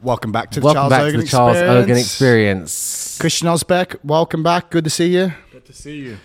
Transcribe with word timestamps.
Welcome 0.00 0.32
back 0.32 0.50
to 0.52 0.60
the 0.60 0.64
Welcome 0.66 0.80
Charles 0.80 0.90
back 0.90 1.00
Hogan 1.00 1.20
to 1.20 1.24
the 1.24 1.30
Charles 1.30 1.56
Experience. 1.56 1.80
Hogan 1.82 1.96
Experience. 1.98 3.18
Christian 3.20 3.48
Ozbek, 3.48 3.96
welcome 4.04 4.42
back. 4.42 4.70
Good 4.70 4.84
to 4.84 4.90
see 4.90 5.06
you. 5.14 5.32
Good 5.50 5.64
to 5.64 5.72
see 5.72 5.96
you. 5.96 6.18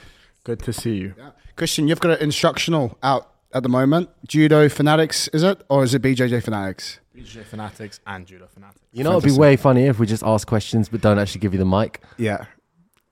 Good 0.43 0.59
to 0.63 0.73
see 0.73 0.95
you. 0.95 1.15
Christian, 1.55 1.87
you've 1.87 1.99
got 1.99 2.11
an 2.11 2.23
instructional 2.23 2.97
out 3.03 3.31
at 3.53 3.63
the 3.63 3.69
moment. 3.69 4.09
Judo 4.27 4.67
Fanatics, 4.69 5.27
is 5.29 5.43
it? 5.43 5.61
Or 5.69 5.83
is 5.83 5.93
it 5.93 6.01
BJJ 6.01 6.43
Fanatics? 6.43 6.99
BJJ 7.15 7.45
Fanatics 7.45 7.99
and 8.05 8.25
Judo 8.25 8.47
Fanatics. 8.53 8.79
You 8.91 9.03
know, 9.03 9.17
it'd 9.17 9.31
be 9.31 9.37
way 9.37 9.55
funnier 9.55 9.89
if 9.89 9.99
we 9.99 10.05
just 10.07 10.23
ask 10.23 10.47
questions 10.47 10.89
but 10.89 11.01
don't 11.01 11.19
actually 11.19 11.41
give 11.41 11.53
you 11.53 11.59
the 11.59 11.65
mic. 11.65 12.01
Yeah. 12.17 12.45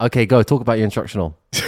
Okay, 0.01 0.25
go 0.25 0.43
talk 0.43 0.61
about 0.61 0.73
your 0.77 0.85
instructional. 0.85 1.37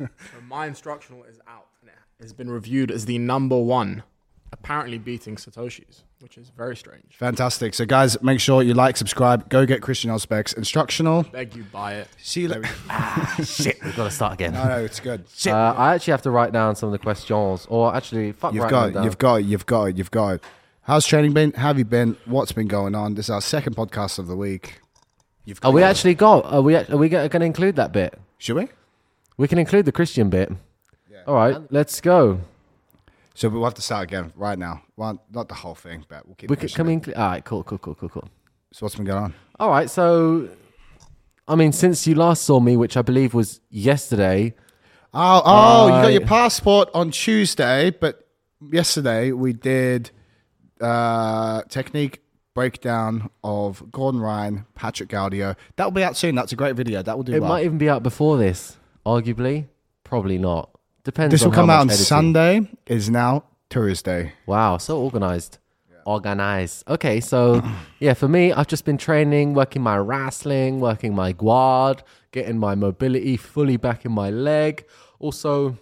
So 0.00 0.06
my 0.46 0.66
instructional 0.66 1.24
is 1.24 1.40
out 1.48 1.66
and 1.80 1.90
it 1.90 1.96
has 2.22 2.32
been 2.32 2.48
reviewed 2.48 2.92
as 2.92 3.06
the 3.06 3.18
number 3.18 3.58
one, 3.58 4.04
apparently 4.52 4.96
beating 4.96 5.34
Satoshi's, 5.34 6.04
which 6.20 6.36
is 6.36 6.50
very 6.50 6.76
strange. 6.76 7.16
Fantastic. 7.16 7.74
So, 7.74 7.84
guys, 7.86 8.20
make 8.22 8.40
sure 8.40 8.62
you 8.62 8.74
like, 8.74 8.96
subscribe, 8.96 9.48
go 9.48 9.64
get 9.66 9.82
Christian 9.82 10.10
Ozbek's 10.10 10.52
instructional. 10.52 11.22
Beg 11.22 11.54
you 11.54 11.64
buy 11.64 11.94
it. 11.94 12.08
See 12.20 12.42
you 12.42 12.48
later. 12.48 12.68
Shit, 13.44 13.82
we've 13.84 13.96
got 13.96 14.04
to 14.04 14.10
start 14.10 14.34
again. 14.34 14.52
no, 14.54 14.64
no, 14.64 14.78
it's 14.84 15.00
good. 15.00 15.24
Uh, 15.46 15.50
I 15.52 15.94
actually 15.94 16.10
have 16.12 16.22
to 16.22 16.30
write 16.30 16.52
down 16.52 16.74
some 16.76 16.88
of 16.88 16.92
the 16.92 16.98
questions, 16.98 17.66
or 17.70 17.94
actually, 17.94 18.32
fuck, 18.32 18.52
You've 18.52 18.68
got 18.68 18.88
it. 18.88 18.92
down. 18.94 19.04
You've 19.04 19.18
got 19.18 19.34
it. 19.36 19.46
You've 19.46 19.66
got 19.66 19.84
it. 19.84 19.96
You've 19.96 20.10
got 20.10 20.28
it. 20.34 20.44
How's 20.82 21.06
training 21.06 21.34
been? 21.34 21.52
How 21.52 21.68
have 21.68 21.78
you 21.78 21.84
been? 21.84 22.16
What's 22.24 22.50
been 22.52 22.66
going 22.68 22.94
on? 22.94 23.14
This 23.14 23.26
is 23.26 23.30
our 23.30 23.40
second 23.42 23.76
podcast 23.76 24.18
of 24.18 24.26
the 24.26 24.36
week. 24.36 24.80
You've 25.44 25.60
Are 25.62 25.70
we 25.70 25.82
it. 25.82 25.86
actually 25.86 26.14
got? 26.14 26.44
Are 26.46 26.62
we? 26.62 26.74
Are 26.76 26.96
we 26.96 27.08
going 27.08 27.28
to 27.30 27.44
include 27.44 27.76
that 27.76 27.92
bit? 27.92 28.18
Should 28.38 28.56
we? 28.56 28.68
We 29.36 29.46
can 29.48 29.58
include 29.58 29.84
the 29.84 29.92
Christian 29.92 30.30
bit. 30.30 30.50
All 31.26 31.34
right, 31.34 31.58
let's 31.70 32.00
go. 32.00 32.40
So 33.38 33.48
we'll 33.48 33.62
have 33.62 33.74
to 33.74 33.82
start 33.82 34.02
again 34.02 34.32
right 34.34 34.58
now. 34.58 34.82
Well, 34.96 35.22
not 35.30 35.46
the 35.46 35.54
whole 35.54 35.76
thing, 35.76 36.04
but 36.08 36.26
we'll 36.26 36.34
keep. 36.34 36.50
We 36.50 36.56
could 36.56 36.74
come 36.74 36.88
in. 36.88 37.04
All 37.14 37.28
right, 37.28 37.44
cool, 37.44 37.62
cool, 37.62 37.78
cool, 37.78 37.94
cool, 37.94 38.08
cool. 38.08 38.28
So 38.72 38.84
what's 38.84 38.96
been 38.96 39.04
going 39.04 39.22
on? 39.22 39.34
All 39.60 39.70
right, 39.70 39.88
so 39.88 40.48
I 41.46 41.54
mean, 41.54 41.70
since 41.70 42.04
you 42.04 42.16
last 42.16 42.42
saw 42.42 42.58
me, 42.58 42.76
which 42.76 42.96
I 42.96 43.02
believe 43.02 43.34
was 43.34 43.60
yesterday, 43.70 44.54
Oh, 45.14 45.42
oh, 45.44 45.86
you 45.86 46.02
got 46.02 46.12
your 46.12 46.26
passport 46.26 46.90
on 46.94 47.12
Tuesday, 47.12 47.90
but 47.90 48.26
yesterday 48.72 49.30
we 49.30 49.52
did 49.52 50.10
uh, 50.80 51.62
technique 51.68 52.22
breakdown 52.54 53.30
of 53.44 53.88
Gordon 53.92 54.20
Ryan, 54.20 54.66
Patrick 54.74 55.10
Gaudio. 55.10 55.54
That'll 55.76 55.92
be 55.92 56.02
out 56.02 56.16
soon. 56.16 56.34
That's 56.34 56.50
a 56.50 56.56
great 56.56 56.74
video. 56.74 57.04
That 57.04 57.16
will 57.16 57.22
do 57.22 57.34
it 57.34 57.40
well. 57.40 57.50
might 57.50 57.64
even 57.64 57.78
be 57.78 57.88
out 57.88 58.02
before 58.02 58.36
this. 58.36 58.76
Arguably, 59.06 59.68
probably 60.02 60.38
not. 60.38 60.70
Depends. 61.04 61.32
this 61.32 61.44
will 61.44 61.52
come 61.52 61.70
out 61.70 61.80
on 61.80 61.88
editing. 61.88 62.04
Sunday. 62.04 62.68
Is 62.86 63.08
now 63.10 63.44
Thursday. 63.70 64.32
Wow, 64.46 64.78
so 64.78 65.00
organized. 65.00 65.58
Organized. 66.04 66.88
Okay, 66.88 67.20
so 67.20 67.62
yeah, 67.98 68.14
for 68.14 68.28
me, 68.28 68.52
I've 68.52 68.66
just 68.66 68.84
been 68.84 68.98
training, 68.98 69.54
working 69.54 69.82
my 69.82 69.98
wrestling, 69.98 70.80
working 70.80 71.14
my 71.14 71.32
guard, 71.32 72.02
getting 72.32 72.58
my 72.58 72.74
mobility 72.74 73.36
fully 73.36 73.76
back 73.76 74.04
in 74.04 74.12
my 74.12 74.30
leg. 74.30 74.86
Also, 75.18 75.76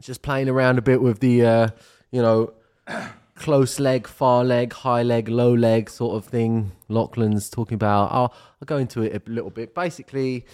just 0.00 0.22
playing 0.22 0.48
around 0.48 0.78
a 0.78 0.82
bit 0.82 1.00
with 1.00 1.20
the, 1.20 1.44
uh, 1.44 1.68
you 2.10 2.22
know, 2.22 2.52
close 3.34 3.80
leg, 3.80 4.06
far 4.06 4.44
leg, 4.44 4.72
high 4.72 5.02
leg, 5.02 5.28
low 5.28 5.52
leg 5.52 5.90
sort 5.90 6.16
of 6.16 6.24
thing. 6.24 6.72
Lachlan's 6.88 7.50
talking 7.50 7.74
about. 7.74 8.12
I'll, 8.12 8.34
I'll 8.60 8.66
go 8.66 8.76
into 8.76 9.02
it 9.02 9.14
a 9.26 9.30
little 9.30 9.50
bit. 9.50 9.74
Basically, 9.74 10.46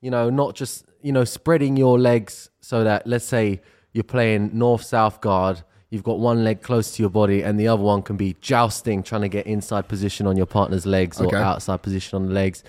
you 0.00 0.10
know, 0.10 0.30
not 0.30 0.54
just, 0.54 0.86
you 1.02 1.12
know, 1.12 1.24
spreading 1.24 1.76
your 1.76 1.98
legs 1.98 2.50
so 2.60 2.84
that, 2.84 3.06
let's 3.06 3.24
say, 3.24 3.60
you're 3.92 4.04
playing 4.04 4.50
north 4.52 4.82
south 4.84 5.20
guard, 5.20 5.62
you've 5.90 6.04
got 6.04 6.18
one 6.18 6.44
leg 6.44 6.62
close 6.62 6.92
to 6.92 7.02
your 7.02 7.10
body, 7.10 7.42
and 7.42 7.58
the 7.58 7.66
other 7.66 7.82
one 7.82 8.02
can 8.02 8.16
be 8.16 8.36
jousting, 8.40 9.02
trying 9.02 9.22
to 9.22 9.28
get 9.28 9.46
inside 9.46 9.88
position 9.88 10.26
on 10.26 10.36
your 10.36 10.46
partner's 10.46 10.86
legs 10.86 11.20
Okay. 11.20 11.36
or 11.36 11.40
outside 11.40 11.82
position 11.82 12.16
on 12.16 12.26
the 12.28 12.32
legs. 12.32 12.62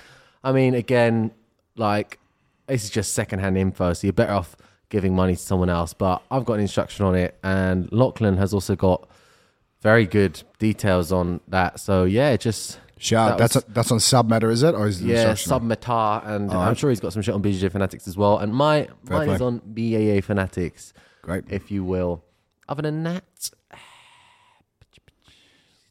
I 0.44 0.52
mean, 0.52 0.74
again, 0.74 1.32
like, 1.76 2.20
this 2.68 2.84
is 2.84 2.90
just 2.90 3.14
secondhand 3.14 3.58
info, 3.58 3.94
so 3.94 4.08
you're 4.08 4.14
better 4.14 4.34
off 4.34 4.56
giving 4.90 5.16
money 5.16 5.36
to 5.36 5.42
someone 5.42 5.69
else. 5.69 5.94
But 5.94 6.22
I've 6.31 6.46
got 6.46 6.53
an 6.53 6.62
instruction 6.62 7.06
on 7.06 7.16
it, 7.16 7.38
and 7.44 7.92
Lachlan 7.92 8.38
has 8.38 8.53
also 8.53 8.75
got 8.75 9.08
very 9.81 10.06
good 10.06 10.42
details 10.59 11.12
on 11.12 11.42
that. 11.48 11.80
So 11.80 12.06
yeah, 12.06 12.36
just 12.38 12.80
Shout. 13.03 13.29
That 13.31 13.38
That's 13.39 13.56
was- 13.56 13.63
that's 13.69 13.91
on 13.91 13.97
Submeta, 13.97 14.51
is 14.51 14.62
it, 14.62 14.75
or 14.75 14.88
is 14.88 15.01
it 15.01 15.07
yeah? 15.07 15.31
Submetar, 15.34 16.25
and 16.28 16.51
I'm 16.51 16.75
sure 16.75 16.91
he's 16.91 17.00
got 17.00 17.13
some 17.13 17.22
shit 17.23 17.34
on 17.34 17.41
BJJ 17.41 17.72
Fanatics 17.72 18.07
as 18.07 18.16
well. 18.16 18.38
And 18.38 18.53
my 18.53 18.84
Fair 19.06 19.17
mine 19.17 19.25
play. 19.28 19.35
is 19.35 19.41
on 19.41 19.59
BJJ 19.73 20.23
Fanatics, 20.23 20.94
Great. 21.23 21.45
if 21.50 21.72
you 21.72 21.84
will. 21.84 22.23
Other 22.69 22.84
than 22.84 23.01
that, 23.03 23.23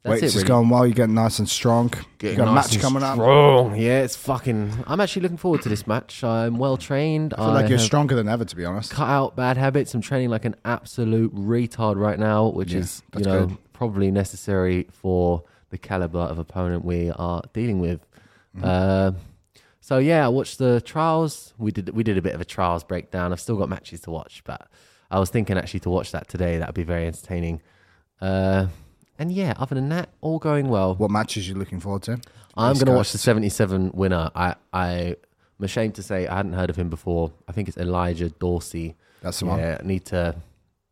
that's 0.03 0.23
Weights 0.23 0.23
it. 0.23 0.27
is 0.27 0.37
Really. 0.37 0.49
going 0.49 0.69
well. 0.71 0.87
You're 0.87 0.95
getting 0.95 1.15
nice 1.15 1.39
and 1.41 1.49
strong. 1.49 1.93
you 2.23 2.35
got 2.35 2.49
a 2.49 2.53
match 2.53 2.79
coming 2.81 3.03
up. 3.03 3.19
Yeah, 3.77 4.03
it's 4.03 4.17
fucking. 4.17 4.73
I'm 4.87 5.01
actually 5.01 5.23
looking 5.23 5.37
forward 5.37 5.63
to 5.63 5.69
this 5.69 5.87
match. 5.87 6.25
I'm 6.25 6.57
well 6.59 6.77
trained. 6.79 7.35
I 7.35 7.37
feel 7.45 7.53
like 7.55 7.69
you're 7.69 7.79
stronger 7.79 8.15
than 8.15 8.29
ever, 8.29 8.45
to 8.45 8.57
be 8.57 8.65
honest. 8.65 8.93
cut 8.93 9.09
out 9.09 9.37
bad 9.37 9.57
habits. 9.59 9.93
I'm 9.95 10.01
training 10.01 10.31
like 10.31 10.45
an 10.47 10.55
absolute 10.65 11.35
retard 11.35 11.97
right 11.97 12.19
now, 12.19 12.47
which 12.49 12.73
Yeah, 12.73 12.79
is 12.81 13.03
you 13.19 13.25
know 13.25 13.47
good. 13.47 13.59
probably 13.75 14.11
necessary 14.11 14.87
for 14.93 15.43
the 15.71 15.79
caliber 15.79 16.19
of 16.19 16.39
opponent 16.39 16.85
we 16.85 17.11
are 17.11 17.43
dealing 17.53 17.81
with. 17.81 18.01
Mm-hmm. 18.57 18.65
Uh, 18.65 19.13
so 19.81 19.99
yeah, 19.99 20.25
I 20.25 20.29
watched 20.29 20.59
the 20.59 20.81
trials. 20.81 21.55
We 21.59 21.73
did 21.73 21.91
we 21.91 22.03
did 22.03 22.19
a 22.19 22.23
bit 22.23 22.35
of 22.35 22.41
a 22.41 22.45
trials 22.45 22.85
breakdown. 22.85 23.33
I've 23.33 23.41
still 23.41 23.57
got 23.57 23.69
matches 23.69 24.01
to 24.03 24.11
watch, 24.11 24.43
but 24.45 24.69
I 25.11 25.19
was 25.19 25.31
thinking 25.31 25.57
actually 25.57 25.81
to 25.81 25.91
watch 25.91 26.13
that 26.13 26.29
today. 26.29 26.59
That'd 26.59 26.75
be 26.75 26.83
very 26.83 27.07
entertaining. 27.07 27.63
Uh, 28.21 28.67
and 29.19 29.33
yeah, 29.33 29.55
other 29.57 29.75
than 29.75 29.89
that, 29.91 30.11
all 30.21 30.39
going 30.39 30.69
well. 30.69 30.95
What 30.95 31.11
matches 31.11 31.49
you 31.49 31.55
looking 31.55 31.81
forward 31.81 32.03
to? 32.05 32.21
I'm 32.57 32.75
going 32.75 32.87
to 32.87 32.93
watch 32.93 33.13
the 33.13 33.19
77 33.19 33.93
winner. 33.95 34.31
I, 34.35 34.55
I, 34.73 35.17
I'm 35.59 35.65
ashamed 35.65 35.95
to 35.97 36.03
say 36.03 36.27
I 36.27 36.37
hadn't 36.37 36.55
heard 36.55 36.71
of 36.71 36.77
him 36.77 36.89
before. 36.89 37.33
I 37.47 37.53
think 37.53 37.69
it's 37.69 37.77
Elijah 37.77 38.31
Dorsey. 38.31 38.97
That's 39.21 39.41
the 39.41 39.47
one. 39.47 39.59
Yeah, 39.59 39.79
need 39.85 40.07
to 40.07 40.37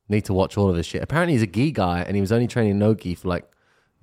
need 0.08 0.24
to 0.26 0.34
watch 0.34 0.56
all 0.56 0.70
of 0.70 0.76
this 0.76 0.86
shit. 0.86 1.02
Apparently 1.02 1.34
he's 1.34 1.42
a 1.42 1.46
gi 1.46 1.72
guy 1.72 2.02
and 2.02 2.14
he 2.14 2.20
was 2.20 2.32
only 2.32 2.46
training 2.46 2.78
no 2.78 2.94
gi 2.94 3.14
for 3.14 3.28
like 3.28 3.50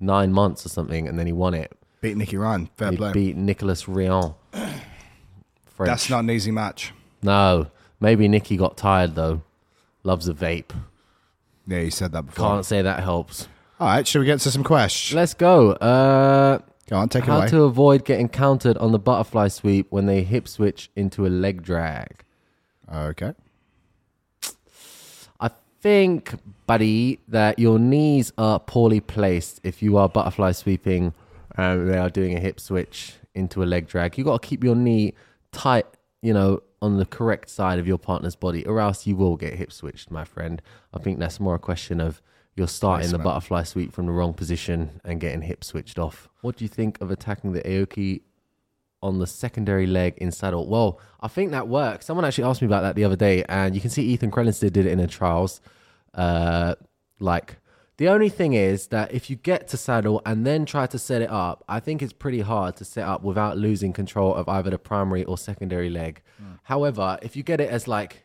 nine 0.00 0.32
months 0.32 0.64
or 0.66 0.68
something, 0.68 1.06
and 1.08 1.18
then 1.18 1.26
he 1.26 1.32
won 1.32 1.54
it. 1.54 1.72
Beat 2.00 2.16
Nicky 2.16 2.36
Ryan. 2.36 2.68
Fair 2.76 2.90
he 2.90 2.96
play. 2.96 3.12
beat 3.12 3.36
Nicholas 3.36 3.88
Rion. 3.88 4.34
French. 4.52 4.82
That's 5.78 6.08
not 6.10 6.20
an 6.20 6.30
easy 6.30 6.50
match. 6.50 6.92
no. 7.22 7.68
Maybe 7.98 8.28
Nicky 8.28 8.58
got 8.58 8.76
tired 8.76 9.14
though. 9.14 9.40
Loves 10.02 10.28
a 10.28 10.34
vape. 10.34 10.70
Yeah, 11.66 11.78
you 11.80 11.90
said 11.90 12.12
that 12.12 12.26
before. 12.26 12.46
Can't 12.46 12.64
say 12.66 12.82
that 12.82 13.02
helps. 13.02 13.48
All 13.80 13.88
right, 13.88 14.06
should 14.06 14.18
we 14.20 14.26
get 14.26 14.38
to 14.40 14.50
some 14.50 14.62
questions? 14.64 15.16
Let's 15.16 15.32
go. 15.32 15.72
Uh, 15.72 16.58
Go 16.88 16.96
on, 16.98 17.08
take 17.08 17.22
it 17.24 17.26
how 17.26 17.38
away. 17.38 17.48
to 17.48 17.62
avoid 17.62 18.04
getting 18.04 18.28
countered 18.28 18.76
on 18.76 18.92
the 18.92 18.98
butterfly 18.98 19.48
sweep 19.48 19.86
when 19.90 20.04
they 20.04 20.22
hip 20.24 20.46
switch 20.46 20.90
into 20.94 21.26
a 21.26 21.28
leg 21.28 21.62
drag. 21.62 22.22
Okay. 22.94 23.32
I 25.40 25.50
think, 25.80 26.34
buddy, 26.66 27.20
that 27.28 27.58
your 27.58 27.78
knees 27.78 28.32
are 28.38 28.58
poorly 28.60 29.00
placed 29.00 29.60
if 29.62 29.82
you 29.82 29.96
are 29.96 30.08
butterfly 30.08 30.52
sweeping 30.52 31.14
and 31.56 31.88
they 31.88 31.98
are 31.98 32.10
doing 32.10 32.36
a 32.36 32.40
hip 32.40 32.60
switch 32.60 33.14
into 33.34 33.62
a 33.62 33.66
leg 33.66 33.86
drag. 33.86 34.18
You've 34.18 34.26
got 34.26 34.42
to 34.42 34.48
keep 34.48 34.64
your 34.64 34.74
knee 34.74 35.14
tight, 35.52 35.86
you 36.22 36.32
know, 36.34 36.62
on 36.82 36.98
the 36.98 37.06
correct 37.06 37.48
side 37.48 37.78
of 37.78 37.86
your 37.86 37.98
partner's 37.98 38.36
body, 38.36 38.66
or 38.66 38.80
else 38.80 39.06
you 39.06 39.16
will 39.16 39.36
get 39.36 39.54
hip 39.54 39.72
switched, 39.72 40.10
my 40.10 40.24
friend. 40.24 40.60
I 40.92 40.98
think 40.98 41.18
that's 41.18 41.40
more 41.40 41.54
a 41.54 41.58
question 41.58 42.00
of 42.00 42.20
you're 42.54 42.68
starting 42.68 43.10
the 43.10 43.18
butterfly 43.18 43.62
sweep 43.64 43.92
from 43.92 44.06
the 44.06 44.12
wrong 44.12 44.32
position 44.34 45.00
and 45.04 45.20
getting 45.20 45.42
hip 45.42 45.62
switched 45.62 45.98
off. 45.98 46.28
What 46.40 46.56
do 46.56 46.64
you 46.64 46.68
think 46.68 47.00
of 47.00 47.10
attacking 47.10 47.52
the 47.52 47.60
Aoki 47.62 48.22
on 49.02 49.18
the 49.18 49.26
secondary 49.26 49.86
leg 49.86 50.14
in 50.18 50.32
saddle. 50.32 50.66
Well, 50.66 50.98
I 51.20 51.28
think 51.28 51.50
that 51.52 51.68
works. 51.68 52.06
Someone 52.06 52.24
actually 52.24 52.44
asked 52.44 52.62
me 52.62 52.66
about 52.66 52.82
that 52.82 52.96
the 52.96 53.04
other 53.04 53.16
day, 53.16 53.44
and 53.48 53.74
you 53.74 53.80
can 53.80 53.90
see 53.90 54.02
Ethan 54.02 54.30
Crelinsten 54.30 54.72
did 54.72 54.86
it 54.86 54.92
in 54.92 54.98
the 54.98 55.06
trials. 55.06 55.60
Uh, 56.16 56.74
like 57.20 57.56
the 57.98 58.08
only 58.08 58.28
thing 58.28 58.52
is 58.54 58.88
that 58.88 59.12
if 59.14 59.30
you 59.30 59.36
get 59.36 59.68
to 59.68 59.76
saddle 59.76 60.20
and 60.26 60.44
then 60.46 60.66
try 60.66 60.86
to 60.86 60.98
set 60.98 61.22
it 61.22 61.30
up, 61.30 61.64
I 61.68 61.78
think 61.80 62.02
it's 62.02 62.12
pretty 62.12 62.40
hard 62.40 62.76
to 62.76 62.84
set 62.84 63.06
up 63.06 63.22
without 63.22 63.56
losing 63.56 63.92
control 63.92 64.34
of 64.34 64.48
either 64.48 64.70
the 64.70 64.78
primary 64.78 65.24
or 65.24 65.38
secondary 65.38 65.88
leg. 65.90 66.22
However, 66.64 67.18
if 67.22 67.36
you 67.36 67.42
get 67.42 67.60
it 67.60 67.70
as 67.70 67.86
like 67.86 68.22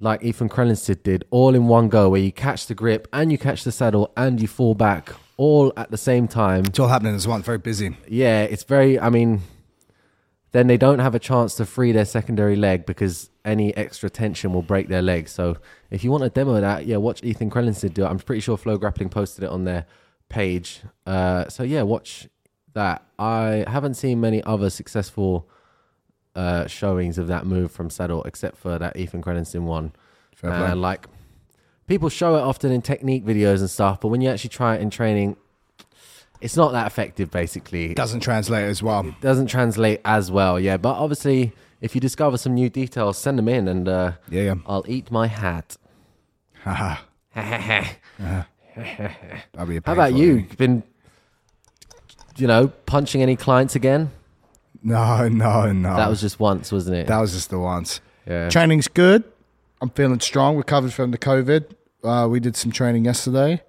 like 0.00 0.22
Ethan 0.24 0.48
Crelinsten 0.48 1.02
did, 1.02 1.24
all 1.30 1.54
in 1.54 1.66
one 1.68 1.88
go, 1.88 2.08
where 2.10 2.20
you 2.20 2.32
catch 2.32 2.66
the 2.66 2.74
grip 2.74 3.06
and 3.12 3.30
you 3.30 3.38
catch 3.38 3.62
the 3.64 3.72
saddle 3.72 4.12
and 4.16 4.40
you 4.42 4.48
fall 4.48 4.74
back 4.74 5.12
all 5.36 5.72
at 5.76 5.90
the 5.90 5.96
same 5.96 6.26
time, 6.28 6.64
It's 6.66 6.78
all 6.78 6.88
happening 6.88 7.14
as 7.14 7.26
one. 7.28 7.42
Very 7.42 7.58
busy. 7.58 7.96
yeah, 8.08 8.42
it's 8.42 8.64
very. 8.64 8.98
I 9.00 9.08
mean, 9.08 9.40
then 10.54 10.68
they 10.68 10.76
don't 10.76 11.00
have 11.00 11.16
a 11.16 11.18
chance 11.18 11.56
to 11.56 11.66
free 11.66 11.90
their 11.90 12.04
secondary 12.04 12.54
leg 12.54 12.86
because 12.86 13.28
any 13.44 13.76
extra 13.76 14.08
tension 14.08 14.52
will 14.52 14.62
break 14.62 14.86
their 14.86 15.02
leg. 15.02 15.28
So 15.28 15.56
if 15.90 16.04
you 16.04 16.12
want 16.12 16.22
to 16.22 16.30
demo 16.30 16.54
of 16.54 16.60
that, 16.60 16.86
yeah, 16.86 16.96
watch 16.96 17.24
Ethan 17.24 17.50
Crelinsten 17.50 17.92
do 17.92 18.04
it. 18.04 18.06
I'm 18.06 18.20
pretty 18.20 18.40
sure 18.40 18.56
Flow 18.56 18.78
Grappling 18.78 19.08
posted 19.08 19.42
it 19.42 19.50
on 19.50 19.64
their 19.64 19.84
page. 20.28 20.82
Uh, 21.04 21.48
so 21.48 21.64
yeah, 21.64 21.82
watch 21.82 22.28
that. 22.74 23.04
I 23.18 23.64
haven't 23.66 23.94
seen 23.94 24.20
many 24.20 24.44
other 24.44 24.70
successful 24.70 25.50
uh, 26.36 26.68
showings 26.68 27.18
of 27.18 27.26
that 27.26 27.46
move 27.46 27.72
from 27.72 27.90
Saddle 27.90 28.22
except 28.22 28.56
for 28.56 28.78
that 28.78 28.96
Ethan 28.96 29.22
Crelinsten 29.22 29.62
one. 29.62 29.92
Fair 30.36 30.52
play. 30.52 30.72
Like 30.74 31.08
people 31.88 32.08
show 32.08 32.36
it 32.36 32.42
often 32.42 32.70
in 32.70 32.80
technique 32.80 33.24
videos 33.24 33.58
and 33.58 33.68
stuff, 33.68 34.00
but 34.00 34.06
when 34.06 34.20
you 34.20 34.30
actually 34.30 34.50
try 34.50 34.76
it 34.76 34.82
in 34.82 34.90
training, 34.90 35.36
it's 36.44 36.56
not 36.56 36.72
that 36.72 36.86
effective. 36.86 37.30
Basically, 37.30 37.94
Doesn't 37.94 38.20
translate 38.20 38.64
as 38.64 38.82
well. 38.82 39.14
doesn't 39.20 39.46
translate 39.46 40.00
as 40.04 40.30
well. 40.30 40.60
Yeah, 40.60 40.76
but 40.76 40.94
obviously, 40.94 41.52
if 41.80 41.94
you 41.94 42.00
discover 42.00 42.36
some 42.36 42.54
new 42.54 42.68
details, 42.68 43.16
send 43.18 43.38
them 43.38 43.48
in, 43.48 43.66
and 43.66 43.88
uh, 43.88 44.12
Yeah, 44.28 44.42
yeah. 44.42 44.54
I'll 44.66 44.84
eat 44.86 45.10
my 45.10 45.26
hat. 45.26 45.76
Haha. 46.62 46.96
How 47.34 48.46
That'll 48.76 49.66
be 49.68 49.76
a 49.76 49.78
about 49.78 50.14
you? 50.14 50.40
thing. 50.40 50.50
Been, 50.58 50.82
you 52.36 52.46
know, 52.46 52.68
punching 52.86 53.22
any 53.22 53.36
clients 53.36 53.74
again? 53.74 54.10
No, 54.82 55.28
no, 55.28 55.72
no. 55.72 55.96
That 55.96 56.10
was 56.10 56.20
just 56.20 56.38
once, 56.38 56.70
wasn't 56.72 56.96
it? 56.96 57.06
that 57.06 57.20
was 57.20 57.32
just 57.32 57.48
the 57.50 57.58
once. 57.58 58.00
yeah. 58.26 58.50
Training's 58.50 58.88
good. 58.88 59.24
I'm 59.80 59.90
feeling 59.90 60.20
strong. 60.20 60.56
Recovered 60.56 60.92
from 60.92 61.10
the 61.10 61.18
COVID. 61.18 61.64
Uh, 62.02 62.28
we 62.28 62.38
did 62.40 62.54
some 62.56 62.70
training 62.70 63.04
yesterday. 63.06 63.62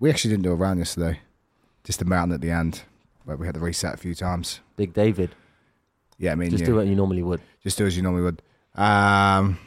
We 0.00 0.10
actually 0.10 0.30
didn't 0.30 0.44
do 0.44 0.52
a 0.52 0.54
round 0.56 0.78
yesterday. 0.78 1.20
Just 1.84 2.02
a 2.02 2.04
mountain 2.04 2.34
at 2.34 2.40
the 2.40 2.50
end, 2.50 2.82
where 3.24 3.36
we 3.36 3.46
had 3.46 3.54
to 3.54 3.60
reset 3.60 3.94
a 3.94 3.96
few 3.96 4.14
times. 4.14 4.60
Big 4.76 4.92
David. 4.92 5.34
Yeah, 6.18 6.32
I 6.32 6.34
mean, 6.34 6.50
Just 6.50 6.60
you. 6.62 6.66
do 6.66 6.74
what 6.76 6.86
you 6.86 6.96
normally 6.96 7.22
would. 7.22 7.40
just 7.62 7.78
do 7.78 7.86
as 7.86 7.96
you 7.96 8.02
normally 8.02 8.22
would. 8.22 8.42
Um, 8.74 9.58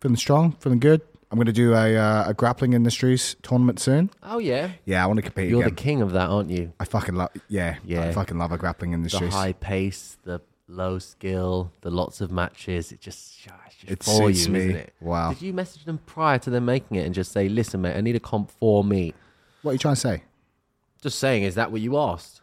feeling 0.00 0.16
strong, 0.16 0.52
feeling 0.52 0.80
good. 0.80 1.02
I'm 1.30 1.36
going 1.36 1.46
to 1.46 1.52
do 1.52 1.72
a, 1.72 1.96
uh, 1.96 2.24
a 2.28 2.34
grappling 2.34 2.72
industries 2.74 3.36
tournament 3.42 3.78
soon. 3.80 4.10
Oh 4.22 4.38
yeah, 4.38 4.72
Yeah, 4.84 5.02
I 5.02 5.06
want 5.06 5.16
to 5.18 5.22
compete 5.22 5.48
you're 5.48 5.60
again. 5.62 5.74
the 5.74 5.80
king 5.80 6.02
of 6.02 6.12
that, 6.12 6.28
aren't 6.28 6.50
you? 6.50 6.72
I 6.78 6.84
fucking 6.84 7.14
love. 7.14 7.30
Yeah, 7.48 7.76
Yeah. 7.84 8.02
I 8.08 8.12
fucking 8.12 8.36
love 8.36 8.52
a 8.52 8.58
grappling 8.58 8.90
The 8.90 8.96
industries. 8.96 9.32
high 9.32 9.52
pace, 9.54 10.18
the 10.24 10.42
low 10.68 10.98
skill, 10.98 11.72
the 11.80 11.90
lots 11.90 12.20
of 12.20 12.30
matches. 12.30 12.92
It 12.92 13.00
just, 13.00 13.34
it's 13.66 13.76
just 13.76 13.90
It 13.90 14.02
for 14.02 14.28
you, 14.28 14.34
suits 14.36 14.48
me. 14.48 14.58
isn't 14.60 14.76
it? 14.76 14.92
Wow. 15.00 15.32
Did 15.32 15.40
you 15.42 15.54
message 15.54 15.84
them 15.86 15.98
prior 16.04 16.38
to 16.40 16.50
them 16.50 16.66
making 16.66 16.98
it 16.98 17.06
and 17.06 17.14
just 17.14 17.32
say, 17.32 17.48
"Listen, 17.48 17.80
mate, 17.80 17.96
I 17.96 18.02
need 18.02 18.16
a 18.16 18.20
comp 18.20 18.50
for 18.50 18.84
me"? 18.84 19.14
What 19.62 19.70
are 19.70 19.74
you 19.74 19.78
trying 19.78 19.94
to 19.94 20.00
say? 20.00 20.22
Just 21.02 21.18
saying, 21.18 21.42
is 21.42 21.56
that 21.56 21.70
what 21.70 21.80
you 21.82 21.98
asked? 21.98 22.40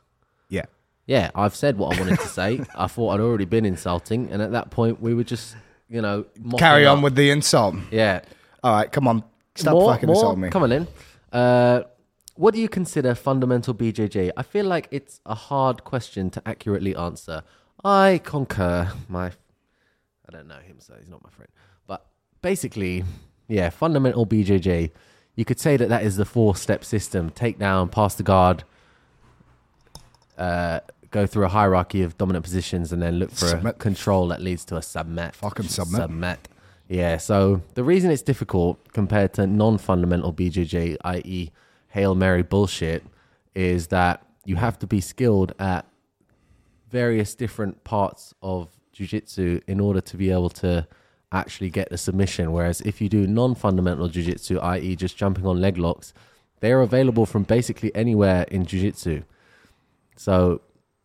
Yeah. 0.50 0.66
Yeah, 1.08 1.32
I've 1.34 1.56
said 1.56 1.78
what 1.78 1.96
I 1.96 2.00
wanted 2.00 2.20
to 2.20 2.28
say. 2.28 2.62
I 2.76 2.86
thought 2.88 3.12
I'd 3.16 3.20
already 3.20 3.46
been 3.46 3.66
insulting, 3.66 4.30
and 4.32 4.42
at 4.44 4.52
that 4.52 4.70
point, 4.70 5.02
we 5.02 5.16
were 5.16 5.24
just, 5.24 5.56
you 5.90 6.02
know, 6.02 6.26
Carry 6.60 6.86
on 6.86 7.02
with 7.02 7.16
the 7.16 7.32
insult. 7.32 7.76
yeah. 7.90 8.22
All 8.64 8.74
right, 8.76 8.92
come 8.92 9.08
on. 9.08 9.24
Stop 9.56 9.74
more, 9.74 9.94
fucking 9.94 10.08
more? 10.08 10.16
insulting 10.16 10.42
me. 10.42 10.50
Come 10.50 10.64
on 10.64 10.72
in. 10.72 10.88
Uh, 11.32 11.82
what 12.36 12.54
do 12.54 12.62
you 12.62 12.70
consider 12.70 13.16
fundamental 13.16 13.74
BJJ? 13.74 14.32
I 14.38 14.44
feel 14.44 14.66
like 14.66 14.88
it's 14.92 15.20
a 15.26 15.36
hard 15.36 15.84
question 15.84 16.30
to 16.32 16.42
accurately 16.46 16.96
answer. 16.96 17.44
I 17.84 18.22
concur. 18.24 18.92
My, 19.08 19.28
I 19.28 20.32
don't 20.32 20.48
know 20.48 20.60
him, 20.60 20.80
so 20.80 20.94
he's 21.00 21.10
not 21.10 21.24
my 21.24 21.30
friend. 21.30 21.50
But 21.88 22.06
basically, 22.42 23.04
yeah, 23.48 23.70
fundamental 23.70 24.26
BJJ. 24.26 24.92
You 25.40 25.46
could 25.46 25.58
say 25.58 25.78
that 25.78 25.88
that 25.88 26.04
is 26.04 26.18
the 26.18 26.26
four-step 26.26 26.84
system: 26.84 27.30
take 27.30 27.58
down, 27.58 27.88
pass 27.88 28.14
the 28.14 28.24
guard, 28.24 28.66
uh, 30.38 30.82
go 31.12 31.26
through 31.26 31.46
a 31.46 31.48
hierarchy 31.48 32.02
of 32.02 32.18
dominant 32.18 32.44
positions, 32.44 32.92
and 32.92 33.02
then 33.02 33.20
look 33.20 33.32
for 33.32 33.56
a 33.56 33.72
control 33.72 34.28
that 34.28 34.42
leads 34.42 34.66
to 34.66 34.76
a 34.76 34.82
submit. 34.82 35.34
Fucking 35.36 35.70
submit. 35.70 36.02
Submit. 36.02 36.50
Yeah. 36.90 37.16
So 37.16 37.62
the 37.76 37.86
reason 37.86 38.12
it's 38.12 38.22
difficult 38.22 38.92
compared 38.92 39.32
to 39.36 39.48
non-fundamental 39.48 40.34
BJJ, 40.34 40.98
i.e., 41.06 41.52
hail 41.88 42.16
mary 42.16 42.44
bullshit, 42.44 43.06
is 43.56 43.88
that 43.88 44.22
you 44.44 44.58
have 44.58 44.78
to 44.80 44.88
be 44.88 45.00
skilled 45.00 45.54
at 45.58 45.86
various 46.90 47.34
different 47.34 47.86
parts 47.86 48.34
of 48.44 48.68
jiu-jitsu 48.92 49.62
in 49.68 49.80
order 49.80 50.02
to 50.02 50.18
be 50.18 50.32
able 50.32 50.50
to 50.50 50.86
actually 51.32 51.70
get 51.70 51.90
the 51.90 51.98
submission 51.98 52.52
whereas 52.52 52.82
if 52.82 53.00
you 53.00 53.08
do 53.08 53.28
non-fundamental 53.28 54.08
jiu-jitsu 54.08 54.58
i.e. 54.60 54.96
just 54.96 55.16
jumping 55.16 55.46
on 55.46 55.62
leg 55.62 55.78
locks 55.78 56.14
they're 56.60 56.82
available 56.82 57.26
from 57.26 57.44
basically 57.44 57.94
anywhere 57.96 58.44
in 58.50 58.66
jiu-jitsu. 58.66 59.24
So 60.16 60.62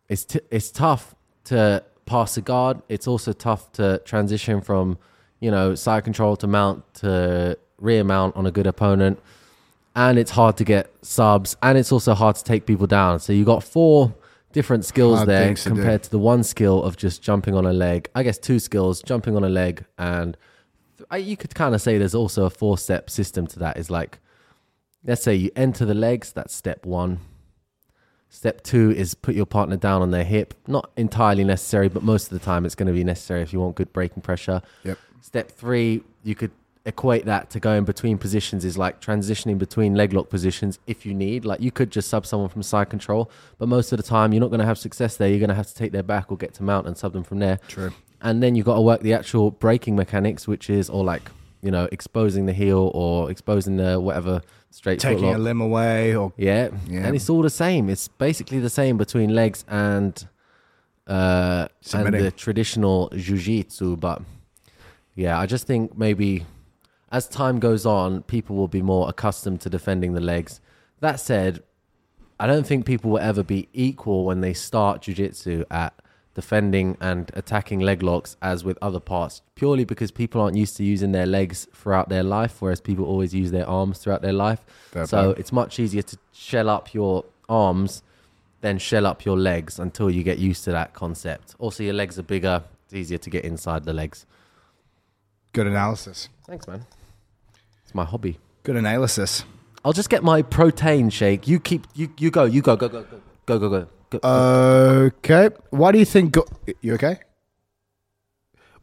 it's 0.09 0.25
t- 0.25 0.41
it's 0.51 0.71
tough 0.71 1.15
to 1.45 1.83
pass 2.05 2.37
a 2.37 2.41
guard. 2.41 2.81
It's 2.89 3.07
also 3.07 3.33
tough 3.33 3.71
to 3.73 3.99
transition 3.99 4.61
from 4.61 4.97
you 5.39 5.51
know 5.51 5.75
side 5.75 6.03
control 6.03 6.35
to 6.37 6.47
mount 6.47 6.93
to 6.95 7.57
rear 7.79 8.03
mount 8.03 8.35
on 8.35 8.45
a 8.45 8.51
good 8.51 8.67
opponent. 8.67 9.19
And 9.95 10.19
it's 10.19 10.31
hard 10.31 10.57
to 10.57 10.65
get 10.65 10.93
subs 11.01 11.55
and 11.63 11.77
it's 11.77 11.91
also 11.91 12.13
hard 12.13 12.35
to 12.35 12.43
take 12.43 12.65
people 12.65 12.85
down. 12.85 13.19
So 13.19 13.31
you 13.31 13.45
got 13.45 13.63
four 13.63 14.13
different 14.55 14.85
skills 14.85 15.17
Hard 15.17 15.29
there 15.29 15.45
things 15.47 15.63
to 15.63 15.69
do. 15.69 15.75
compared 15.75 16.01
to 16.03 16.09
the 16.09 16.17
one 16.17 16.43
skill 16.43 16.81
of 16.81 16.97
just 16.97 17.21
jumping 17.21 17.53
on 17.55 17.65
a 17.65 17.73
leg 17.73 18.09
i 18.15 18.23
guess 18.23 18.37
two 18.37 18.57
skills 18.57 19.01
jumping 19.03 19.35
on 19.35 19.43
a 19.43 19.49
leg 19.49 19.85
and 19.97 20.35
I, 21.11 21.17
you 21.17 21.35
could 21.35 21.53
kind 21.53 21.75
of 21.75 21.81
say 21.81 21.97
there's 21.97 22.15
also 22.15 22.45
a 22.45 22.49
four 22.49 22.77
step 22.77 23.09
system 23.09 23.45
to 23.47 23.59
that 23.59 23.77
is 23.77 23.89
like 23.91 24.19
let's 25.05 25.21
say 25.21 25.35
you 25.35 25.51
enter 25.55 25.85
the 25.85 25.93
legs 25.93 26.31
that's 26.31 26.55
step 26.55 26.85
one 26.85 27.19
step 28.29 28.61
two 28.63 28.91
is 28.91 29.13
put 29.13 29.35
your 29.35 29.45
partner 29.45 29.75
down 29.75 30.01
on 30.01 30.11
their 30.11 30.23
hip 30.23 30.53
not 30.67 30.89
entirely 30.95 31.43
necessary 31.43 31.89
but 31.89 32.01
most 32.01 32.31
of 32.31 32.39
the 32.39 32.43
time 32.43 32.65
it's 32.65 32.75
going 32.75 32.87
to 32.87 32.93
be 32.93 33.03
necessary 33.03 33.41
if 33.41 33.51
you 33.53 33.59
want 33.59 33.75
good 33.75 33.91
braking 33.93 34.21
pressure 34.23 34.61
Yep. 34.83 34.97
Step 35.21 35.49
three, 35.49 36.03
you 36.23 36.35
could 36.35 36.51
equate 36.85 37.25
that 37.25 37.49
to 37.49 37.59
going 37.59 37.83
between 37.83 38.17
positions 38.17 38.63
is 38.63 38.77
like 38.77 39.01
transitioning 39.01 39.57
between 39.57 39.95
leg 39.95 40.13
lock 40.13 40.29
positions 40.29 40.79
if 40.85 41.05
you 41.05 41.13
need. 41.13 41.43
Like 41.43 41.59
you 41.59 41.71
could 41.71 41.91
just 41.91 42.09
sub 42.09 42.25
someone 42.25 42.49
from 42.49 42.61
side 42.63 42.89
control, 42.89 43.29
but 43.57 43.67
most 43.67 43.91
of 43.91 43.97
the 43.97 44.03
time 44.03 44.33
you're 44.33 44.41
not 44.41 44.49
going 44.49 44.59
to 44.59 44.65
have 44.65 44.77
success 44.77 45.17
there. 45.17 45.27
You're 45.27 45.39
going 45.39 45.49
to 45.49 45.55
have 45.55 45.67
to 45.67 45.75
take 45.75 45.91
their 45.91 46.03
back 46.03 46.31
or 46.31 46.37
get 46.37 46.53
to 46.55 46.63
mount 46.63 46.87
and 46.87 46.97
sub 46.97 47.13
them 47.13 47.23
from 47.23 47.39
there. 47.39 47.59
True. 47.67 47.91
And 48.21 48.41
then 48.41 48.55
you've 48.55 48.65
got 48.65 48.75
to 48.75 48.81
work 48.81 49.01
the 49.01 49.13
actual 49.13 49.51
braking 49.51 49.95
mechanics, 49.95 50.47
which 50.47 50.69
is 50.69 50.89
or 50.89 51.03
like 51.03 51.23
you 51.61 51.71
know 51.71 51.87
exposing 51.91 52.45
the 52.45 52.53
heel 52.53 52.91
or 52.93 53.31
exposing 53.31 53.77
the 53.77 53.99
whatever 53.99 54.41
straight 54.69 54.99
Taking 54.99 55.33
a 55.33 55.37
limb 55.37 55.61
away 55.61 56.15
or 56.15 56.33
Yeah. 56.37 56.69
Yeah. 56.87 57.07
And 57.07 57.15
it's 57.15 57.29
all 57.29 57.41
the 57.41 57.49
same. 57.49 57.89
It's 57.89 58.07
basically 58.07 58.59
the 58.59 58.69
same 58.69 58.97
between 58.97 59.33
legs 59.33 59.65
and 59.67 60.27
uh 61.07 61.67
and 61.93 62.13
the 62.13 62.31
traditional 62.31 63.09
jiu-jitsu, 63.15 63.97
but 63.97 64.21
yeah, 65.15 65.39
I 65.39 65.45
just 65.45 65.65
think 65.65 65.97
maybe 65.97 66.45
as 67.15 67.29
time 67.29 67.59
goes 67.59 67.85
on, 67.85 68.23
people 68.23 68.57
will 68.57 68.67
be 68.67 68.81
more 68.81 69.07
accustomed 69.07 69.61
to 69.61 69.69
defending 69.69 70.15
the 70.15 70.19
legs. 70.19 70.59
That 70.99 71.17
said, 71.17 71.63
I 72.41 72.45
don't 72.45 72.67
think 72.67 72.85
people 72.85 73.09
will 73.11 73.19
ever 73.19 73.41
be 73.41 73.69
equal 73.71 74.25
when 74.25 74.41
they 74.41 74.53
start 74.53 75.03
jiu-jitsu 75.03 75.63
at 75.71 75.93
defending 76.33 76.97
and 76.99 77.31
attacking 77.33 77.79
leg 77.79 78.03
locks 78.03 78.35
as 78.41 78.65
with 78.65 78.77
other 78.81 78.99
parts 78.99 79.41
purely 79.55 79.85
because 79.85 80.11
people 80.11 80.41
aren't 80.41 80.57
used 80.57 80.75
to 80.75 80.83
using 80.83 81.13
their 81.13 81.25
legs 81.25 81.65
throughout 81.73 82.09
their 82.09 82.23
life 82.23 82.61
whereas 82.61 82.81
people 82.81 83.05
always 83.05 83.33
use 83.33 83.51
their 83.51 83.65
arms 83.69 83.99
throughout 83.99 84.21
their 84.21 84.33
life. 84.33 84.65
Fair 84.91 85.05
so 85.05 85.29
it's 85.37 85.53
much 85.53 85.79
easier 85.79 86.01
to 86.01 86.17
shell 86.33 86.67
up 86.69 86.93
your 86.93 87.23
arms 87.47 88.03
than 88.59 88.77
shell 88.77 89.05
up 89.05 89.23
your 89.23 89.37
legs 89.37 89.79
until 89.79 90.11
you 90.11 90.21
get 90.21 90.37
used 90.37 90.65
to 90.65 90.71
that 90.71 90.93
concept. 90.93 91.55
Also 91.59 91.81
your 91.81 91.93
legs 91.93 92.19
are 92.19 92.23
bigger. 92.23 92.61
It's 92.83 92.93
easier 92.93 93.19
to 93.19 93.29
get 93.29 93.45
inside 93.45 93.85
the 93.85 93.93
legs. 93.93 94.25
Good 95.53 95.67
analysis. 95.67 96.27
thanks 96.45 96.67
man 96.67 96.85
my 97.95 98.05
hobby 98.05 98.37
Good 98.63 98.75
analysis. 98.75 99.45
i'll 99.83 99.93
just 99.93 100.09
get 100.09 100.23
my 100.23 100.41
protein 100.41 101.09
shake 101.09 101.47
you 101.47 101.59
keep 101.59 101.87
you 101.95 102.09
you 102.17 102.29
go 102.31 102.43
you 102.45 102.61
go 102.61 102.75
go 102.75 102.89
go 102.89 103.03
go 103.03 103.19
go 103.45 103.59
go 103.59 103.69
go, 103.69 103.87
go. 104.09 104.19
Okay. 104.27 105.49
Why 105.71 105.91
do 105.91 105.99
you 105.99 106.05
think 106.05 106.31
Go- 106.33 106.47
you 106.81 106.93
okay? 106.93 107.19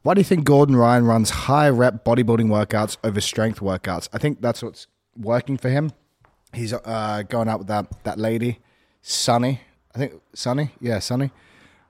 Why 0.02 0.14
do 0.14 0.20
you 0.20 0.24
think 0.24 0.44
Gordon 0.44 0.74
Ryan 0.76 1.04
runs 1.06 1.30
high 1.30 1.68
rep 1.68 2.04
bodybuilding 2.04 2.46
workouts 2.48 2.96
over 3.04 3.20
strength 3.20 3.60
workouts? 3.60 4.08
I 4.12 4.18
think 4.18 4.40
that's 4.40 4.62
what's 4.62 4.88
working 5.16 5.56
for 5.56 5.68
him. 5.70 5.92
He's 6.52 6.72
uh, 6.72 7.22
going 7.28 7.48
out 7.48 7.60
with 7.60 7.68
that 7.68 7.86
that 8.04 8.18
lady, 8.18 8.58
Sunny. 9.00 9.60
I 9.94 9.98
think 9.98 10.12
Sunny. 10.34 10.72
Yeah, 10.80 10.98
Sunny. 10.98 11.30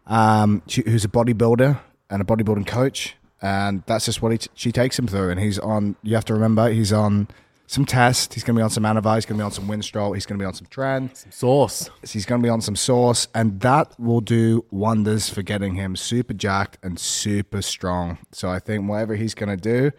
Um, 0.06 0.62
she, 0.66 0.82
who's 0.82 1.04
a 1.04 1.08
bodybuilder 1.08 1.80
and 2.10 2.22
a 2.22 2.24
bodybuilding 2.24 2.66
coach, 2.66 3.16
and 3.42 3.82
that's 3.86 4.06
just 4.06 4.22
what 4.22 4.32
he 4.32 4.38
t- 4.38 4.50
she 4.54 4.72
takes 4.72 4.98
him 4.98 5.06
through. 5.06 5.30
And 5.30 5.40
he's 5.40 5.58
on. 5.58 5.96
You 6.02 6.14
have 6.14 6.24
to 6.26 6.34
remember, 6.34 6.70
he's 6.70 6.92
on 6.92 7.28
some 7.66 7.84
test. 7.84 8.34
He's 8.34 8.44
going 8.44 8.54
to 8.54 8.60
be 8.60 8.62
on 8.62 8.70
some 8.70 8.84
Anavar. 8.84 9.16
He's 9.16 9.26
going 9.26 9.36
to 9.36 9.42
be 9.42 9.44
on 9.44 9.50
some 9.50 9.66
Winstrol. 9.66 10.14
He's 10.14 10.26
going 10.26 10.38
to 10.38 10.42
be 10.42 10.46
on 10.46 10.54
some 10.54 10.66
Tren. 10.66 11.10
sauce 11.32 11.90
He's 12.08 12.24
going 12.24 12.40
to 12.40 12.46
be 12.46 12.50
on 12.50 12.60
some 12.60 12.76
sauce, 12.76 13.28
and 13.34 13.60
that 13.60 13.98
will 13.98 14.20
do 14.20 14.64
wonders 14.70 15.28
for 15.28 15.42
getting 15.42 15.74
him 15.74 15.96
super 15.96 16.34
jacked 16.34 16.78
and 16.82 16.98
super 16.98 17.62
strong. 17.62 18.18
So 18.30 18.48
I 18.48 18.58
think 18.58 18.88
whatever 18.88 19.16
he's 19.16 19.34
going 19.34 19.56
to 19.56 19.60
do 19.60 19.90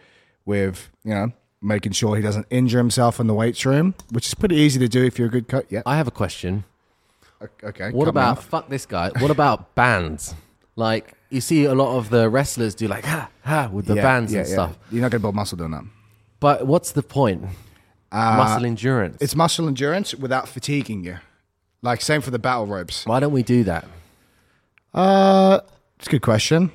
with, 0.46 0.90
you 1.04 1.14
know, 1.14 1.34
making 1.62 1.94
sure 1.94 2.16
he 2.16 2.22
doesn't 2.22 2.48
injure 2.50 2.78
himself 2.78 3.20
in 3.20 3.28
the 3.28 3.34
weights 3.34 3.66
room, 3.66 3.96
which 4.12 4.28
is 4.28 4.34
pretty 4.34 4.56
easy 4.56 4.80
to 4.80 4.88
do 4.88 5.04
if 5.04 5.18
you're 5.18 5.30
a 5.30 5.32
good 5.32 5.48
coach. 5.48 5.66
Yeah. 5.70 5.82
i 5.86 5.96
have 5.98 6.08
a 6.08 6.12
question 6.12 6.66
Okay. 7.64 7.92
What 7.92 8.08
about 8.08 8.44
fuck 8.44 8.70
this 8.70 8.86
guy? 8.86 9.12
What 9.20 9.32
about 9.32 9.76
bands? 9.76 10.36
Like 10.76 11.14
you 11.34 11.42
see 11.42 11.66
a 11.66 11.74
lot 11.74 11.98
of 11.98 12.10
the 12.10 12.30
wrestlers 12.30 12.76
do 12.76 12.88
like 12.88 13.06
ha 13.06 13.30
ha 13.44 13.70
with 13.72 13.86
the 13.88 13.96
Yeah, 13.96 14.04
bands 14.04 14.32
yeah, 14.32 14.40
and 14.40 14.48
yeah. 14.48 14.54
stuff. 14.54 14.78
You're 14.92 15.02
not 15.02 15.12
going 15.12 15.20
to 15.20 15.24
build 15.24 15.36
muscle 15.36 15.58
doing 15.58 15.72
that. 15.72 15.84
But 16.40 16.68
what's 16.68 16.92
the 16.92 17.04
point? 17.04 17.46
Uh, 18.12 18.38
Muscle 18.38 18.66
endurance. 18.66 19.18
It's 19.22 19.36
muscle 19.36 19.68
endurance 19.68 20.14
without 20.14 20.48
fatiguing 20.48 21.04
you. 21.04 21.18
Like 21.82 22.02
same 22.02 22.22
for 22.22 22.32
the 22.32 22.40
battle 22.40 22.68
ropes. 22.68 23.06
Why 23.06 23.20
don't 23.20 23.34
we 23.34 23.44
do 23.44 23.64
that? 23.66 23.86
Uh, 24.94 25.60
it's 25.98 26.08
a 26.08 26.12
good 26.12 26.22
question. 26.22 26.72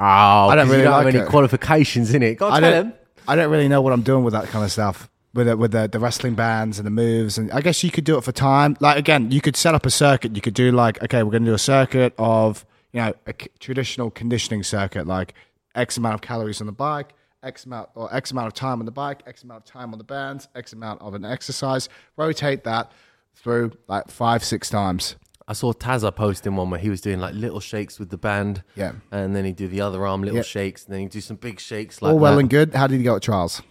Oh, 0.00 0.04
I 0.04 0.54
don't 0.54 0.66
really 0.68 0.78
you 0.78 0.84
don't 0.84 0.92
like 0.92 1.06
have 1.06 1.14
any 1.14 1.24
it. 1.24 1.28
qualifications 1.28 2.14
in 2.14 2.22
it. 2.22 2.36
Go 2.38 2.46
on, 2.46 2.52
I 2.52 2.60
tell 2.60 2.70
don't. 2.70 2.86
him. 2.86 2.92
I 3.26 3.34
don't 3.36 3.50
really 3.50 3.68
know 3.68 3.82
what 3.82 3.92
I'm 3.92 4.02
doing 4.02 4.22
with 4.24 4.32
that 4.32 4.46
kind 4.46 4.64
of 4.64 4.70
stuff. 4.70 5.10
with 5.34 5.46
the, 5.48 5.56
with 5.56 5.72
the, 5.72 5.88
the 5.88 5.98
wrestling 5.98 6.34
bands 6.34 6.78
and 6.78 6.86
the 6.86 6.90
moves, 6.90 7.36
and 7.36 7.50
I 7.52 7.60
guess 7.60 7.82
you 7.82 7.90
could 7.90 8.04
do 8.04 8.16
it 8.16 8.22
for 8.24 8.32
time. 8.32 8.76
Like 8.80 8.96
again, 8.96 9.30
you 9.32 9.40
could 9.40 9.56
set 9.56 9.74
up 9.74 9.84
a 9.84 9.90
circuit. 9.90 10.34
You 10.36 10.40
could 10.40 10.54
do 10.54 10.70
like, 10.70 11.02
okay, 11.02 11.22
we're 11.24 11.32
going 11.32 11.44
to 11.44 11.50
do 11.50 11.54
a 11.54 11.58
circuit 11.58 12.14
of 12.16 12.64
you 12.92 13.00
know 13.00 13.14
a 13.26 13.34
c- 13.40 13.48
traditional 13.58 14.10
conditioning 14.10 14.62
circuit, 14.62 15.06
like 15.06 15.34
X 15.74 15.96
amount 15.96 16.14
of 16.14 16.20
calories 16.20 16.60
on 16.60 16.66
the 16.66 16.72
bike, 16.72 17.14
X 17.42 17.64
amount 17.66 17.90
or 17.94 18.12
X 18.14 18.30
amount 18.30 18.46
of 18.48 18.54
time 18.54 18.80
on 18.80 18.86
the 18.86 18.90
bike, 18.92 19.22
X 19.26 19.42
amount 19.42 19.58
of 19.60 19.64
time 19.64 19.92
on 19.92 19.98
the 19.98 20.04
bands, 20.04 20.48
X 20.54 20.72
amount 20.72 21.00
of 21.02 21.14
an 21.14 21.24
exercise. 21.24 21.88
Rotate 22.16 22.64
that 22.64 22.90
through 23.34 23.72
like 23.86 24.08
five, 24.10 24.42
six 24.42 24.68
times. 24.70 25.16
I 25.46 25.54
saw 25.54 25.72
Tazza 25.72 26.14
posting 26.14 26.56
one 26.56 26.68
where 26.68 26.80
he 26.80 26.90
was 26.90 27.00
doing 27.00 27.20
like 27.20 27.34
little 27.34 27.60
shakes 27.60 27.98
with 27.98 28.10
the 28.10 28.18
band. 28.18 28.62
Yeah. 28.74 28.92
And 29.10 29.34
then 29.34 29.46
he'd 29.46 29.56
do 29.56 29.66
the 29.68 29.80
other 29.80 30.06
arm, 30.06 30.20
little 30.22 30.36
Yeah. 30.38 30.42
shakes, 30.42 30.84
and 30.84 30.92
then 30.92 31.00
he'd 31.02 31.10
do 31.10 31.20
some 31.22 31.36
big 31.36 31.58
shakes 31.58 32.02
like 32.02 32.12
All 32.12 32.18
well 32.18 32.34
that. 32.34 32.40
and 32.40 32.50
good. 32.50 32.74
How 32.74 32.86
did 32.86 32.98
he 32.98 33.02
go 33.04 33.16
at 33.16 33.22
trials? 33.22 33.62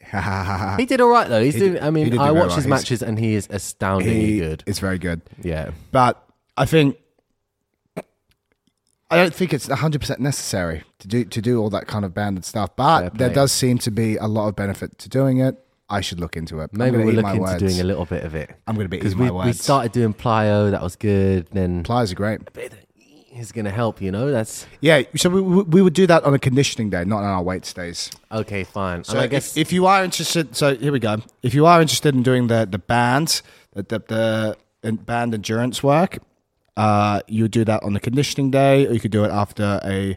He 0.00 0.86
did 0.86 1.00
all 1.00 1.08
right 1.10 1.28
though. 1.28 1.42
He's 1.42 1.54
He 1.54 1.60
doing. 1.60 1.72
did- 1.74 1.82
I 1.82 1.90
mean, 1.90 2.18
I 2.18 2.30
watch 2.30 2.48
well. 2.48 2.56
his 2.56 2.64
He's- 2.64 2.68
matches 2.68 3.02
and 3.02 3.18
he 3.18 3.34
is 3.34 3.46
astoundingly 3.50 4.24
He- 4.26 4.38
good. 4.38 4.62
It's 4.66 4.78
very 4.78 4.98
good. 4.98 5.20
Yeah. 5.42 5.70
but 5.90 6.22
I 6.56 6.64
think 6.64 6.96
I 9.10 9.16
don't 9.16 9.34
think 9.34 9.54
it's 9.54 9.68
100% 9.68 10.18
necessary 10.18 10.82
to 10.98 11.08
do 11.08 11.24
to 11.24 11.40
do 11.40 11.60
all 11.60 11.70
that 11.70 11.86
kind 11.86 12.04
of 12.04 12.12
banded 12.12 12.44
stuff. 12.44 12.76
But 12.76 13.16
there 13.16 13.30
does 13.30 13.52
seem 13.52 13.78
to 13.78 13.90
be 13.90 14.16
a 14.16 14.26
lot 14.26 14.48
of 14.48 14.56
benefit 14.56 14.98
to 14.98 15.08
doing 15.08 15.38
it. 15.38 15.56
I 15.90 16.02
should 16.02 16.20
look 16.20 16.36
into 16.36 16.60
it. 16.60 16.72
Maybe 16.74 16.98
my 16.98 17.04
looking 17.04 17.30
into 17.30 17.40
words. 17.40 17.58
doing 17.62 17.80
a 17.80 17.84
little 17.84 18.04
bit 18.04 18.22
of 18.22 18.34
it 18.34 18.50
I'm 18.66 18.74
going 18.74 18.84
to 18.84 18.90
be 18.90 18.98
eating 18.98 19.16
we 19.18 19.30
my 19.30 19.46
we 19.46 19.52
started 19.54 19.92
doing 19.92 20.12
plyo. 20.12 20.70
That 20.70 20.82
was 20.82 20.96
good. 20.96 21.48
Then 21.50 21.82
Plyos 21.82 22.12
are 22.12 22.14
great. 22.14 22.40
is 23.34 23.52
going 23.52 23.64
to 23.64 23.70
help. 23.70 24.02
You 24.02 24.12
know, 24.12 24.30
that's 24.30 24.66
Yeah, 24.80 25.02
so 25.16 25.30
we, 25.30 25.40
we 25.40 25.80
would 25.80 25.94
do 25.94 26.06
that 26.06 26.24
on 26.24 26.34
a 26.34 26.38
conditioning 26.38 26.90
day, 26.90 27.04
not 27.06 27.18
on 27.18 27.24
our 27.24 27.42
weight 27.42 27.72
days. 27.74 28.10
okay. 28.30 28.64
Fine. 28.64 29.04
So 29.04 29.12
and 29.12 29.20
I 29.22 29.24
if- 29.24 29.30
guess 29.30 29.56
if, 29.56 29.72
you 29.72 29.86
are 29.86 30.04
interested, 30.04 30.54
so 30.54 30.76
here 30.76 30.92
we 30.92 30.98
go. 30.98 31.22
If 31.42 31.54
you 31.54 31.64
are 31.64 31.80
interested 31.80 32.14
in 32.14 32.22
doing 32.22 32.48
the 32.48 32.66
the 32.70 32.78
bands, 32.78 33.42
the 33.72 33.82
the, 33.84 34.56
the 34.82 34.92
band 34.92 35.32
endurance 35.32 35.82
work, 35.82 36.18
uh, 36.78 37.20
you 37.26 37.44
would 37.44 37.50
do 37.50 37.64
that 37.64 37.82
on 37.82 37.92
the 37.92 38.00
conditioning 38.00 38.50
day, 38.50 38.86
or 38.86 38.92
you 38.94 39.00
could 39.00 39.10
do 39.10 39.24
it 39.24 39.30
after 39.30 39.80
a 39.84 40.16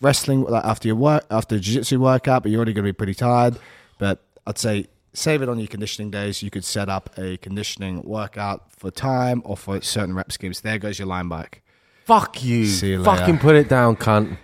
wrestling, 0.00 0.42
like 0.44 0.64
after 0.64 0.88
your 0.88 0.96
work, 0.96 1.24
after 1.30 1.54
a 1.56 1.58
jiu-jitsu 1.60 1.98
workout. 2.00 2.42
But 2.42 2.50
you're 2.50 2.58
already 2.58 2.72
going 2.72 2.84
to 2.84 2.92
be 2.92 2.96
pretty 2.96 3.14
tired. 3.14 3.56
But 3.98 4.20
I'd 4.46 4.58
say 4.58 4.86
save 5.14 5.42
it 5.42 5.48
on 5.48 5.58
your 5.58 5.68
conditioning 5.68 6.10
days. 6.10 6.42
You 6.42 6.50
could 6.50 6.64
set 6.64 6.88
up 6.88 7.10
a 7.18 7.36
conditioning 7.36 8.02
workout 8.02 8.72
for 8.72 8.90
time 8.90 9.42
or 9.44 9.56
for 9.56 9.80
certain 9.80 10.14
rep 10.14 10.32
schemes. 10.32 10.60
There 10.62 10.78
goes 10.78 10.98
your 10.98 11.06
line 11.08 11.28
bike. 11.28 11.62
fuck 12.04 12.42
you. 12.42 12.66
See 12.66 12.90
you 12.90 13.04
Fucking 13.04 13.34
later. 13.36 13.38
put 13.38 13.54
it 13.56 13.68
down, 13.68 13.94
cunt. 13.96 14.36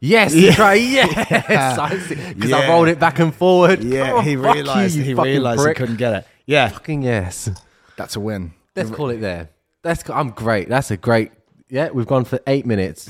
Yes, 0.00 0.32
try. 0.54 0.74
Yes, 0.74 1.08
because 2.34 2.52
I 2.52 2.60
Yeah. 2.60 2.68
rolled 2.70 2.88
it 2.88 3.00
back 3.00 3.18
and 3.18 3.34
forward. 3.34 3.82
Yeah, 3.82 4.12
Oh, 4.12 4.20
he 4.20 4.36
realized 4.36 4.94
you, 4.94 5.02
he 5.02 5.14
realized 5.14 5.66
he 5.66 5.74
couldn't 5.74 5.96
get 5.96 6.12
it. 6.14 6.26
Yeah, 6.46 6.68
Fucking 6.68 7.02
yes. 7.02 7.48
that's 7.96 8.14
a 8.14 8.20
win. 8.20 8.52
Let's 8.76 8.90
call 8.90 9.08
it 9.10 9.16
there. 9.20 9.48
That's 9.82 10.08
I'm 10.10 10.30
great. 10.30 10.68
That's 10.68 10.90
a 10.90 10.96
great. 10.96 11.32
Yeah, 11.68 11.90
we've 11.90 12.06
gone 12.06 12.24
for 12.24 12.40
eight 12.46 12.64
minutes. 12.66 13.08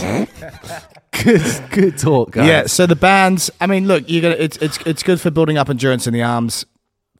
good, 1.22 1.70
good 1.70 1.98
talk, 1.98 2.32
guys. 2.32 2.46
Yeah, 2.46 2.66
so 2.66 2.86
the 2.86 2.96
bands. 2.96 3.50
I 3.60 3.66
mean, 3.66 3.86
look, 3.86 4.04
you're 4.08 4.22
gonna. 4.22 4.36
It's 4.36 4.56
it's 4.58 4.78
it's 4.86 5.02
good 5.02 5.20
for 5.20 5.30
building 5.30 5.58
up 5.58 5.68
endurance 5.68 6.06
in 6.06 6.14
the 6.14 6.22
arms, 6.22 6.64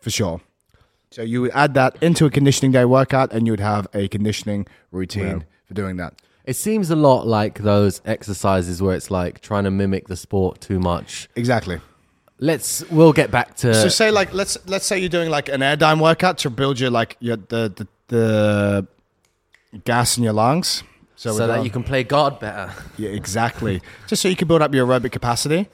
for 0.00 0.10
sure. 0.10 0.40
So 1.10 1.22
you 1.22 1.42
would 1.42 1.50
add 1.52 1.74
that 1.74 1.96
into 2.00 2.24
a 2.24 2.30
conditioning 2.30 2.72
day 2.72 2.84
workout, 2.84 3.32
and 3.32 3.46
you 3.46 3.52
would 3.52 3.60
have 3.60 3.88
a 3.92 4.08
conditioning 4.08 4.66
routine 4.90 5.44
for 5.66 5.74
doing 5.74 5.96
that. 5.96 6.14
It 6.44 6.54
seems 6.54 6.90
a 6.90 6.96
lot 6.96 7.26
like 7.26 7.58
those 7.58 8.00
exercises 8.04 8.80
where 8.80 8.96
it's 8.96 9.10
like 9.10 9.40
trying 9.40 9.64
to 9.64 9.70
mimic 9.70 10.08
the 10.08 10.16
sport 10.16 10.60
too 10.60 10.80
much. 10.80 11.28
Exactly. 11.36 11.80
Let's. 12.38 12.88
We'll 12.90 13.12
get 13.12 13.30
back 13.30 13.54
to. 13.56 13.74
So 13.74 13.88
say 13.88 14.10
like 14.10 14.32
let's 14.32 14.56
let's 14.66 14.86
say 14.86 14.98
you're 14.98 15.10
doing 15.10 15.30
like 15.30 15.48
an 15.48 15.60
airdyne 15.60 16.00
workout 16.00 16.38
to 16.38 16.50
build 16.50 16.80
your 16.80 16.90
like 16.90 17.16
your 17.20 17.36
the 17.36 17.72
the, 17.76 17.86
the 18.10 18.86
gas 19.84 20.16
in 20.18 20.24
your 20.24 20.32
lungs. 20.32 20.82
So, 21.16 21.32
so 21.32 21.46
that 21.46 21.64
you 21.64 21.70
can 21.70 21.82
play 21.82 22.02
God 22.02 22.40
better. 22.40 22.72
yeah, 22.96 23.10
exactly. 23.10 23.82
Just 24.06 24.22
so 24.22 24.28
you 24.28 24.36
can 24.36 24.48
build 24.48 24.62
up 24.62 24.74
your 24.74 24.86
aerobic 24.86 25.12
capacity. 25.12 25.68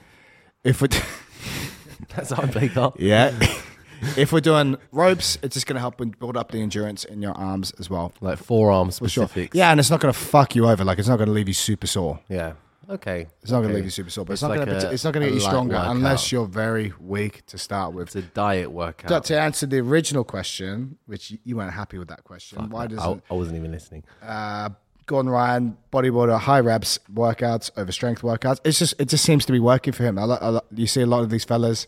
If 0.63 0.81
we 0.81 0.89
That's 2.15 2.31
how 2.31 2.43
I 2.43 2.47
play 2.47 2.67
God. 2.67 2.95
yeah. 2.99 3.31
if 4.17 4.33
we're 4.33 4.41
doing 4.41 4.77
ropes, 4.91 5.37
it's 5.41 5.53
just 5.53 5.65
going 5.65 5.75
to 5.75 5.79
help 5.79 6.01
build 6.19 6.35
up 6.35 6.51
the 6.51 6.59
endurance 6.59 7.05
in 7.05 7.21
your 7.21 7.31
arms 7.33 7.71
as 7.79 7.89
well. 7.89 8.11
Like 8.19 8.39
forearm 8.39 8.91
For 8.91 9.07
sure. 9.07 9.29
Yeah, 9.53 9.71
and 9.71 9.79
it's 9.79 9.89
not 9.89 9.99
going 9.99 10.13
to 10.13 10.19
fuck 10.19 10.55
you 10.55 10.67
over. 10.67 10.83
Like 10.83 10.99
it's 10.99 11.07
not 11.07 11.17
going 11.17 11.27
to 11.27 11.33
leave 11.33 11.47
you 11.47 11.53
super 11.53 11.87
sore. 11.87 12.19
Yeah. 12.27 12.53
Okay. 12.89 13.27
It's 13.41 13.51
not 13.51 13.59
going 13.59 13.69
to 13.69 13.75
leave 13.75 13.83
you 13.83 13.89
super 13.89 14.09
sore, 14.09 14.23
but 14.25 14.33
it's, 14.33 14.41
It's 14.41 14.47
not 14.49 14.57
like 14.57 14.65
going 14.65 14.79
to 14.79 14.91
it's 14.91 15.03
not 15.03 15.13
going 15.13 15.25
to 15.25 15.29
get 15.29 15.35
you 15.35 15.41
stronger 15.41 15.75
workout. 15.75 15.95
unless 15.95 16.31
you're 16.31 16.45
very 16.47 16.93
weak 17.01 17.45
to 17.47 17.57
start 17.57 17.93
with. 17.93 18.07
It's 18.07 18.15
a 18.15 18.21
diet 18.21 18.71
workout. 18.71 19.09
But 19.09 19.25
to 19.25 19.39
answer 19.39 19.65
the 19.65 19.79
original 19.79 20.23
question, 20.23 20.97
which 21.05 21.37
you- 21.43 21.57
weren't 21.57 21.73
happy 21.73 21.97
with 21.97 22.07
that 22.07 22.23
question, 22.23 22.69
why 22.69 22.83
I, 22.83 22.87
doesn't 22.87 23.23
I 23.29 23.33
wasn't 23.33 23.57
even 23.57 23.71
listening. 23.71 24.03
uh, 24.23 24.69
Gordon 25.05 25.29
Ryan 25.31 25.77
bodybuilder 25.91 26.37
high 26.39 26.59
reps 26.59 26.99
workouts 27.13 27.71
over 27.77 27.91
strength 27.91 28.21
workouts? 28.21 28.59
It's 28.63 28.79
just 28.79 28.93
it 28.99 29.09
just 29.09 29.23
seems 29.25 29.45
to 29.45 29.51
be 29.51 29.59
working 29.59 29.93
for 29.93 30.03
him. 30.03 30.17
I, 30.19 30.23
I, 30.23 30.59
you 30.73 30.87
see 30.87 31.01
a 31.01 31.05
lot 31.05 31.23
of 31.23 31.29
these 31.29 31.43
fellas, 31.45 31.87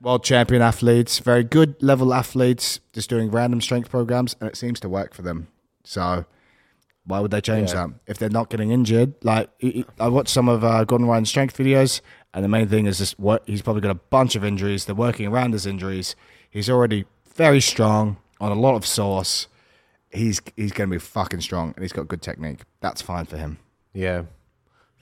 world 0.00 0.24
champion 0.24 0.62
athletes, 0.62 1.18
very 1.18 1.44
good 1.44 1.82
level 1.82 2.12
athletes, 2.12 2.80
just 2.92 3.08
doing 3.10 3.30
random 3.30 3.60
strength 3.60 3.90
programs, 3.90 4.36
and 4.40 4.48
it 4.48 4.56
seems 4.56 4.80
to 4.80 4.88
work 4.88 5.14
for 5.14 5.22
them. 5.22 5.48
So 5.84 6.24
why 7.06 7.20
would 7.20 7.30
they 7.30 7.40
change 7.40 7.70
Yeah. 7.70 7.86
that 7.88 7.94
if 8.06 8.18
they're 8.18 8.30
not 8.30 8.50
getting 8.50 8.70
injured? 8.70 9.14
Like 9.22 9.50
I- 10.00 10.08
watched 10.08 10.30
some 10.30 10.48
of 10.48 10.64
uh, 10.64 10.84
Gordon 10.84 11.06
Ryan's 11.06 11.28
strength 11.28 11.56
videos, 11.56 12.00
and 12.32 12.44
the 12.44 12.48
main 12.48 12.68
thing 12.68 12.86
is 12.86 12.98
just 12.98 13.18
what 13.18 13.42
he's 13.46 13.62
probably 13.62 13.82
got 13.82 13.90
a 13.90 13.94
bunch 14.10 14.36
of 14.36 14.44
injuries. 14.44 14.84
They're 14.86 14.94
working 14.94 15.26
around 15.26 15.52
his 15.52 15.66
injuries. 15.66 16.16
He's 16.50 16.70
already 16.70 17.04
very 17.34 17.60
strong 17.60 18.16
on 18.40 18.50
a 18.52 18.54
lot 18.54 18.74
of 18.74 18.86
sauce. 18.86 19.48
He's 20.10 20.40
he's 20.56 20.72
going 20.72 20.88
to 20.90 20.94
be 20.94 20.98
fucking 21.00 21.40
strong, 21.40 21.72
and 21.76 21.82
he's 21.82 21.92
got 21.92 22.08
good 22.08 22.22
technique. 22.22 22.60
That's 22.80 23.02
fine 23.02 23.26
for 23.26 23.36
him. 23.36 23.58
Yeah. 23.92 24.22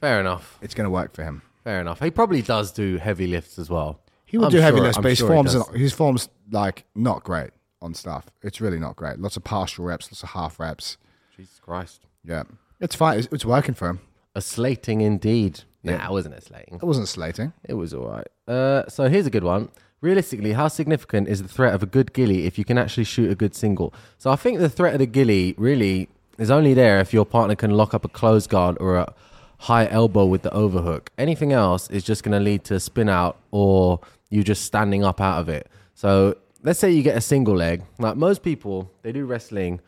Fair 0.00 0.18
enough. 0.20 0.58
It's 0.62 0.74
going 0.74 0.86
to 0.86 0.90
work 0.90 1.14
for 1.14 1.22
him. 1.22 1.42
Fair 1.64 1.80
enough. 1.80 2.00
He 2.00 2.10
probably 2.10 2.42
does 2.42 2.72
do 2.72 2.96
heavy 2.96 3.26
lifts 3.28 3.58
as 3.58 3.70
well. 3.70 4.00
He 4.24 4.36
will 4.38 4.46
I'm 4.46 4.50
do 4.50 4.58
heavy 4.58 4.78
sure- 4.78 4.84
lifts, 4.84 4.96
I'm 4.96 5.02
but 5.02 5.08
his 5.10 5.18
sure 5.18 5.28
forms 5.28 5.54
are- 5.54 5.72
his 5.74 5.92
forms 5.92 6.28
like 6.50 6.84
not 6.94 7.22
great 7.22 7.50
on 7.80 7.94
stuff. 7.94 8.26
It's 8.42 8.60
really 8.60 8.78
not 8.78 8.96
great. 8.96 9.18
Lots 9.20 9.36
of 9.36 9.44
partial 9.44 9.84
reps, 9.84 10.10
lots 10.10 10.22
of 10.22 10.30
half 10.30 10.58
reps. 10.58 10.96
Jesus 11.36 11.58
Christ. 11.60 12.06
Yeah, 12.24 12.44
it's 12.80 12.94
fine. 12.94 13.18
It's, 13.18 13.28
it's 13.32 13.44
working 13.44 13.74
for 13.74 13.88
him. 13.88 14.00
A 14.34 14.40
slating 14.40 15.00
indeed. 15.00 15.60
Nah, 15.82 15.92
Yeah. 15.92 16.06
it 16.06 16.10
wasn't 16.12 16.34
a 16.36 16.40
slating. 16.40 16.76
It 16.76 16.84
wasn't 16.84 17.08
slating. 17.08 17.52
It 17.64 17.74
was 17.74 17.92
all 17.94 18.06
right. 18.08 18.26
Uh, 18.46 18.88
so 18.88 19.08
here's 19.08 19.26
a 19.26 19.30
good 19.30 19.44
one. 19.44 19.68
Realistically, 20.00 20.52
how 20.52 20.68
significant 20.68 21.28
is 21.28 21.42
the 21.42 21.48
threat 21.48 21.74
of 21.74 21.82
a 21.82 21.86
good 21.86 22.12
gilly 22.12 22.46
if 22.46 22.58
you 22.58 22.64
can 22.64 22.76
actually 22.78 23.04
shoot 23.04 23.30
a 23.30 23.34
good 23.34 23.54
single? 23.54 23.94
So 24.18 24.30
I 24.30 24.36
think 24.36 24.58
the 24.58 24.68
threat 24.68 24.94
of 24.94 24.98
the 24.98 25.06
gilly 25.06 25.54
really 25.56 26.08
is 26.38 26.50
only 26.50 26.74
there 26.74 26.98
if 27.00 27.12
your 27.12 27.24
partner 27.24 27.54
can 27.54 27.70
lock 27.72 27.94
up 27.94 28.04
a 28.04 28.08
close 28.08 28.46
guard 28.46 28.76
or 28.80 28.96
a 28.96 29.14
high 29.58 29.86
elbow 29.88 30.24
with 30.26 30.42
the 30.42 30.52
overhook. 30.52 31.10
Anything 31.18 31.52
else 31.52 31.88
is 31.90 32.02
just 32.02 32.24
going 32.24 32.32
to 32.36 32.40
lead 32.40 32.64
to 32.64 32.74
a 32.74 32.80
spin 32.80 33.08
out 33.08 33.38
or 33.52 34.00
you 34.28 34.42
just 34.42 34.64
standing 34.64 35.04
up 35.04 35.20
out 35.20 35.40
of 35.40 35.48
it. 35.48 35.68
So 35.94 36.36
let's 36.64 36.80
say 36.80 36.90
you 36.90 37.02
get 37.04 37.16
a 37.16 37.20
single 37.20 37.54
leg. 37.54 37.82
Like 37.98 38.16
most 38.16 38.42
people, 38.42 38.90
they 39.02 39.12
do 39.12 39.24
wrestling 39.24 39.80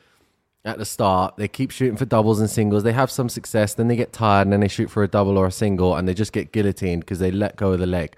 at 0.64 0.78
the 0.78 0.84
start. 0.84 1.36
They 1.36 1.48
keep 1.48 1.70
shooting 1.70 1.96
for 1.96 2.04
doubles 2.04 2.40
and 2.40 2.48
singles. 2.48 2.82
They 2.82 2.92
have 2.92 3.10
some 3.10 3.28
success, 3.28 3.74
then 3.74 3.88
they 3.88 3.96
get 3.96 4.12
tired, 4.12 4.46
and 4.46 4.52
then 4.52 4.60
they 4.60 4.68
shoot 4.68 4.90
for 4.90 5.02
a 5.02 5.08
double 5.08 5.36
or 5.36 5.46
a 5.46 5.52
single, 5.52 5.94
and 5.94 6.08
they 6.08 6.14
just 6.14 6.32
get 6.32 6.52
guillotined 6.52 7.00
because 7.00 7.18
they 7.18 7.30
let 7.30 7.56
go 7.56 7.72
of 7.72 7.80
the 7.80 7.86
leg. 7.86 8.16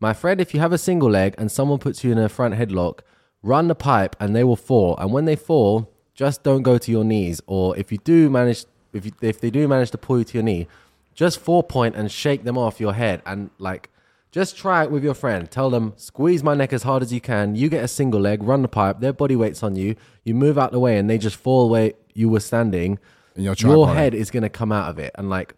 My 0.00 0.12
friend, 0.12 0.40
if 0.40 0.52
you 0.52 0.58
have 0.58 0.72
a 0.72 0.78
single 0.78 1.10
leg 1.10 1.36
and 1.38 1.50
someone 1.52 1.78
puts 1.78 2.02
you 2.02 2.10
in 2.10 2.18
a 2.18 2.28
front 2.28 2.54
headlock, 2.54 3.00
run 3.40 3.68
the 3.68 3.76
pipe 3.76 4.16
and 4.18 4.34
they 4.34 4.42
will 4.42 4.56
fall. 4.56 4.96
And 4.96 5.12
when 5.12 5.26
they 5.26 5.36
fall, 5.36 5.92
just 6.12 6.42
don't 6.42 6.62
go 6.62 6.76
to 6.76 6.90
your 6.90 7.04
knees. 7.04 7.40
Or 7.46 7.76
if 7.76 7.92
you 7.92 7.98
do 7.98 8.28
manage, 8.28 8.64
if 8.92 9.06
you, 9.06 9.12
if 9.20 9.40
they 9.40 9.50
do 9.50 9.68
manage 9.68 9.92
to 9.92 9.98
pull 9.98 10.18
you 10.18 10.24
to 10.24 10.34
your 10.34 10.42
knee, 10.42 10.66
just 11.14 11.38
four 11.38 11.62
point 11.62 11.94
and 11.94 12.10
shake 12.10 12.42
them 12.42 12.58
off 12.58 12.80
your 12.80 12.94
head 12.94 13.22
and 13.24 13.50
like 13.58 13.90
just 14.32 14.56
try 14.56 14.82
it 14.82 14.90
with 14.90 15.04
your 15.04 15.14
friend. 15.14 15.48
Tell 15.50 15.70
them, 15.70 15.92
squeeze 15.96 16.42
my 16.42 16.54
neck 16.54 16.72
as 16.72 16.82
hard 16.82 17.02
as 17.02 17.12
you 17.12 17.20
can. 17.20 17.54
You 17.54 17.68
get 17.68 17.84
a 17.84 17.88
single 17.88 18.18
leg, 18.18 18.42
run 18.42 18.62
the 18.62 18.68
pipe, 18.68 19.00
their 19.00 19.12
body 19.12 19.36
weight's 19.36 19.62
on 19.62 19.76
you. 19.76 19.94
You 20.24 20.34
move 20.34 20.58
out 20.58 20.72
the 20.72 20.80
way 20.80 20.96
and 20.96 21.08
they 21.08 21.18
just 21.18 21.36
fall 21.36 21.68
where 21.68 21.92
you 22.14 22.30
were 22.30 22.40
standing. 22.40 22.98
And 23.34 23.44
your 23.44 23.54
your 23.58 23.94
head 23.94 24.14
is 24.14 24.30
going 24.30 24.42
to 24.42 24.48
come 24.48 24.72
out 24.72 24.88
of 24.88 24.98
it. 24.98 25.12
And 25.16 25.28
like 25.28 25.54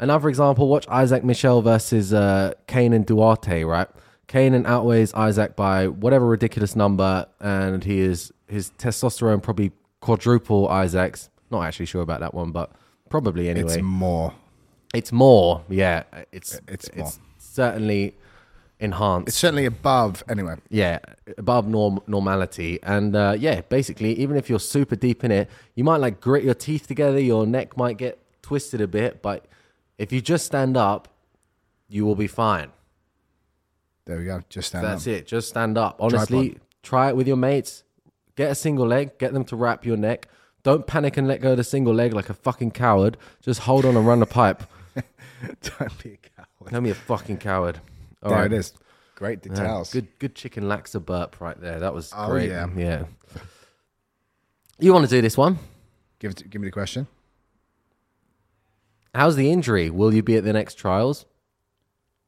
another 0.00 0.28
example, 0.28 0.68
watch 0.68 0.86
Isaac 0.88 1.22
Michell 1.22 1.62
versus 1.62 2.12
uh, 2.12 2.54
Kaynan 2.66 3.06
Duarte, 3.06 3.62
right? 3.62 3.88
Kaynan 4.26 4.66
outweighs 4.66 5.14
Isaac 5.14 5.56
by 5.56 5.88
whatever 5.88 6.26
ridiculous 6.26 6.76
number, 6.76 7.26
and 7.40 7.82
he 7.82 8.00
is 8.00 8.30
his 8.46 8.70
testosterone 8.78 9.42
probably 9.42 9.72
quadruple 10.00 10.68
Isaac's. 10.68 11.30
Not 11.50 11.62
actually 11.64 11.86
sure 11.86 12.02
about 12.02 12.20
that 12.20 12.34
one, 12.34 12.52
but 12.52 12.72
probably 13.08 13.48
anyway. 13.48 13.74
It's 13.74 13.82
more. 13.82 14.34
It's 14.92 15.12
more, 15.12 15.62
yeah. 15.70 16.02
It's 16.30 16.60
It's 16.68 16.88
it's, 16.94 17.18
certainly 17.58 18.14
enhanced. 18.78 19.28
It's 19.28 19.36
certainly 19.36 19.64
above. 19.64 20.22
Anyway, 20.28 20.56
yeah, 20.70 21.00
above 21.36 21.66
norm 21.66 22.00
normality. 22.06 22.78
And 22.84 23.16
uh, 23.16 23.34
yeah, 23.36 23.62
basically, 23.62 24.12
even 24.14 24.36
if 24.36 24.48
you're 24.48 24.60
super 24.60 24.94
deep 24.94 25.24
in 25.24 25.32
it, 25.32 25.50
you 25.74 25.82
might 25.82 25.96
like 25.96 26.20
grit 26.20 26.44
your 26.44 26.54
teeth 26.54 26.86
together. 26.86 27.18
Your 27.18 27.46
neck 27.46 27.76
might 27.76 27.96
get 27.96 28.18
twisted 28.42 28.80
a 28.80 28.86
bit, 28.86 29.22
but 29.22 29.46
if 29.98 30.12
you 30.12 30.20
just 30.20 30.46
stand 30.46 30.76
up, 30.76 31.08
you 31.88 32.06
will 32.06 32.14
be 32.14 32.28
fine. 32.28 32.70
There 34.04 34.18
we 34.18 34.24
go. 34.24 34.42
Just 34.48 34.68
stand 34.68 34.84
That's 34.84 35.02
up. 35.02 35.12
That's 35.12 35.20
it. 35.20 35.26
Just 35.26 35.48
stand 35.48 35.76
up. 35.76 35.96
Honestly, 35.98 36.58
try 36.82 37.08
it 37.08 37.16
with 37.16 37.26
your 37.26 37.36
mates. 37.36 37.82
Get 38.36 38.52
a 38.52 38.54
single 38.54 38.86
leg. 38.86 39.18
Get 39.18 39.32
them 39.32 39.44
to 39.46 39.56
wrap 39.56 39.84
your 39.84 39.96
neck. 39.96 40.28
Don't 40.62 40.86
panic 40.86 41.16
and 41.16 41.26
let 41.26 41.40
go 41.40 41.52
of 41.52 41.56
the 41.56 41.64
single 41.64 41.94
leg 41.94 42.12
like 42.12 42.30
a 42.30 42.34
fucking 42.34 42.70
coward. 42.70 43.16
Just 43.42 43.60
hold 43.60 43.84
on 43.84 43.96
and 43.96 44.06
run 44.06 44.20
the 44.20 44.26
pipe. 44.26 44.62
Don't 44.94 46.02
be 46.02 46.12
a 46.12 46.16
coward. 46.16 46.37
Don't 46.70 46.82
be 46.84 46.90
a 46.90 46.94
fucking 46.94 47.38
coward. 47.38 47.80
All 48.22 48.30
there 48.30 48.40
right. 48.40 48.52
it 48.52 48.56
is. 48.56 48.72
Great 49.14 49.40
Yeah, 49.44 49.52
details. 49.54 49.92
good, 49.92 50.06
good 50.18 50.34
chicken 50.34 50.64
laxa 50.64 51.04
burp 51.04 51.40
right 51.40 51.60
there. 51.60 51.80
That 51.80 51.92
was 51.94 52.12
Oh, 52.16 52.28
great. 52.30 52.50
yeah. 52.50 52.68
yeah. 52.76 53.04
You 54.78 54.92
want 54.92 55.04
to 55.04 55.10
do 55.10 55.20
this 55.20 55.36
one? 55.36 55.58
Give 56.20 56.30
it, 56.32 56.48
give 56.50 56.60
me 56.60 56.68
the 56.68 56.72
question. 56.72 57.06
How's 59.14 59.36
the 59.36 59.50
injury? 59.50 59.90
Will 59.90 60.14
you 60.14 60.22
be 60.22 60.36
at 60.36 60.44
the 60.44 60.52
next 60.52 60.74
trials? 60.74 61.24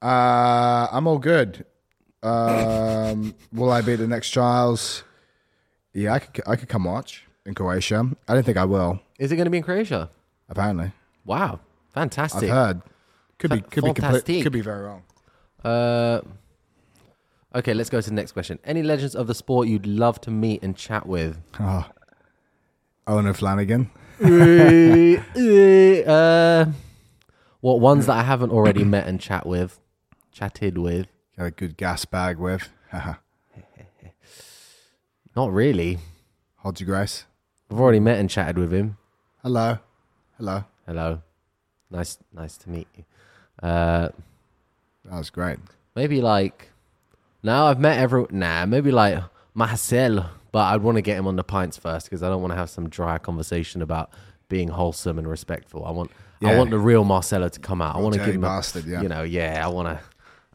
Uh, 0.02 0.88
I'm 0.90 1.06
all 1.06 1.18
good. 1.18 1.64
Um, 2.22 3.34
will 3.52 3.70
I 3.70 3.82
be 3.82 3.92
at 3.92 3.98
the 3.98 4.08
next 4.08 4.30
trials? 4.30 5.04
Yeah, 5.92 6.14
I 6.14 6.18
could. 6.20 6.44
I 6.46 6.56
could 6.56 6.68
come 6.68 6.84
watch 6.84 7.24
in 7.46 7.54
Croatia. 7.54 8.10
I 8.28 8.34
don't 8.34 8.44
think 8.44 8.56
I 8.58 8.64
will. 8.64 9.00
Is 9.18 9.30
it 9.32 9.36
going 9.36 9.46
to 9.46 9.50
be 9.50 9.58
in 9.58 9.62
Croatia? 9.64 10.10
Apparently, 10.48 10.92
Wow, 11.24 11.60
Fantastic. 11.94 12.44
I've 12.44 12.48
heard. 12.50 12.82
Could 13.40 13.50
be. 13.50 13.56
Fa- 13.56 13.62
Could 13.62 13.84
be. 13.84 13.92
Complete, 13.92 14.02
fantastic. 14.02 14.42
could 14.44 14.52
be 14.52 14.60
very 14.60 14.82
wrong. 14.84 15.02
Uh, 15.64 16.20
okay, 17.54 17.74
let's 17.74 17.90
go 17.90 18.00
to 18.00 18.08
the 18.08 18.14
next 18.14 18.32
question. 18.32 18.60
Any 18.64 18.82
legends 18.82 19.16
of 19.16 19.26
the 19.26 19.34
sport 19.34 19.66
you'd 19.66 19.86
love 19.86 20.20
to 20.22 20.30
meet 20.30 20.62
and 20.62 20.76
chat 20.76 21.06
with? 21.06 21.38
Oh. 21.58 21.86
Eoghan 23.08 23.26
O'Flanagan. 23.26 23.90
uh, 26.06 26.70
what 27.60 27.80
ones 27.80 28.06
that 28.06 28.16
I 28.16 28.22
haven't 28.22 28.52
already 28.52 28.84
met 28.84 29.08
and 29.08 29.18
chat 29.18 29.46
with, 29.46 29.80
chatted 30.30 30.78
with? 30.78 31.08
Got 31.36 31.44
a 31.46 31.50
good 31.50 31.76
gas 31.76 32.04
bag 32.04 32.38
with. 32.38 32.68
Haha. 32.90 33.14
Not 35.36 35.52
really. 35.52 35.98
Hold 36.58 36.78
your 36.80 36.86
grace. 36.86 37.24
I've 37.70 37.80
already 37.80 38.00
met 38.00 38.18
and 38.18 38.28
chatted 38.28 38.58
with 38.58 38.72
him. 38.72 38.98
Hello. 39.42 39.78
Hello. 40.36 40.64
Hello, 40.86 41.22
nice, 41.90 42.18
nice 42.32 42.56
to 42.56 42.68
meet 42.68 42.88
you. 42.96 43.04
Uh, 43.62 44.08
That 45.04 45.18
was 45.18 45.30
great. 45.30 45.58
maybe 45.94 46.20
like 46.20 46.70
now 47.42 47.66
I've 47.66 47.80
met 47.80 47.98
everyone. 47.98 48.30
nah, 48.32 48.66
maybe 48.66 48.90
like 48.90 49.22
Marcel, 49.54 50.30
but 50.52 50.60
I'd 50.60 50.82
want 50.82 50.96
to 50.96 51.02
get 51.02 51.16
him 51.18 51.26
on 51.26 51.36
the 51.36 51.44
pints 51.44 51.76
first 51.76 52.06
because 52.06 52.22
I 52.22 52.28
don't 52.28 52.40
want 52.40 52.52
to 52.52 52.56
have 52.56 52.70
some 52.70 52.88
dry 52.88 53.18
conversation 53.18 53.82
about 53.82 54.10
being 54.48 54.68
wholesome 54.68 55.18
and 55.18 55.28
respectful. 55.28 55.84
I 55.84 55.90
want 55.90 56.10
I 56.42 56.56
want 56.56 56.70
the 56.70 56.78
real 56.78 57.04
Marcelo 57.04 57.48
to 57.48 57.60
come 57.60 57.82
out. 57.82 57.96
I 57.96 57.98
want 58.00 58.14
to 58.14 58.20
give 58.20 58.34
him 58.34 58.44
a, 58.44 58.46
bastard, 58.46 58.86
yeah. 58.86 59.02
you 59.02 59.08
know, 59.08 59.22
yeah, 59.22 59.60
I 59.64 59.68
want 59.68 59.88
to 59.88 60.00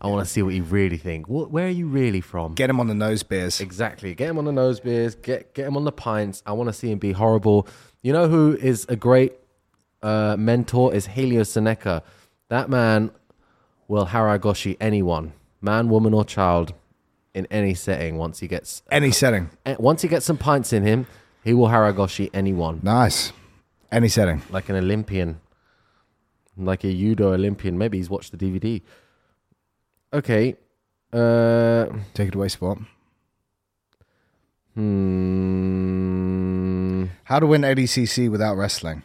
I 0.01 0.07
want 0.07 0.25
to 0.25 0.31
see 0.31 0.41
what 0.41 0.53
you 0.53 0.63
really 0.63 0.97
think. 0.97 1.27
What, 1.27 1.51
where 1.51 1.67
are 1.67 1.69
you 1.69 1.87
really 1.87 2.21
from? 2.21 2.53
Get 2.53 2.69
him 2.69 2.79
on 2.79 2.87
the 2.87 2.93
nose 2.93 3.23
beers. 3.23 3.61
Exactly. 3.61 4.13
Get 4.13 4.29
him 4.29 4.37
on 4.37 4.45
the 4.45 4.51
nose 4.51 4.79
beers. 4.79 5.15
Get 5.15 5.53
get 5.53 5.67
him 5.67 5.77
on 5.77 5.85
the 5.85 5.91
pints. 5.91 6.43
I 6.45 6.53
want 6.53 6.69
to 6.69 6.73
see 6.73 6.91
him 6.91 6.99
be 6.99 7.11
horrible. 7.11 7.67
You 8.01 8.13
know 8.13 8.27
who 8.27 8.57
is 8.59 8.85
a 8.89 8.95
great 8.95 9.33
uh, 10.03 10.35
mentor 10.37 10.93
is 10.93 11.07
Helio 11.07 11.41
Soneca. 11.41 12.01
That 12.49 12.69
man 12.69 13.11
will 13.87 14.07
harai 14.07 14.39
goshi 14.39 14.77
anyone, 14.79 15.33
man, 15.61 15.89
woman, 15.89 16.13
or 16.13 16.23
child, 16.25 16.73
in 17.33 17.47
any 17.51 17.73
setting. 17.73 18.17
Once 18.17 18.39
he 18.39 18.47
gets 18.47 18.81
Any 18.91 19.11
setting. 19.11 19.49
eh, 19.65 19.75
once 19.79 20.01
he 20.03 20.07
gets 20.07 20.25
some 20.25 20.37
pints 20.37 20.71
in 20.73 20.83
him, 20.83 21.07
he 21.43 21.53
will 21.53 21.67
harai 21.67 21.95
goshi 21.95 22.29
anyone, 22.33 22.79
Nice. 22.83 23.31
Any 23.91 24.07
setting. 24.07 24.41
like 24.51 24.69
an 24.69 24.75
Olympian, 24.75 25.39
like 26.57 26.83
a 26.83 26.91
judo 26.91 27.33
Olympian. 27.33 27.77
Maybe 27.77 27.97
he's 27.97 28.09
watched 28.09 28.31
the 28.31 28.37
DVD. 28.37 28.81
Okay. 30.13 30.55
Uh, 31.13 31.85
Take 32.13 32.27
it 32.29 32.35
away, 32.35 32.47
sport. 32.49 32.79
hmm. 35.75 37.05
How 37.23 37.39
to 37.39 37.47
win 37.47 37.61
ADCC 37.61 38.29
without 38.29 38.55
wrestling? 38.55 39.03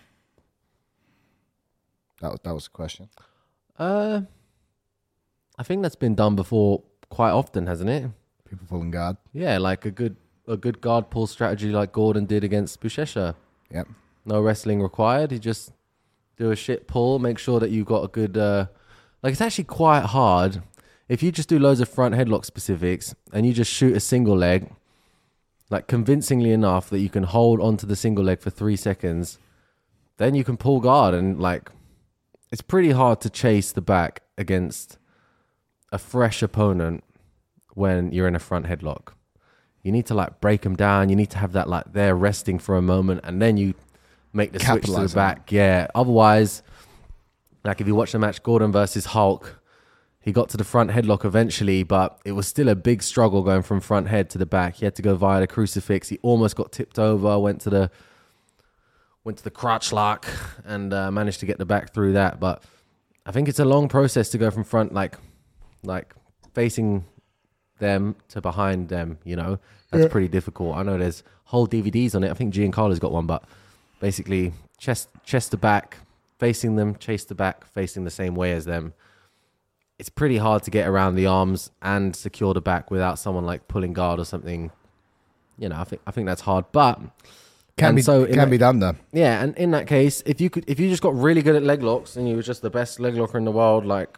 That 2.21 2.33
was, 2.33 2.41
that 2.45 2.53
was 2.55 2.65
the 2.65 2.71
question. 2.71 3.09
Uh, 3.81 4.21
I 5.59 5.63
think 5.63 5.83
that's 5.83 5.97
been 5.97 6.15
done 6.15 6.37
before 6.37 6.83
quite 7.09 7.31
often, 7.31 7.67
hasn't 7.67 7.89
it? 7.89 8.11
People 8.49 8.67
pulling 8.69 8.91
guard. 8.91 9.17
Yeah, 9.33 9.59
like 9.59 9.87
a 9.87 9.91
good 9.91 10.17
a 10.47 10.57
good 10.57 10.81
guard 10.81 11.11
pull 11.11 11.27
strategy 11.27 11.71
like 11.71 11.93
Gordon 11.93 12.27
did 12.27 12.45
against 12.45 12.81
Buchecha. 12.81 13.35
Yep. 13.73 13.89
No 14.27 14.41
wrestling 14.43 14.83
required. 14.83 15.31
He 15.31 15.39
just 15.39 15.73
do 16.37 16.51
a 16.51 16.57
shit 16.57 16.87
pull, 16.87 17.19
make 17.19 17.39
sure 17.39 17.59
that 17.59 17.71
you 17.71 17.85
got 17.85 18.05
a 18.05 18.09
good 18.09 18.37
uh 18.37 18.67
like 19.23 19.33
it's 19.33 19.41
actually 19.41 19.65
quite 19.65 20.05
hard 20.05 20.63
if 21.09 21.23
you 21.23 21.33
just 21.33 21.49
do 21.49 21.59
loads 21.59 21.81
of 21.81 21.89
front 21.89 22.15
headlock 22.15 22.45
specifics 22.45 23.15
and 23.33 23.47
you 23.47 23.53
just 23.53 23.73
shoot 23.73 23.97
a 23.97 24.01
single 24.01 24.37
leg 24.37 24.71
like 25.71 25.87
convincingly 25.87 26.53
enough 26.53 26.91
that 26.91 26.99
you 26.99 27.09
can 27.09 27.23
hold 27.23 27.61
onto 27.61 27.87
the 27.87 27.97
single 27.97 28.25
leg 28.25 28.41
for 28.41 28.51
3 28.51 28.77
seconds, 28.77 29.39
then 30.17 30.35
you 30.35 30.45
can 30.45 30.57
pull 30.57 30.81
guard 30.81 31.15
and 31.15 31.41
like 31.41 31.71
it's 32.53 32.63
pretty 32.63 32.91
hard 32.91 33.21
to 33.23 33.31
chase 33.31 33.73
the 33.73 33.81
back 33.81 34.23
against 34.37 34.99
a 35.93 35.99
fresh 35.99 36.43
opponent 36.43 37.05
when 37.75 38.13
you're 38.13 38.29
in 38.29 38.35
a 38.35 38.41
front 38.41 38.67
headlock. 38.67 39.13
You 39.83 39.93
need 39.93 40.07
to 40.07 40.15
like 40.15 40.41
break 40.41 40.63
them 40.63 40.77
down. 40.77 41.09
You 41.09 41.17
need 41.17 41.31
to 41.31 41.39
have 41.39 41.53
that 41.53 41.69
like 41.69 41.93
they're 41.93 42.17
resting 42.17 42.59
for 42.59 42.77
a 42.77 42.83
moment, 42.83 43.21
and 43.25 43.41
then 43.41 43.57
you 43.57 43.75
make 44.33 44.53
the 44.53 44.61
switch 44.61 44.85
to 44.85 44.93
the 44.93 45.15
back. 45.15 45.51
Yeah. 45.51 45.87
Otherwise, 45.95 46.63
like 47.65 47.81
if 47.81 47.87
you 47.87 47.95
watch 47.95 48.13
the 48.13 48.19
match 48.19 48.43
Gordon 48.43 48.73
versus 48.73 49.07
Hulk, 49.07 49.61
he 50.21 50.33
got 50.33 50.51
to 50.51 50.59
the 50.59 50.65
front 50.65 50.91
headlock 50.91 51.25
eventually, 51.25 51.83
but 51.83 52.21
it 52.27 52.33
was 52.33 52.47
still 52.47 52.69
a 52.69 52.75
big 52.75 53.03
struggle 53.03 53.43
going 53.43 53.63
from 53.63 53.81
front 53.81 54.09
head 54.09 54.29
to 54.31 54.39
the 54.39 54.45
back. 54.45 54.77
He 54.77 54.85
had 54.85 54.95
to 54.97 55.03
go 55.03 55.15
via 55.15 55.41
the 55.41 55.47
crucifix. 55.47 56.11
He 56.11 56.19
almost 56.19 56.57
got 56.57 56.73
tipped 56.73 56.99
over. 56.99 57.39
Went 57.39 57.63
to 57.63 57.71
the 57.71 57.91
went 59.31 59.39
to 59.39 59.45
the 59.45 59.51
crotch 59.51 59.93
lock 59.93 60.27
and 60.65 60.93
uh, 60.93 61.09
managed 61.09 61.39
to 61.39 61.47
get 61.47 61.57
the 61.57 61.65
back 61.65 61.95
through 61.95 62.15
that. 62.15 62.41
But 62.41 62.65
I 63.25 63.31
think 63.31 63.49
it's 63.49 63.61
a 63.61 63.65
long 63.65 63.89
process 63.89 64.29
to 64.31 64.39
go 64.39 64.51
from 64.51 64.65
front, 64.65 64.93
like 64.93 65.17
like 65.85 66.13
facing 66.53 67.05
them 67.79 68.17
to 68.31 68.41
behind 68.41 68.89
them. 68.89 69.19
You 69.23 69.37
know, 69.37 69.61
that's 69.91 70.11
pretty 70.11 70.27
difficult. 70.27 70.77
I 70.77 70.83
know 70.83 70.99
there's 70.99 71.23
whole 71.45 71.69
DVDs 71.69 72.17
on 72.17 72.25
it. 72.25 72.31
I 72.33 72.35
think 72.35 72.53
Giancarlo's 72.53 72.99
got 72.99 73.13
one, 73.13 73.27
but 73.27 73.45
basically 74.01 74.53
chest 74.79 75.09
chest 75.23 75.53
to 75.53 75.57
back, 75.57 75.99
facing 76.41 76.75
them, 76.75 76.97
chase 76.97 77.25
the 77.25 77.37
back, 77.37 77.65
facing 77.69 78.03
the 78.03 78.11
same 78.11 78.35
way 78.35 78.51
as 78.53 78.65
them. 78.65 78.95
It's 80.01 80.09
pretty 80.09 80.39
hard 80.39 80.65
to 80.65 80.73
get 80.73 80.89
around 80.89 81.15
the 81.15 81.27
arms 81.27 81.71
and 81.83 82.17
secure 82.17 82.53
the 82.53 82.61
back 82.61 82.91
without 82.91 83.21
someone 83.21 83.47
like 83.47 83.69
pulling 83.69 83.93
guard 83.93 84.19
or 84.19 84.25
something. 84.25 84.73
You 85.57 85.69
know, 85.69 85.77
I 85.77 85.85
think 85.85 86.03
I 86.05 86.11
think 86.11 86.27
that's 86.27 86.41
hard, 86.41 86.65
but 86.73 87.01
Can 87.81 87.89
and 87.91 87.97
be 87.97 88.03
so 88.03 88.25
can 88.27 88.37
that- 88.37 88.51
be 88.51 88.59
done 88.59 88.79
though. 88.79 88.95
yeah, 89.13 89.43
and 89.43 89.57
in 89.57 89.71
that 89.73 89.87
case, 89.87 90.23
if 90.27 90.41
you 90.41 90.49
could, 90.51 90.65
if 90.69 90.79
you 90.79 90.89
just 90.89 91.03
got 91.03 91.15
really 91.15 91.43
good 91.43 91.57
at 91.57 91.63
leg 91.63 91.83
locks 91.83 92.17
and 92.17 92.29
you 92.29 92.37
were 92.37 92.43
just 92.43 92.63
the 92.63 92.71
best 92.71 93.01
leg 93.01 93.15
locker 93.17 93.39
in 93.39 93.45
the 93.45 93.51
world, 93.53 93.85
like 93.87 94.17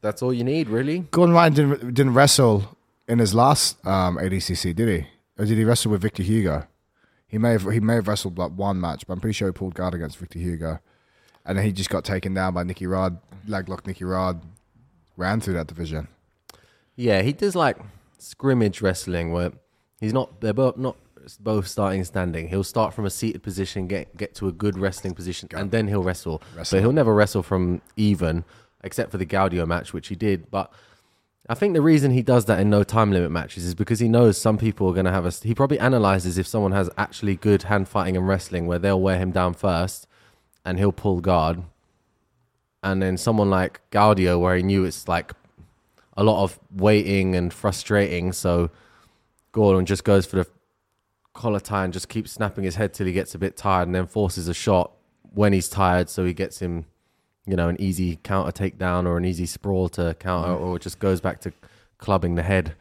that's 0.00 0.22
all 0.22 0.32
you 0.32 0.44
need, 0.44 0.68
really. 0.68 1.00
Gordon 1.10 1.34
Ryan 1.34 1.52
didn't 1.54 1.94
didn't 1.94 2.14
wrestle 2.14 2.76
in 3.08 3.18
his 3.18 3.34
last 3.34 3.84
um, 3.86 4.16
ADCC, 4.18 4.74
did 4.74 4.88
he? 4.88 5.06
Or 5.38 5.44
did 5.44 5.58
he 5.58 5.64
wrestle 5.64 5.90
with 5.92 6.00
Victor 6.02 6.22
Hugo? 6.22 6.66
He 7.26 7.38
may 7.38 7.52
have 7.52 7.70
he 7.70 7.80
may 7.80 7.94
have 7.96 8.06
wrestled 8.08 8.38
like 8.38 8.52
one 8.52 8.80
match, 8.80 9.06
but 9.06 9.14
I'm 9.14 9.20
pretty 9.20 9.34
sure 9.34 9.48
he 9.48 9.52
pulled 9.52 9.74
guard 9.74 9.94
against 9.94 10.16
Victor 10.18 10.38
Hugo, 10.38 10.78
and 11.44 11.58
then 11.58 11.64
he 11.64 11.72
just 11.72 11.90
got 11.90 12.04
taken 12.04 12.32
down 12.34 12.54
by 12.54 12.62
Nicky 12.62 12.86
Rod, 12.86 13.18
leg 13.48 13.68
lock 13.68 13.86
Nicky 13.86 14.04
Rod, 14.04 14.40
ran 15.16 15.40
through 15.40 15.54
that 15.54 15.66
division. 15.66 16.08
Yeah, 16.96 17.22
he 17.22 17.32
does 17.32 17.56
like 17.56 17.76
scrimmage 18.18 18.80
wrestling 18.80 19.32
where 19.32 19.50
he's 20.00 20.12
not 20.12 20.40
they're 20.40 20.54
not 20.54 20.96
both 21.40 21.66
starting 21.66 22.04
standing. 22.04 22.48
He'll 22.48 22.64
start 22.64 22.94
from 22.94 23.06
a 23.06 23.10
seated 23.10 23.42
position, 23.42 23.86
get 23.86 24.16
get 24.16 24.34
to 24.36 24.48
a 24.48 24.52
good 24.52 24.78
wrestling 24.78 25.14
position, 25.14 25.48
and 25.54 25.70
then 25.70 25.88
he'll 25.88 26.02
wrestle. 26.02 26.42
Wrestle. 26.56 26.76
But 26.76 26.82
he'll 26.82 26.92
never 26.92 27.14
wrestle 27.14 27.42
from 27.42 27.80
even, 27.96 28.44
except 28.82 29.10
for 29.10 29.18
the 29.18 29.26
Gaudio 29.26 29.66
match, 29.66 29.92
which 29.92 30.08
he 30.08 30.14
did. 30.14 30.50
But 30.50 30.72
I 31.48 31.54
think 31.54 31.74
the 31.74 31.82
reason 31.82 32.12
he 32.12 32.22
does 32.22 32.46
that 32.46 32.58
in 32.60 32.70
no 32.70 32.84
time 32.84 33.12
limit 33.12 33.30
matches 33.30 33.64
is 33.64 33.74
because 33.74 34.00
he 34.00 34.08
knows 34.08 34.38
some 34.38 34.56
people 34.56 34.88
are 34.88 34.94
going 34.94 35.04
to 35.04 35.12
have 35.12 35.26
a. 35.26 35.30
He 35.30 35.54
probably 35.54 35.78
analyzes 35.78 36.38
if 36.38 36.46
someone 36.46 36.72
has 36.72 36.88
actually 36.96 37.36
good 37.36 37.64
hand 37.64 37.88
fighting 37.88 38.16
and 38.16 38.26
wrestling, 38.26 38.66
where 38.66 38.78
they'll 38.78 39.00
wear 39.00 39.18
him 39.18 39.30
down 39.30 39.54
first, 39.54 40.06
and 40.64 40.78
he'll 40.78 40.92
pull 40.92 41.20
guard. 41.20 41.62
And 42.82 43.02
then 43.02 43.16
someone 43.16 43.50
like 43.50 43.80
Gaudio, 43.90 44.40
where 44.40 44.56
he 44.56 44.62
knew 44.62 44.84
it's 44.84 45.08
like 45.08 45.32
a 46.16 46.24
lot 46.24 46.42
of 46.42 46.58
waiting 46.70 47.34
and 47.34 47.52
frustrating, 47.52 48.32
so 48.32 48.70
Gordon 49.52 49.86
just 49.86 50.04
goes 50.04 50.26
for 50.26 50.36
the 50.36 50.46
collar 51.34 51.60
tie 51.60 51.84
and 51.84 51.92
just 51.92 52.08
keeps 52.08 52.32
snapping 52.32 52.64
his 52.64 52.76
head 52.76 52.94
till 52.94 53.06
he 53.06 53.12
gets 53.12 53.34
a 53.34 53.38
bit 53.38 53.56
tired, 53.56 53.88
and 53.88 53.94
then 53.94 54.06
forces 54.06 54.48
a 54.48 54.54
shot 54.54 54.92
when 55.34 55.52
he's 55.52 55.68
tired, 55.68 56.08
so 56.08 56.24
he 56.24 56.32
gets 56.32 56.60
him 56.60 56.86
you 57.46 57.56
know, 57.56 57.68
an 57.68 57.80
easy 57.80 58.18
counter 58.22 58.52
takedown 58.52 59.06
or 59.06 59.16
an 59.16 59.24
easy 59.24 59.46
sprawl 59.46 59.88
to 59.90 60.14
counter, 60.18 60.50
mm. 60.50 60.60
or 60.60 60.78
just 60.78 60.98
goes 60.98 61.20
back 61.20 61.40
to 61.40 61.52
clubbing 61.98 62.34
the 62.34 62.42
head. 62.42 62.74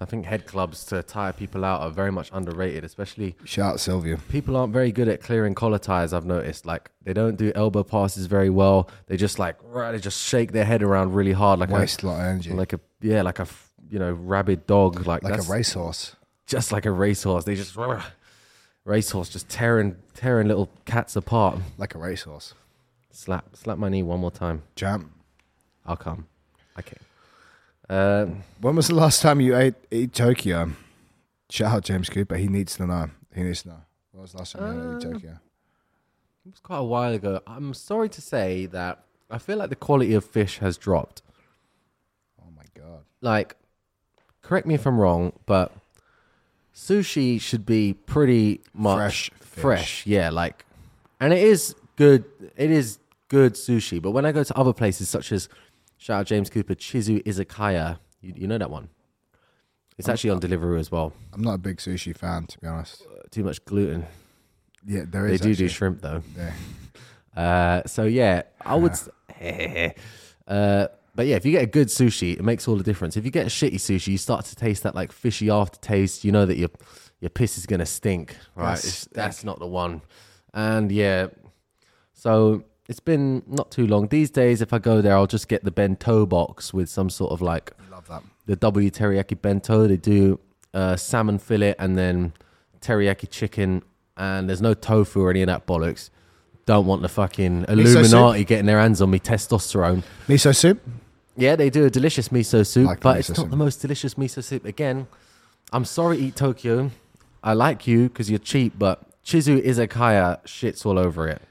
I 0.00 0.06
think 0.06 0.26
head 0.26 0.46
clubs 0.46 0.84
to 0.86 1.02
tire 1.02 1.32
people 1.32 1.64
out 1.64 1.80
are 1.80 1.90
very 1.90 2.12
much 2.12 2.28
underrated, 2.32 2.84
especially 2.84 3.36
Shout 3.44 3.74
out 3.74 3.80
Sylvia. 3.80 4.18
people 4.28 4.56
aren't 4.56 4.72
very 4.72 4.92
good 4.92 5.08
at 5.08 5.22
clearing 5.22 5.54
collar 5.54 5.78
ties. 5.78 6.12
I've 6.12 6.26
noticed, 6.26 6.66
like 6.66 6.90
they 7.02 7.12
don't 7.12 7.36
do 7.36 7.52
elbow 7.54 7.84
passes 7.84 8.26
very 8.26 8.50
well. 8.50 8.90
They 9.06 9.16
just 9.16 9.38
like 9.38 9.56
right, 9.62 9.92
they 9.92 9.98
just 9.98 10.22
shake 10.22 10.52
their 10.52 10.64
head 10.64 10.82
around 10.82 11.14
really 11.14 11.32
hard, 11.32 11.60
like 11.60 11.70
Waste 11.70 12.02
a 12.02 12.06
lot 12.06 12.20
of 12.20 12.26
energy. 12.26 12.50
like 12.50 12.72
a 12.72 12.80
yeah, 13.00 13.22
like 13.22 13.38
a 13.38 13.46
you 13.88 13.98
know, 13.98 14.12
rabid 14.12 14.66
dog. 14.66 15.06
Like, 15.06 15.22
Like 15.22 15.38
a 15.38 15.42
racehorse. 15.42 16.16
Just 16.46 16.72
like 16.72 16.86
a 16.86 16.90
racehorse. 16.90 17.44
They 17.44 17.54
just 17.54 17.76
racehorse 18.84 19.28
just 19.30 19.48
tearing 19.48 19.96
tearing 20.14 20.48
little 20.48 20.68
cats 20.84 21.16
apart. 21.16 21.58
Like 21.78 21.94
a 21.94 21.98
racehorse. 21.98 22.54
Slap 23.10 23.56
slap 23.56 23.78
my 23.78 23.88
knee 23.88 24.02
one 24.02 24.20
more 24.20 24.30
time. 24.30 24.62
Champ. 24.76 25.10
I'll 25.86 25.96
come. 25.96 26.26
Okay. 26.78 26.96
Uh, 27.88 28.26
When 28.60 28.74
was 28.76 28.88
the 28.88 28.94
last 28.94 29.20
time 29.20 29.40
you 29.40 29.54
ate, 29.56 29.74
ate 29.92 30.12
Tokyo? 30.14 30.72
Shout 31.50 31.72
out 31.72 31.84
James 31.84 32.08
Cooper. 32.08 32.36
He 32.36 32.48
needs 32.48 32.76
to 32.76 32.86
know. 32.86 33.10
He 33.34 33.42
needs 33.42 33.62
to 33.62 33.68
know. 33.68 33.80
When 34.12 34.22
was 34.22 34.32
the 34.32 34.38
last 34.38 34.52
time 34.52 34.74
you 34.74 34.80
Uh, 34.80 34.96
ate 34.96 35.02
Tokyo? 35.02 35.30
it 36.46 36.50
was 36.50 36.60
quite 36.60 36.78
a 36.78 36.84
while 36.84 37.12
ago. 37.12 37.40
I'm 37.46 37.74
sorry 37.74 38.08
to 38.08 38.20
say 38.22 38.66
that 38.66 39.04
I 39.30 39.38
feel 39.38 39.58
like 39.58 39.68
the 39.68 39.76
quality 39.76 40.14
of 40.14 40.24
fish 40.24 40.58
has 40.58 40.76
dropped. 40.78 41.20
Oh 42.40 42.50
my 42.56 42.64
god. 42.74 43.02
Like, 43.20 43.56
correct 44.42 44.66
me 44.66 44.74
if 44.74 44.86
I'm 44.86 44.98
wrong, 44.98 45.32
but 45.46 45.72
sushi 46.74 47.40
should 47.40 47.64
be 47.64 47.94
pretty 47.94 48.60
much 48.72 48.96
Fresh 48.96 49.30
fresh. 49.40 50.06
Yeah, 50.06 50.30
like, 50.30 50.64
and 51.20 51.32
it 51.32 51.42
is 51.42 51.74
good. 51.96 52.24
It 52.56 52.70
is 52.70 52.98
good 53.28 53.54
sushi. 53.54 54.00
But 54.02 54.10
when 54.12 54.26
I 54.26 54.32
go 54.32 54.42
to 54.44 54.56
other 54.56 54.72
places 54.72 55.08
such 55.08 55.32
as 55.32 55.48
shout 55.98 56.20
out 56.20 56.26
James 56.26 56.50
Cooper, 56.50 56.74
Chizu 56.74 57.22
Izakaya, 57.24 57.98
you, 58.20 58.34
you 58.36 58.46
know 58.46 58.58
that 58.58 58.70
one. 58.70 58.88
It's 59.96 60.08
actually 60.08 60.30
on 60.30 60.40
Deliveroo 60.40 60.80
as 60.80 60.90
well. 60.90 61.12
I'm 61.32 61.42
not 61.42 61.54
a 61.54 61.58
big 61.58 61.76
sushi 61.76 62.16
fan, 62.16 62.46
to 62.46 62.58
be 62.58 62.66
honest. 62.66 63.02
Uh, 63.02 63.20
Too 63.30 63.44
much 63.44 63.64
gluten. 63.64 64.04
Yeah, 64.84 65.04
there 65.06 65.28
They 65.28 65.34
is. 65.34 65.40
do 65.40 65.54
do 65.54 65.68
shrimp 65.68 66.00
though. 66.02 66.22
Yeah. 66.36 67.40
Uh, 67.40 67.82
so 67.86 68.04
yeah, 68.04 68.42
I 68.60 68.74
would. 68.74 68.92
uh, 70.48 70.88
but 71.14 71.26
yeah, 71.26 71.36
if 71.36 71.44
you 71.46 71.52
get 71.52 71.62
a 71.62 71.66
good 71.66 71.88
sushi, 71.88 72.32
it 72.34 72.42
makes 72.44 72.66
all 72.68 72.76
the 72.76 72.82
difference. 72.84 73.16
If 73.16 73.24
you 73.24 73.30
get 73.30 73.46
a 73.46 73.50
shitty 73.50 73.74
sushi, 73.76 74.08
you 74.08 74.18
start 74.18 74.44
to 74.46 74.56
taste 74.56 74.82
that 74.82 74.94
like 74.94 75.12
fishy 75.12 75.48
aftertaste. 75.50 76.24
You 76.24 76.32
know 76.32 76.46
that 76.46 76.56
your 76.56 76.70
your 77.20 77.30
piss 77.30 77.56
is 77.58 77.66
gonna 77.66 77.86
stink, 77.86 78.36
right? 78.54 78.78
It's- 78.78 79.08
that's 79.12 79.44
not 79.44 79.58
the 79.58 79.66
one. 79.66 80.02
And 80.52 80.90
yeah, 80.92 81.28
so 82.12 82.64
it's 82.88 83.00
been 83.00 83.42
not 83.46 83.70
too 83.70 83.86
long. 83.86 84.08
These 84.08 84.30
days, 84.30 84.60
if 84.60 84.72
I 84.72 84.78
go 84.78 85.00
there, 85.00 85.14
I'll 85.16 85.26
just 85.26 85.48
get 85.48 85.64
the 85.64 85.70
bento 85.70 86.26
box 86.26 86.72
with 86.74 86.88
some 86.88 87.08
sort 87.10 87.32
of 87.32 87.40
like 87.40 87.72
Love 87.90 88.06
that. 88.08 88.22
the 88.46 88.56
W 88.56 88.90
teriyaki 88.90 89.40
bento. 89.40 89.86
They 89.86 89.96
do 89.96 90.38
uh, 90.74 90.96
salmon 90.96 91.38
fillet 91.38 91.74
and 91.78 91.96
then 91.96 92.32
teriyaki 92.80 93.30
chicken, 93.30 93.82
and 94.16 94.48
there's 94.48 94.60
no 94.62 94.74
tofu 94.74 95.22
or 95.22 95.30
any 95.30 95.42
of 95.42 95.46
that 95.46 95.66
bollocks. 95.66 96.10
Don't 96.66 96.86
want 96.86 97.02
the 97.02 97.08
fucking 97.08 97.66
Illuminati 97.68 98.44
getting 98.44 98.64
their 98.66 98.78
hands 98.80 99.02
on 99.02 99.10
me 99.10 99.18
testosterone. 99.18 100.02
Miso 100.28 100.54
soup? 100.56 100.80
Yeah, 101.36 101.56
they 101.56 101.68
do 101.70 101.84
a 101.84 101.90
delicious 101.90 102.28
miso 102.28 102.66
soup, 102.66 102.86
Like 102.86 103.00
but 103.00 103.16
miso 103.16 103.18
it's 103.20 103.28
not 103.30 103.36
soup. 103.38 103.50
the 103.50 103.56
most 103.56 103.80
delicious 103.80 104.14
miso 104.14 104.42
soup. 104.42 104.64
Again, 104.64 105.06
I'm 105.72 105.84
sorry, 105.84 106.18
Eat 106.18 106.36
Tokyo. 106.36 106.90
I 107.42 107.52
like 107.54 107.86
you 107.86 108.04
because 108.08 108.30
you're 108.30 108.38
cheap, 108.38 108.74
but 108.78 109.02
Chizu 109.24 109.64
Izakaya 109.64 110.42
shits 110.44 110.86
all 110.86 110.98
over 110.98 111.26
it. 111.28 111.42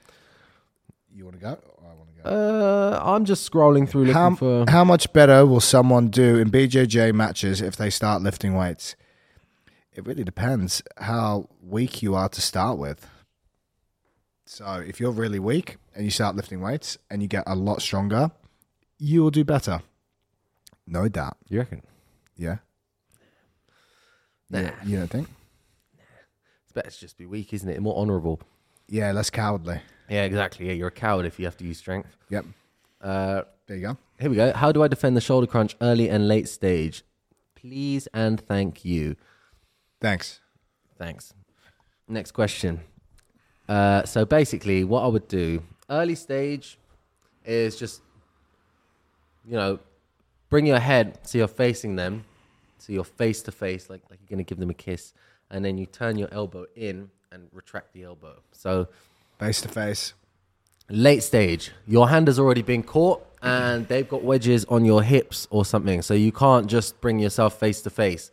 You 1.14 1.26
want 1.26 1.36
to 1.36 1.42
go? 1.42 1.50
I 1.50 1.94
want 1.96 2.16
to 2.16 2.24
go. 2.24 2.30
Uh, 2.30 3.00
I'm 3.04 3.26
just 3.26 3.50
scrolling 3.52 3.88
through 3.90 4.06
looking 4.06 4.14
How, 4.14 4.36
for. 4.36 4.66
how 4.70 4.84
much 4.84 5.12
better 5.14 5.46
will 5.46 5.60
someone 5.60 6.08
do 6.08 6.38
in 6.40 6.50
BJJ 6.50 7.14
matches 7.14 7.62
if 7.62 7.76
they 7.76 7.90
start 7.90 8.22
lifting 8.22 8.56
weights? 8.56 8.96
It 9.92 10.08
really 10.08 10.24
depends 10.24 10.82
how 10.98 11.50
weak 11.62 12.02
you 12.02 12.16
are 12.16 12.30
to 12.30 12.42
start 12.42 12.80
with. 12.80 13.06
So, 14.46 14.84
if 14.86 15.00
you're 15.00 15.12
really 15.12 15.40
weak 15.40 15.78
and 15.96 16.06
you 16.06 16.12
start 16.12 16.36
lifting 16.36 16.62
weights 16.62 16.98
and 17.10 17.22
you 17.22 17.28
get 17.28 17.44
a 17.46 17.56
lot 17.56 17.82
stronger, 17.82 18.32
you 19.00 19.22
will 19.24 19.32
do 19.32 19.44
better. 19.44 19.82
No 20.88 21.08
doubt. 21.08 21.38
You 21.50 21.60
reckon? 21.60 21.82
Yeah. 22.36 22.58
Nah. 24.50 24.60
You, 24.60 24.72
you 24.86 24.98
don't 24.98 25.10
think? 25.10 25.28
It's 26.64 26.74
better 26.74 26.90
to 26.92 27.00
just 27.00 27.18
be 27.18 27.26
weak, 27.26 27.54
isn't 27.54 27.70
it? 27.70 27.82
More 27.82 27.96
honourable. 27.98 28.42
Yeah, 28.88 29.12
less 29.12 29.30
cowardly. 29.30 29.82
Yeah, 30.10 30.24
exactly. 30.24 30.68
Yeah, 30.68 30.74
you're 30.74 30.90
a 30.90 30.92
coward 30.92 31.26
if 31.26 31.40
you 31.40 31.46
have 31.46 31.58
to 31.58 31.64
use 31.66 31.78
strength. 31.78 32.16
Yep. 32.30 32.46
Uh, 33.02 33.42
There 33.68 33.78
you 33.78 33.84
go. 33.84 33.98
here 34.20 34.30
we 34.30 34.36
go. 34.36 34.52
How 34.54 34.72
do 34.72 34.84
I 34.84 34.88
defend 34.88 35.16
the 35.18 35.22
shoulder 35.22 35.48
crunch 35.48 35.76
early 35.82 36.10
and 36.10 36.28
late 36.28 36.48
stage? 36.50 37.04
Please 37.56 38.08
and 38.14 38.40
thank 38.40 38.84
you. 38.84 39.16
Thanks. 40.02 40.42
Thanks. 40.98 41.34
Next 42.08 42.32
question. 42.32 42.82
Uh, 43.70 44.04
so 44.04 44.26
basically, 44.26 44.84
what 44.84 45.04
I 45.04 45.08
would 45.08 45.28
do 45.30 45.64
early 45.90 46.16
stage 46.16 46.78
is 47.46 47.78
just, 47.78 48.02
you 49.46 49.56
know, 49.56 49.80
bring 50.50 50.66
your 50.66 50.80
head 50.80 51.20
so 51.24 51.38
you're 51.38 51.48
facing 51.48 51.96
them, 51.96 52.24
so 52.78 52.94
you're 52.94 53.04
face 53.04 53.42
to 53.44 53.52
face, 53.52 53.90
like 53.90 54.02
like 54.10 54.20
you're 54.22 54.36
gonna 54.36 54.44
give 54.44 54.60
them 54.60 54.70
a 54.70 54.74
kiss, 54.74 55.14
and 55.50 55.64
then 55.64 55.78
you 55.78 55.86
turn 55.86 56.18
your 56.18 56.30
elbow 56.32 56.66
in 56.76 57.10
and 57.32 57.48
retract 57.52 57.94
the 57.94 58.04
elbow. 58.04 58.42
So 58.52 58.88
Face 59.40 59.62
to 59.62 59.68
face. 59.68 60.14
late 60.90 61.24
stage, 61.24 61.72
your 61.88 62.10
hand 62.10 62.28
has 62.28 62.40
already 62.40 62.62
been 62.62 62.84
caught 62.84 63.26
and 63.42 63.88
they've 63.88 64.08
got 64.08 64.24
wedges 64.24 64.64
on 64.66 64.86
your 64.86 65.02
hips 65.04 65.48
or 65.50 65.66
something. 65.66 66.02
So 66.02 66.14
you 66.14 66.32
can't 66.32 66.68
just 66.68 67.02
bring 67.02 67.20
yourself 67.20 67.60
face 67.60 67.82
to 67.82 67.90
face. 67.90 68.32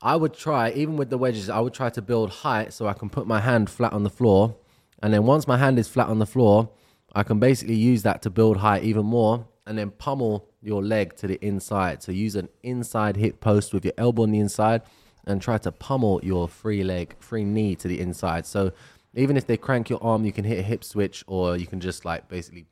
I 0.00 0.16
would 0.16 0.32
try, 0.32 0.70
even 0.70 0.96
with 0.96 1.10
the 1.10 1.18
wedges, 1.18 1.50
I 1.50 1.58
would 1.60 1.74
try 1.74 1.90
to 1.90 2.00
build 2.00 2.30
height 2.30 2.72
so 2.72 2.86
I 2.86 2.92
can 2.92 3.10
put 3.10 3.26
my 3.26 3.40
hand 3.40 3.68
flat 3.68 3.92
on 3.92 4.04
the 4.04 4.10
floor. 4.10 4.54
And 5.02 5.12
then 5.12 5.24
once 5.24 5.46
my 5.46 5.58
hand 5.58 5.78
is 5.78 5.88
flat 5.88 6.08
on 6.08 6.18
the 6.18 6.26
floor, 6.26 6.70
I 7.14 7.24
can 7.24 7.38
basically 7.40 7.74
use 7.74 8.02
that 8.04 8.22
to 8.22 8.30
build 8.30 8.58
height 8.58 8.84
even 8.84 9.04
more 9.04 9.46
and 9.66 9.76
then 9.76 9.90
pummel 9.90 10.48
your 10.62 10.82
leg 10.82 11.16
to 11.16 11.26
the 11.26 11.38
inside. 11.44 12.02
So 12.02 12.12
use 12.12 12.36
an 12.36 12.48
inside 12.62 13.16
hip 13.16 13.40
post 13.40 13.74
with 13.74 13.84
your 13.84 13.94
elbow 13.98 14.22
on 14.22 14.30
the 14.30 14.38
inside 14.38 14.82
and 15.26 15.42
try 15.42 15.58
to 15.58 15.72
pummel 15.72 16.20
your 16.22 16.48
free 16.48 16.84
leg, 16.84 17.16
free 17.18 17.44
knee 17.44 17.74
to 17.76 17.88
the 17.88 18.00
inside. 18.00 18.46
So 18.46 18.72
even 19.14 19.36
if 19.36 19.46
they 19.46 19.56
crank 19.56 19.90
your 19.90 20.02
arm, 20.02 20.24
you 20.24 20.32
can 20.32 20.44
hit 20.44 20.58
a 20.58 20.62
hip 20.62 20.84
switch 20.84 21.24
or 21.26 21.56
you 21.56 21.66
can 21.66 21.80
just 21.80 22.04
like 22.04 22.28
basically 22.28 22.66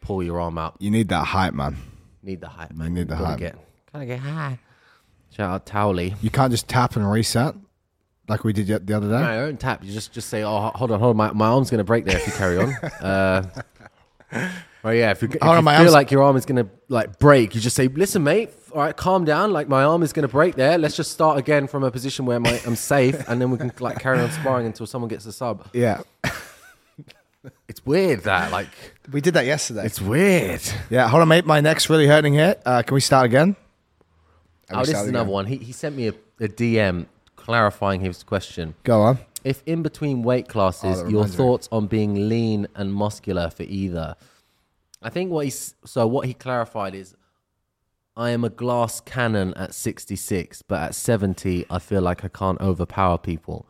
pull 0.00 0.22
your 0.22 0.40
arm 0.40 0.58
out. 0.58 0.76
You 0.78 0.90
need 0.90 1.08
that 1.08 1.24
height, 1.24 1.54
man. 1.54 1.76
Need 2.22 2.40
the 2.40 2.48
height, 2.48 2.74
man. 2.76 2.94
need 2.94 3.08
the 3.08 3.14
Gotta 3.14 3.26
height. 3.26 3.38
Get, 3.38 3.58
gotta 3.92 4.06
get 4.06 4.18
high. 4.20 4.58
Shout 5.30 5.50
out 5.50 5.66
Towley. 5.66 6.14
You 6.22 6.30
can't 6.30 6.50
just 6.50 6.68
tap 6.68 6.96
and 6.96 7.10
reset 7.10 7.54
like 8.28 8.44
we 8.44 8.52
did 8.52 8.66
the 8.86 8.96
other 8.96 9.08
day. 9.08 9.20
No, 9.20 9.46
don't 9.46 9.60
tap. 9.60 9.84
You 9.84 9.92
just 9.92 10.12
just 10.12 10.28
say, 10.28 10.42
"Oh, 10.42 10.70
hold 10.74 10.90
on, 10.90 10.98
hold 10.98 11.10
on, 11.10 11.16
my, 11.16 11.32
my 11.32 11.46
arm's 11.48 11.70
gonna 11.70 11.84
break 11.84 12.04
there 12.04 12.16
if 12.16 12.26
you 12.26 12.32
carry 12.32 12.58
on." 12.58 12.74
uh, 13.00 13.62
well, 14.86 14.94
yeah, 14.94 15.10
if 15.10 15.20
you, 15.22 15.28
if 15.28 15.40
Hold 15.42 15.56
you 15.56 15.62
feel 15.62 15.68
arm's- 15.68 15.92
like 15.92 16.10
your 16.10 16.22
arm 16.22 16.36
is 16.36 16.46
gonna 16.46 16.68
like 16.88 17.18
break, 17.18 17.54
you 17.54 17.60
just 17.60 17.74
say, 17.76 17.88
"Listen, 17.88 18.22
mate, 18.24 18.50
all 18.72 18.80
right, 18.82 18.96
calm 18.96 19.24
down. 19.24 19.52
Like 19.52 19.68
my 19.68 19.82
arm 19.84 20.02
is 20.02 20.12
gonna 20.12 20.28
break 20.28 20.54
there. 20.54 20.78
Let's 20.78 20.96
just 20.96 21.10
start 21.12 21.38
again 21.38 21.66
from 21.66 21.82
a 21.84 21.90
position 21.90 22.24
where 22.26 22.38
my, 22.40 22.60
I'm 22.66 22.76
safe, 22.76 23.28
and 23.28 23.40
then 23.40 23.50
we 23.50 23.58
can 23.58 23.72
like 23.80 23.98
carry 23.98 24.20
on 24.20 24.30
sparring 24.30 24.66
until 24.66 24.86
someone 24.86 25.08
gets 25.08 25.26
a 25.26 25.32
sub." 25.32 25.66
Yeah. 25.72 26.00
It's 27.68 27.84
weird 27.84 28.20
that 28.24 28.50
like 28.50 28.68
We 29.12 29.20
did 29.20 29.34
that 29.34 29.46
yesterday. 29.46 29.84
it's 29.86 30.00
weird. 30.00 30.62
Yeah, 30.90 31.08
hold 31.08 31.22
on, 31.22 31.28
mate. 31.28 31.46
My 31.46 31.60
neck's 31.60 31.88
really 31.88 32.06
hurting 32.08 32.32
here. 32.34 32.56
Uh, 32.64 32.82
can 32.82 32.94
we 32.94 33.00
start 33.00 33.26
again? 33.26 33.54
Have 34.68 34.78
Oh, 34.78 34.80
this 34.80 34.88
is 34.96 35.08
another 35.08 35.20
again? 35.24 35.32
one. 35.32 35.46
He 35.46 35.56
he 35.58 35.72
sent 35.72 35.96
me 35.96 36.08
a, 36.08 36.14
a 36.40 36.48
DM 36.48 37.06
clarifying 37.36 38.00
his 38.00 38.22
question. 38.24 38.74
Go 38.82 39.02
on. 39.02 39.18
If 39.44 39.62
in 39.66 39.82
between 39.82 40.22
weight 40.24 40.48
classes, 40.48 40.98
Oh, 40.98 41.02
your 41.02 41.06
reminds 41.22 41.32
me. 41.32 41.36
thoughts 41.36 41.68
on 41.70 41.86
being 41.86 42.28
lean 42.28 42.66
and 42.74 42.92
muscular 42.92 43.50
for 43.50 43.62
either? 43.62 44.16
I 45.02 45.10
think 45.10 45.30
what 45.30 45.44
he's 45.44 45.74
so 45.84 46.06
what 46.06 46.26
he 46.26 46.34
clarified 46.34 46.94
is 46.94 47.14
I 48.16 48.30
am 48.30 48.44
a 48.44 48.48
glass 48.48 49.00
cannon 49.00 49.52
at 49.54 49.74
66, 49.74 50.62
but 50.62 50.80
at 50.80 50.94
70, 50.94 51.66
I 51.68 51.78
feel 51.78 52.00
like 52.00 52.24
I 52.24 52.28
can't 52.28 52.58
overpower 52.62 53.18
people. 53.18 53.66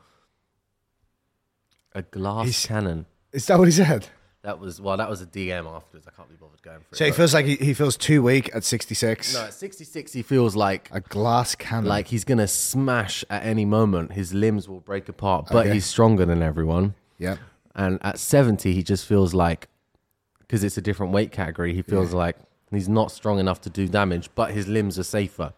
A 1.95 2.03
glass 2.03 2.45
He's- 2.47 2.67
cannon. 2.67 3.07
Is 3.33 3.47
that 3.47 3.59
what 3.59 3.67
he 3.69 3.73
said? 3.73 4.09
That 4.43 4.61
was 4.61 4.81
well, 4.81 4.97
that 4.99 5.11
was 5.11 5.21
a 5.21 5.27
DM 5.27 5.67
afterwards. 5.67 6.07
I 6.07 6.13
can't 6.13 6.29
be 6.29 6.37
bothered 6.37 6.63
going 6.63 6.79
for 6.79 6.95
it. 6.95 6.97
So 6.97 7.05
he 7.07 7.11
feels 7.11 7.35
like 7.35 7.47
he, 7.47 7.57
he 7.57 7.75
feels 7.75 7.97
too 7.97 8.23
weak 8.23 8.49
at 8.55 8.63
66. 8.63 9.35
no, 9.35 9.45
at 9.47 9.55
66, 9.55 10.13
he 10.13 10.23
feels 10.23 10.55
like 10.55 10.89
A 10.93 11.01
glass 11.01 11.57
cannon. 11.57 11.87
like 11.89 12.07
he's 12.09 12.23
gonna 12.25 12.47
smash 12.47 13.25
at 13.29 13.45
any 13.45 13.65
moment. 13.65 14.13
His 14.13 14.33
limbs 14.33 14.69
will 14.69 14.79
break 14.81 15.09
apart, 15.09 15.49
but 15.51 15.67
Okay. 15.67 15.75
he's 15.75 15.87
stronger 15.87 16.25
than 16.25 16.43
everyone. 16.43 16.95
yeah. 17.19 17.39
And 17.75 17.99
at 18.03 18.19
70, 18.19 18.73
he 18.73 18.83
just 18.83 19.05
feels 19.05 19.35
like, 19.35 19.69
because 20.47 20.63
it's 20.63 20.77
a 20.77 20.83
different 20.83 21.13
weight 21.13 21.33
category, 21.33 21.75
he 21.75 21.83
feels 21.83 22.13
like 22.13 22.37
he's 22.71 22.89
not 22.89 23.11
strong 23.11 23.39
enough 23.39 23.61
to 23.63 23.71
do 23.71 23.89
damage, 23.89 24.31
but 24.35 24.53
his 24.53 24.69
limbs 24.69 24.99
are 24.99 25.05
safer. 25.05 25.53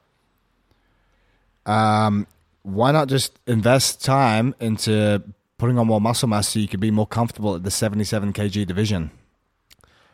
Um, 1.66 2.26
why 2.62 2.92
not 2.92 3.08
just 3.08 3.38
invest 3.46 4.04
time 4.04 4.54
into 4.60 5.22
putting 5.58 5.78
on 5.78 5.86
more 5.86 6.00
muscle 6.00 6.28
mass 6.28 6.48
so 6.48 6.58
you 6.58 6.68
can 6.68 6.80
be 6.80 6.90
more 6.90 7.06
comfortable 7.06 7.54
at 7.54 7.64
the 7.64 7.70
77 7.70 8.32
kg 8.32 8.66
division? 8.66 9.10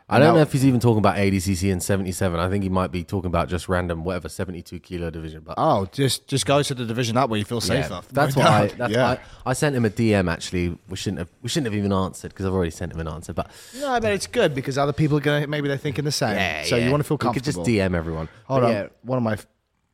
I 0.07 0.19
don't 0.19 0.27
No. 0.29 0.35
know 0.35 0.41
if 0.41 0.51
he's 0.51 0.63
even 0.63 0.79
talking 0.79 0.99
about 0.99 1.15
ADCC 1.17 1.71
and 1.71 1.81
77. 1.81 2.39
I 2.39 2.47
think 2.47 2.61
he 2.63 2.69
might 2.69 2.91
be 2.91 3.03
talking 3.03 3.27
about 3.27 3.49
just 3.49 3.67
random, 3.67 4.03
whatever, 4.03 4.29
72 4.29 4.79
kilo 4.79 5.09
division. 5.09 5.41
But 5.43 5.55
Oh, 5.57 5.87
just 5.91 6.27
just 6.27 6.45
go 6.45 6.61
to 6.61 6.75
the 6.75 6.85
division 6.85 7.15
that 7.15 7.27
where 7.27 7.39
you 7.39 7.45
feel 7.45 7.57
yeah, 7.63 7.81
safer. 7.87 8.01
that's 8.11 8.35
No 8.35 8.43
what 8.43 8.51
I. 8.51 8.67
That's 8.77 8.93
yeah. 8.93 9.03
why 9.03 9.19
I, 9.47 9.49
I 9.49 9.53
sent 9.53 9.75
him 9.75 9.83
a 9.83 9.89
DM. 9.89 10.31
Actually, 10.31 10.77
we 10.89 10.95
shouldn't 10.95 11.17
have. 11.19 11.29
We 11.41 11.49
shouldn't 11.49 11.73
have 11.73 11.77
even 11.77 11.91
answered 11.91 12.29
because 12.29 12.45
I've 12.45 12.53
already 12.53 12.69
sent 12.71 12.93
him 12.93 12.99
an 12.99 13.07
answer. 13.07 13.33
But 13.33 13.49
No, 13.79 13.99
but 13.99 14.11
it's 14.11 14.27
good 14.27 14.53
because 14.53 14.77
other 14.77 14.93
people 14.93 15.17
are 15.17 15.21
gonna 15.21 15.47
maybe 15.47 15.67
they're 15.67 15.77
thinking 15.77 16.05
the 16.05 16.11
same. 16.11 16.35
yeah, 16.37 16.63
so 16.65 16.75
yeah. 16.75 16.85
you 16.85 16.91
want 16.91 17.01
to 17.01 17.07
feel 17.07 17.15
We 17.15 17.19
could 17.33 17.43
comfortable. 17.43 17.65
just 17.65 17.75
DM 17.75 17.95
everyone. 17.95 18.29
Hold 18.45 18.61
But 18.61 18.65
on. 18.67 18.71
yeah, 18.73 18.87
One 19.01 19.17
of 19.17 19.23
my 19.23 19.37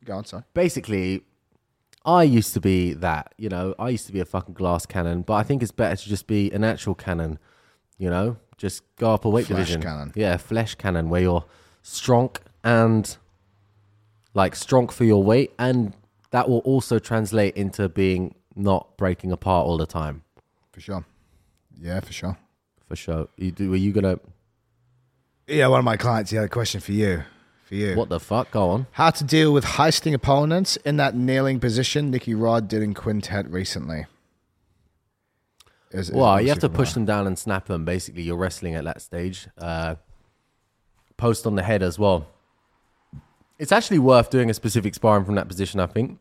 Go 0.04 0.16
on, 0.18 0.24
sorry. 0.26 0.42
basically, 0.52 1.22
I 2.04 2.24
used 2.24 2.52
to 2.54 2.60
be 2.60 2.92
that, 2.94 3.32
you 3.38 3.48
know, 3.48 3.74
I 3.78 3.88
used 3.90 4.06
to 4.08 4.12
be 4.12 4.18
a 4.20 4.24
fucking 4.24 4.54
glass 4.54 4.84
cannon, 4.84 5.22
but 5.22 5.34
I 5.34 5.42
think 5.44 5.62
it's 5.62 5.70
better 5.72 5.94
to 5.96 6.08
just 6.08 6.26
be 6.26 6.50
an 6.50 6.64
actual 6.64 6.94
cannon, 6.96 7.38
you 7.98 8.10
know, 8.10 8.36
just 8.62 8.84
go 8.94 9.12
up 9.12 9.24
a 9.24 9.28
weight 9.28 9.46
Flesh 9.46 9.58
division. 9.58 9.82
cannon. 9.82 10.12
Yeah, 10.14 10.36
flesh 10.36 10.76
cannon, 10.76 11.10
where 11.10 11.20
you're 11.20 11.44
strong 11.82 12.30
and 12.62 13.16
like 14.34 14.54
strong 14.54 14.86
for 14.88 15.02
your 15.04 15.20
weight, 15.20 15.52
and 15.58 15.92
that 16.30 16.48
will 16.48 16.60
also 16.60 17.00
translate 17.00 17.56
into 17.56 17.88
being 17.88 18.36
not 18.54 18.96
breaking 18.96 19.32
apart 19.32 19.66
all 19.66 19.76
the 19.76 19.86
time. 19.86 20.22
For 20.70 20.80
sure. 20.80 21.04
Yeah, 21.80 21.98
for 21.98 22.12
sure. 22.12 22.38
For 22.86 22.94
sure. 22.94 23.26
You 23.36 23.50
do, 23.50 23.68
were 23.68 23.76
you 23.76 23.90
gonna? 23.90 24.20
Yeah, 25.48 25.66
one 25.66 25.80
of 25.80 25.84
my 25.84 25.96
clients, 25.96 26.30
he 26.30 26.36
had 26.36 26.44
a 26.44 26.48
question 26.48 26.80
for 26.80 26.92
you. 26.92 27.24
For 27.64 27.74
you. 27.74 27.96
What 27.96 28.10
the 28.10 28.20
fuck? 28.20 28.52
Go 28.52 28.70
on. 28.70 28.86
How 28.92 29.10
to 29.10 29.24
deal 29.24 29.52
with 29.52 29.64
heisting 29.64 30.14
opponents 30.14 30.76
in 30.84 30.98
that 30.98 31.16
kneeling 31.16 31.58
position 31.58 32.12
Nicky 32.12 32.32
Rod 32.34 32.68
did 32.68 32.80
in 32.80 32.94
quintet 32.94 33.50
recently. 33.50 34.06
Well, 36.12 36.40
you 36.40 36.48
have 36.48 36.58
to 36.60 36.68
push 36.68 36.92
them 36.92 37.04
down 37.04 37.26
and 37.26 37.38
snap 37.38 37.66
them. 37.66 37.84
Basically, 37.84 38.22
you're 38.22 38.36
wrestling 38.36 38.74
at 38.74 38.84
that 38.84 39.02
stage. 39.02 39.48
Uh, 39.58 39.96
post 41.16 41.46
on 41.46 41.54
the 41.54 41.62
head 41.62 41.82
as 41.82 41.98
well. 41.98 42.26
It's 43.58 43.72
actually 43.72 43.98
worth 43.98 44.30
doing 44.30 44.50
a 44.50 44.54
specific 44.54 44.94
sparring 44.94 45.24
from 45.24 45.36
that 45.36 45.48
position. 45.48 45.78
I 45.78 45.86
think 45.86 46.18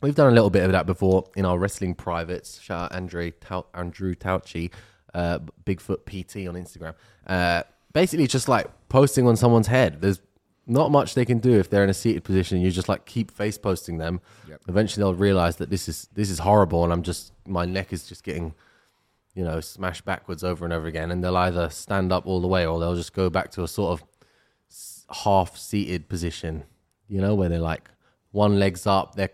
we've 0.00 0.14
done 0.14 0.28
a 0.28 0.34
little 0.34 0.50
bit 0.50 0.64
of 0.64 0.72
that 0.72 0.86
before 0.86 1.24
in 1.36 1.44
our 1.44 1.58
wrestling 1.58 1.94
privates. 1.94 2.60
Shout 2.60 2.92
out 2.92 2.96
Andre 2.96 3.32
Tau- 3.32 3.66
Andrew 3.74 4.14
Tauchi, 4.14 4.70
uh, 5.12 5.40
Bigfoot 5.64 6.04
PT 6.06 6.48
on 6.48 6.54
Instagram. 6.54 6.94
Uh, 7.26 7.64
basically, 7.92 8.26
just 8.26 8.48
like 8.48 8.66
posting 8.88 9.26
on 9.26 9.36
someone's 9.36 9.66
head. 9.66 10.00
There's 10.00 10.20
not 10.66 10.90
much 10.90 11.14
they 11.14 11.24
can 11.24 11.38
do 11.38 11.58
if 11.58 11.68
they're 11.68 11.84
in 11.84 11.90
a 11.90 11.94
seated 11.94 12.24
position. 12.24 12.60
You 12.60 12.70
just 12.70 12.88
like 12.88 13.04
keep 13.04 13.30
face 13.30 13.58
posting 13.58 13.98
them. 13.98 14.20
Yep. 14.48 14.62
Eventually, 14.68 15.02
they'll 15.02 15.14
realize 15.14 15.56
that 15.56 15.68
this 15.70 15.88
is 15.88 16.08
this 16.14 16.30
is 16.30 16.38
horrible, 16.38 16.84
and 16.84 16.92
I'm 16.92 17.02
just 17.02 17.32
my 17.46 17.64
neck 17.64 17.92
is 17.92 18.06
just 18.06 18.24
getting 18.24 18.54
you 19.34 19.44
know, 19.44 19.60
smash 19.60 20.00
backwards 20.00 20.44
over 20.44 20.64
and 20.64 20.72
over 20.72 20.86
again, 20.86 21.10
and 21.10 21.22
they'll 21.22 21.36
either 21.36 21.68
stand 21.70 22.12
up 22.12 22.26
all 22.26 22.40
the 22.40 22.48
way 22.48 22.66
or 22.66 22.78
they'll 22.80 22.96
just 22.96 23.12
go 23.12 23.28
back 23.28 23.50
to 23.52 23.62
a 23.62 23.68
sort 23.68 24.00
of 24.00 24.06
half-seated 25.24 26.08
position, 26.08 26.64
you 27.08 27.20
know, 27.20 27.34
where 27.34 27.48
they're 27.48 27.58
like 27.58 27.90
one 28.30 28.58
leg's 28.58 28.86
up, 28.86 29.14
they're 29.14 29.30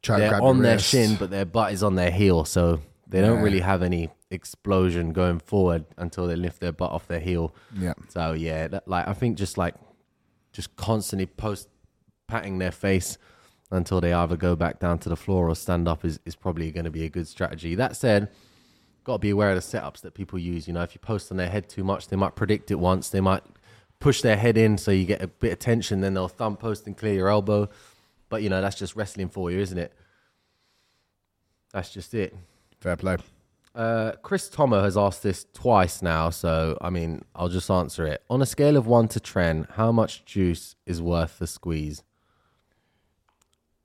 Try 0.00 0.16
to 0.16 0.20
they're 0.20 0.30
grab 0.30 0.42
on 0.42 0.62
their 0.62 0.76
wrist. 0.76 0.88
shin, 0.88 1.16
but 1.16 1.30
their 1.30 1.44
butt 1.44 1.72
is 1.72 1.82
on 1.82 1.96
their 1.96 2.10
heel, 2.10 2.44
so 2.44 2.80
they 3.08 3.20
don't 3.20 3.42
really 3.42 3.60
have 3.60 3.82
any 3.82 4.10
explosion 4.30 5.12
going 5.12 5.40
forward 5.40 5.84
until 5.96 6.26
they 6.26 6.36
lift 6.36 6.60
their 6.60 6.72
butt 6.72 6.92
off 6.92 7.08
their 7.08 7.20
heel. 7.20 7.54
Yeah. 7.76 7.94
So 8.08 8.32
yeah, 8.32 8.68
that, 8.68 8.86
like 8.86 9.08
I 9.08 9.12
think 9.12 9.36
just 9.36 9.58
like 9.58 9.74
just 10.52 10.76
constantly 10.76 11.26
post 11.26 11.68
patting 12.28 12.58
their 12.58 12.70
face 12.70 13.18
until 13.70 14.00
they 14.00 14.12
either 14.12 14.36
go 14.36 14.54
back 14.54 14.78
down 14.78 14.98
to 15.00 15.08
the 15.08 15.16
floor 15.16 15.48
or 15.48 15.56
stand 15.56 15.88
up 15.88 16.04
is, 16.04 16.20
is 16.24 16.36
probably 16.36 16.70
going 16.70 16.84
to 16.84 16.90
be 16.90 17.04
a 17.04 17.08
good 17.08 17.26
strategy. 17.26 17.74
That 17.74 17.96
said, 17.96 18.30
got 19.08 19.14
to 19.14 19.18
be 19.18 19.30
aware 19.30 19.50
of 19.50 19.56
the 19.56 19.78
setups 19.78 20.02
that 20.02 20.12
people 20.12 20.38
use. 20.38 20.68
You 20.68 20.74
know, 20.74 20.82
if 20.82 20.94
you 20.94 21.00
post 21.00 21.30
on 21.30 21.38
their 21.38 21.48
head 21.48 21.68
too 21.68 21.82
much, 21.82 22.08
they 22.08 22.16
might 22.16 22.36
predict 22.36 22.70
it 22.70 22.76
once. 22.76 23.08
They 23.08 23.22
might 23.22 23.42
push 24.00 24.20
their 24.20 24.36
head 24.36 24.58
in 24.58 24.76
so 24.76 24.90
you 24.90 25.06
get 25.06 25.22
a 25.22 25.26
bit 25.26 25.50
of 25.50 25.58
tension, 25.58 26.02
then 26.02 26.12
they'll 26.12 26.28
thumb 26.28 26.56
post 26.56 26.86
and 26.86 26.96
clear 26.96 27.14
your 27.14 27.28
elbow. 27.30 27.70
But 28.28 28.42
you 28.42 28.50
know, 28.50 28.60
that's 28.60 28.76
just 28.76 28.94
wrestling 28.96 29.30
for 29.30 29.50
you, 29.50 29.58
isn't 29.60 29.78
it? 29.78 29.94
That's 31.72 31.90
just 31.90 32.12
it. 32.12 32.36
Fair 32.80 32.96
play. 32.96 33.16
Uh, 33.74 34.12
Chris 34.22 34.50
Tomer 34.50 34.82
has 34.82 34.96
asked 34.96 35.22
this 35.22 35.46
twice 35.54 36.02
now, 36.02 36.28
so 36.28 36.76
I 36.80 36.90
mean, 36.90 37.24
I'll 37.34 37.48
just 37.48 37.70
answer 37.70 38.06
it. 38.06 38.22
On 38.28 38.42
a 38.42 38.46
scale 38.46 38.76
of 38.76 38.86
one 38.86 39.08
to 39.08 39.20
ten, 39.20 39.66
how 39.72 39.90
much 39.90 40.26
juice 40.26 40.76
is 40.84 41.00
worth 41.00 41.38
the 41.38 41.46
squeeze? 41.46 42.02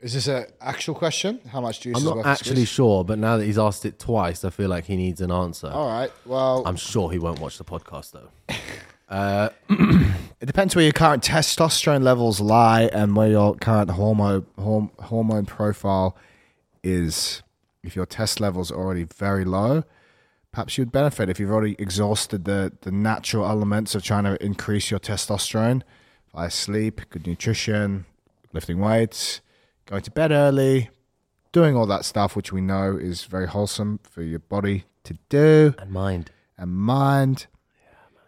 Is 0.03 0.13
this 0.13 0.27
an 0.27 0.47
actual 0.59 0.95
question? 0.95 1.39
How 1.49 1.61
much 1.61 1.79
juice 1.79 1.95
I'm 1.95 2.03
not 2.03 2.17
worth 2.17 2.25
actually 2.25 2.65
sure, 2.65 3.05
but 3.05 3.17
now 3.17 3.37
that 3.37 3.45
he's 3.45 3.57
asked 3.57 3.85
it 3.85 3.99
twice, 3.99 4.43
I 4.43 4.49
feel 4.49 4.69
like 4.69 4.83
he 4.83 4.97
needs 4.97 5.21
an 5.21 5.31
answer. 5.31 5.67
All 5.67 5.87
right. 5.87 6.11
Well, 6.25 6.61
I'm 6.65 6.75
sure 6.75 7.09
he 7.09 7.19
won't 7.19 7.39
watch 7.39 7.57
the 7.57 7.63
podcast 7.63 8.11
though. 8.11 8.29
Uh, 9.09 9.49
it 9.69 10.45
depends 10.47 10.75
where 10.75 10.83
your 10.83 10.93
current 10.93 11.21
testosterone 11.21 12.01
levels 12.01 12.39
lie 12.39 12.89
and 12.93 13.15
where 13.15 13.29
your 13.29 13.53
current 13.53 13.91
hormone 13.91 14.43
horm, 14.57 14.89
hormone 15.01 15.45
profile 15.45 16.17
is. 16.83 17.43
If 17.83 17.95
your 17.95 18.07
test 18.07 18.39
levels 18.39 18.71
are 18.71 18.77
already 18.77 19.03
very 19.03 19.45
low, 19.45 19.83
perhaps 20.51 20.79
you'd 20.79 20.91
benefit 20.91 21.29
if 21.29 21.39
you've 21.39 21.51
already 21.51 21.75
exhausted 21.77 22.45
the, 22.45 22.71
the 22.81 22.91
natural 22.91 23.45
elements 23.45 23.93
of 23.93 24.01
trying 24.01 24.23
to 24.23 24.43
increase 24.43 24.89
your 24.89 25.01
testosterone 25.01 25.83
via 26.33 26.49
sleep, 26.49 27.01
good 27.11 27.27
nutrition, 27.27 28.05
lifting 28.51 28.79
weights, 28.79 29.41
going 29.85 30.01
to 30.03 30.11
bed 30.11 30.31
early, 30.31 30.89
doing 31.51 31.75
all 31.75 31.85
that 31.87 32.05
stuff, 32.05 32.35
which 32.35 32.51
we 32.51 32.61
know 32.61 32.95
is 32.97 33.25
very 33.25 33.47
wholesome 33.47 33.99
for 34.03 34.21
your 34.23 34.39
body 34.39 34.85
to 35.03 35.17
do 35.29 35.75
And 35.79 35.91
mind. 35.91 36.31
and 36.57 36.71
mind. 36.75 37.47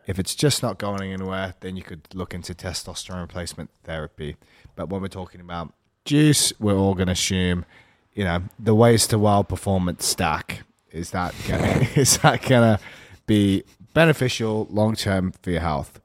If 0.08 0.20
it's 0.20 0.36
just 0.36 0.62
not 0.62 0.78
going 0.78 1.12
anywhere, 1.12 1.56
then 1.62 1.76
you 1.76 1.82
could 1.82 2.02
look 2.14 2.34
into 2.34 2.54
testosterone 2.54 3.22
replacement 3.22 3.72
therapy. 3.84 4.36
But 4.76 4.90
when 4.90 5.02
we're 5.02 5.08
talking 5.08 5.42
about 5.42 5.74
juice, 6.04 6.54
we're 6.60 6.78
all 6.78 6.94
going 6.94 7.08
to 7.08 7.14
assume, 7.14 7.66
you 8.14 8.24
know, 8.24 8.44
the 8.60 8.76
ways 8.76 9.08
to 9.08 9.18
wild 9.18 9.48
performance 9.50 10.06
stack. 10.06 10.62
Is 10.92 11.10
that 11.12 11.34
gonna, 11.48 11.88
is 11.96 12.20
that 12.20 12.42
gonna 12.44 12.80
be 13.26 13.64
beneficial 13.94 14.68
long 14.70 14.96
term 14.96 15.32
for 15.42 15.50
your 15.50 15.62
health? 15.62 16.00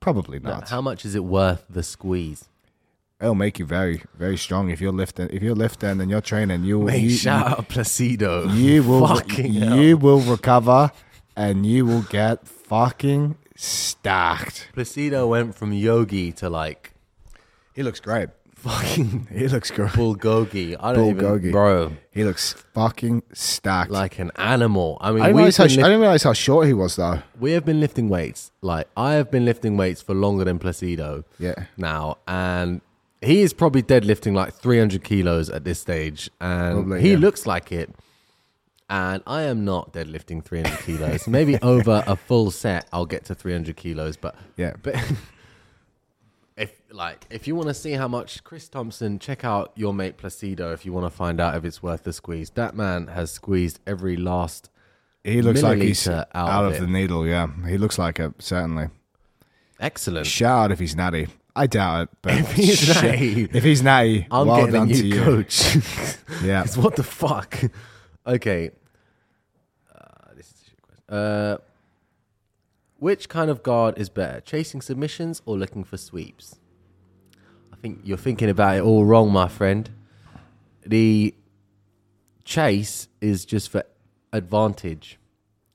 Probably 0.00 0.38
Now, 0.38 0.50
not. 0.60 0.68
how 0.68 0.80
much 0.80 1.04
is 1.04 1.14
it 1.14 1.24
worth 1.24 1.64
the 1.68 1.82
squeeze? 1.82 2.48
It'll 3.22 3.36
make 3.36 3.58
you 3.60 3.64
very 3.64 4.02
very 4.18 4.36
strong 4.36 4.68
if 4.70 4.80
you're 4.80 4.92
lifting. 4.92 5.28
If 5.30 5.42
you're 5.42 5.54
lifting 5.54 6.00
and 6.00 6.10
you're 6.10 6.20
training, 6.20 6.64
you 6.64 6.90
you, 6.90 7.08
shout 7.10 7.46
out 7.46 7.68
Placido. 7.68 8.52
you 8.54 8.82
will 8.88 9.06
Fucking 9.06 9.52
hell. 9.54 9.76
you 9.78 9.96
will 9.96 10.20
recover 10.20 10.90
and 11.36 11.64
you 11.64 11.86
will 11.86 12.02
get 12.02 12.46
fucking 12.48 13.36
stacked. 13.54 14.68
Placido 14.74 15.28
went 15.28 15.54
from 15.54 15.72
yogi 15.72 16.32
to 16.32 16.50
like 16.50 16.92
He 17.74 17.82
looks 17.82 18.00
great. 18.00 18.28
fucking 18.56 19.28
He 19.32 19.46
looks 19.48 19.70
great. 19.70 19.90
bulgogi. 19.92 20.76
I 20.80 20.92
don't 20.92 21.10
even, 21.10 21.24
Bulgogi. 21.24 21.52
bro, 21.52 21.92
He 22.10 22.24
looks 22.24 22.54
fucking 22.74 23.22
stacked. 23.32 23.90
like 23.90 24.18
an 24.18 24.30
animal. 24.36 24.98
I 25.00 25.12
mean, 25.12 25.22
I 25.22 25.26
didn't, 25.26 25.36
realize 25.36 25.56
how, 25.58 25.64
I 25.64 25.68
didn't 25.68 26.00
realize 26.00 26.22
how 26.24 26.32
short 26.32 26.66
he 26.66 26.72
was 26.74 26.96
though. 26.96 27.22
we 27.38 27.52
have 27.52 27.64
been 27.64 27.80
lifting 27.80 28.08
weights. 28.08 28.50
Like 28.62 28.88
I 28.96 29.12
have 29.14 29.30
been 29.30 29.44
lifting 29.44 29.76
weights 29.76 30.02
for 30.02 30.14
longer 30.14 30.44
than 30.44 30.58
Placido. 30.58 31.24
Yeah. 31.38 31.54
now, 31.76 32.18
and 32.26 32.80
he 33.22 33.42
is 33.42 33.52
probably 33.52 33.82
deadlifting 33.82 34.34
like 34.34 34.54
300 34.54 35.02
kilos 35.04 35.48
at 35.50 35.64
this 35.64 35.80
stage, 35.80 36.30
and 36.40 36.74
Probably, 36.74 37.00
he 37.00 37.12
yeah. 37.12 37.18
looks 37.18 37.46
like 37.46 37.72
it. 37.72 37.90
And 38.90 39.22
I 39.26 39.42
am 39.42 39.64
not 39.64 39.92
deadlifting 39.94 40.44
300 40.44 40.78
kilos. 40.80 41.26
Maybe 41.26 41.56
over 41.62 42.04
a 42.06 42.14
full 42.16 42.50
set, 42.50 42.86
I'll 42.92 43.06
get 43.06 43.24
to 43.26 43.34
300 43.34 43.74
kilos. 43.76 44.16
But 44.18 44.34
Yeah. 44.56 44.74
but 44.82 44.94
if 46.56 46.72
like 46.90 47.26
if 47.30 47.46
you 47.46 47.54
want 47.54 47.68
to 47.68 47.74
see 47.74 47.92
how 47.92 48.08
much 48.08 48.44
Chris 48.44 48.68
Thompson, 48.68 49.18
check 49.18 49.44
out 49.44 49.72
your 49.76 49.94
mate 49.94 50.18
Placido. 50.18 50.72
If 50.74 50.84
you 50.84 50.92
want 50.92 51.06
to 51.06 51.10
find 51.16 51.40
out 51.40 51.56
if 51.56 51.64
it's 51.64 51.82
worth 51.82 52.02
the 52.04 52.12
squeeze, 52.12 52.50
that 52.50 52.74
man 52.76 53.06
has 53.06 53.30
squeezed 53.30 53.80
every 53.86 54.16
last. 54.16 54.68
He 55.24 55.40
looks 55.40 55.62
like 55.62 55.78
he's 55.80 56.06
out, 56.08 56.26
out 56.34 56.64
of 56.66 56.72
of 56.74 56.80
the 56.80 56.86
needle. 56.86 57.26
Yeah, 57.26 57.46
he 57.66 57.78
looks 57.78 57.96
like 57.98 58.18
it. 58.20 58.32
Certainly. 58.40 58.88
Excellent. 59.80 60.26
Shout 60.26 60.64
out 60.66 60.72
if 60.72 60.78
he's 60.80 60.94
natty. 60.94 61.28
I 61.54 61.66
doubt 61.66 62.04
it. 62.04 62.08
But 62.22 62.34
If 62.38 62.52
he's 62.52 62.78
shit. 62.78 63.02
natty, 63.02 63.48
if 63.52 63.62
he's 63.64 63.82
natty, 63.82 64.26
I'm 64.30 64.46
well 64.46 64.64
getting 64.66 64.82
a 64.82 64.86
new 64.86 64.94
you. 64.94 65.22
coach. 65.22 65.76
Yeah. 66.42 66.62
'Cause 66.64 66.78
what 66.78 66.96
the 66.96 67.02
fuck? 67.02 67.58
okay. 68.26 68.70
Uh, 69.94 70.34
this 70.34 70.46
is 70.46 70.62
a 70.62 70.64
shit 70.70 70.82
question. 70.82 71.04
Uh, 71.08 71.58
which 72.98 73.28
kind 73.28 73.50
of 73.50 73.62
guard 73.62 73.98
is 73.98 74.08
better, 74.08 74.40
chasing 74.40 74.80
submissions 74.80 75.42
or 75.44 75.58
looking 75.58 75.84
for 75.84 75.96
sweeps? 75.96 76.56
I 77.72 77.76
think 77.76 78.00
you're 78.04 78.16
thinking 78.16 78.48
about 78.48 78.76
it 78.76 78.80
all 78.82 79.04
wrong, 79.04 79.30
my 79.32 79.48
friend. 79.48 79.90
The 80.86 81.34
chase 82.44 83.08
is 83.20 83.44
just 83.44 83.68
for 83.70 83.82
advantage 84.32 85.18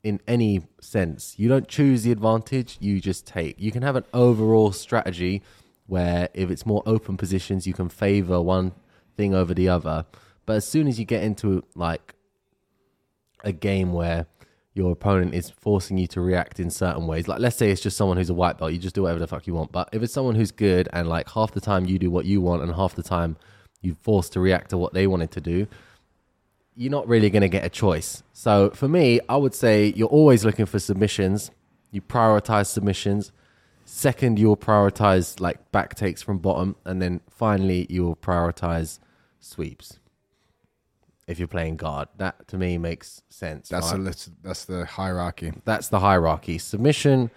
in 0.04 0.20
any 0.28 0.66
sense. 0.82 1.36
You 1.38 1.50
don't 1.50 1.68
choose 1.68 2.04
the 2.04 2.12
advantage, 2.12 2.78
you 2.80 3.00
just 3.02 3.26
take. 3.28 3.60
You 3.60 3.72
can 3.72 3.84
have 3.84 3.96
an 3.96 4.06
overall 4.14 4.72
strategy 4.72 5.44
where 5.88 6.30
if 6.34 6.52
it's 6.52 6.66
more 6.66 6.84
open 6.86 7.18
positions, 7.18 7.66
you 7.66 7.74
can 7.74 7.90
favor 7.90 8.42
one 8.42 8.74
thing 9.16 9.34
over 9.34 9.54
the 9.54 9.68
other. 9.70 10.06
But 10.46 10.58
as 10.58 10.68
soon 10.68 10.88
as 10.88 11.00
you 11.00 11.06
get 11.06 11.24
into 11.24 11.64
like 11.76 12.14
a 13.44 13.52
game 13.52 13.94
where 13.94 14.28
your 14.74 14.92
opponent 14.92 15.34
is 15.34 15.50
forcing 15.50 15.98
you 15.98 16.06
to 16.08 16.22
react 16.22 16.60
in 16.60 16.70
certain 16.70 17.08
ways, 17.08 17.28
like 17.28 17.40
let's 17.40 17.56
say 17.56 17.72
it's 17.72 17.82
just 17.82 17.98
someone 17.98 18.18
who's 18.18 18.30
a 18.30 18.34
white 18.34 18.58
belt, 18.58 18.72
you 18.72 18.78
just 18.78 18.96
do 18.96 19.04
whatever 19.04 19.20
the 19.20 19.28
fuck 19.28 19.48
you 19.48 19.54
want. 19.54 19.72
But 19.72 19.90
if 19.92 20.04
it's 20.04 20.14
someone 20.14 20.36
who's 20.36 20.52
good 20.52 20.88
and 20.94 21.10
like 21.10 21.30
half 21.32 21.52
the 21.52 21.62
time 21.62 21.86
you 21.86 21.98
do 21.98 22.12
what 22.12 22.26
you 22.26 22.42
want 22.42 22.62
and 22.62 22.74
half 22.74 22.96
the 22.96 23.04
time 23.04 23.38
you're 23.82 23.96
forced 23.96 24.34
to 24.34 24.40
react 24.40 24.70
to 24.70 24.78
what 24.78 24.94
they 24.94 25.08
wanted 25.08 25.32
to 25.32 25.42
do, 25.42 25.68
you're 26.76 26.92
not 26.92 27.08
really 27.08 27.30
going 27.30 27.42
to 27.42 27.50
get 27.50 27.66
a 27.66 27.70
choice. 27.70 28.22
So 28.34 28.70
for 28.70 28.88
me, 28.88 29.20
I 29.28 29.36
would 29.36 29.56
say 29.56 29.94
you're 29.96 30.08
always 30.08 30.46
looking 30.46 30.68
for 30.68 30.78
submissions. 30.78 31.50
You 31.92 32.02
prioritize 32.02 32.68
submissions. 32.68 33.32
Second, 33.98 34.38
you'll 34.38 34.56
prioritize 34.56 35.40
like 35.40 35.72
back 35.72 35.96
takes 35.96 36.22
from 36.22 36.38
bottom, 36.38 36.76
and 36.86 37.02
then 37.02 37.20
finally 37.32 37.88
you'll 37.90 38.16
prioritize 38.16 39.00
sweeps. 39.40 39.98
If 41.26 41.40
you're 41.40 41.48
playing 41.48 41.78
guard, 41.78 42.08
that 42.18 42.48
to 42.50 42.60
me 42.60 42.78
makes 42.78 43.24
sense. 43.30 43.70
That's 43.70 43.88
right? 43.92 44.00
a 44.00 44.04
lit- 44.04 44.30
that's 44.44 44.66
the 44.66 44.86
hierarchy. 44.86 45.52
that's 45.66 45.88
the 45.88 46.00
hierarchy. 46.00 46.60
Submission 46.60 47.32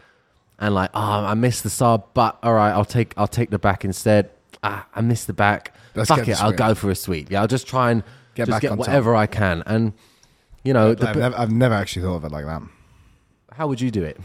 and 0.58 0.74
like, 0.74 0.90
oh, 0.92 1.00
I 1.00 1.32
missed 1.32 1.62
the 1.62 1.70
sub, 1.70 2.12
but 2.12 2.38
all 2.42 2.52
right, 2.52 2.72
I'll 2.72 2.84
take 2.84 3.14
I'll 3.16 3.26
take 3.26 3.48
the 3.48 3.58
back 3.58 3.82
instead. 3.86 4.28
Ah, 4.62 4.86
I 4.94 5.00
missed 5.00 5.28
the 5.28 5.32
back. 5.32 5.74
Let's 5.94 6.10
Fuck 6.10 6.28
it, 6.28 6.42
I'll 6.42 6.52
go 6.52 6.74
for 6.74 6.90
a 6.90 6.94
sweep. 6.94 7.30
Yeah, 7.30 7.40
I'll 7.40 7.48
just 7.48 7.66
try 7.68 7.90
and 7.90 8.02
Get 8.34 8.48
just 8.48 8.56
back 8.56 8.60
get 8.60 8.72
on 8.72 8.76
top. 8.76 8.86
whatever 8.86 9.16
I 9.16 9.26
can. 9.26 9.62
And 9.64 9.94
you 10.62 10.74
know, 10.74 10.90
I've, 10.90 11.16
never, 11.16 11.36
I've 11.38 11.50
never 11.50 11.74
actually 11.74 12.02
thought 12.02 12.16
of 12.16 12.24
it 12.24 12.32
like 12.32 12.44
that. 12.44 12.60
how 13.54 13.66
would 13.66 13.80
you 13.80 13.90
do 13.90 14.04
it? 14.04 14.20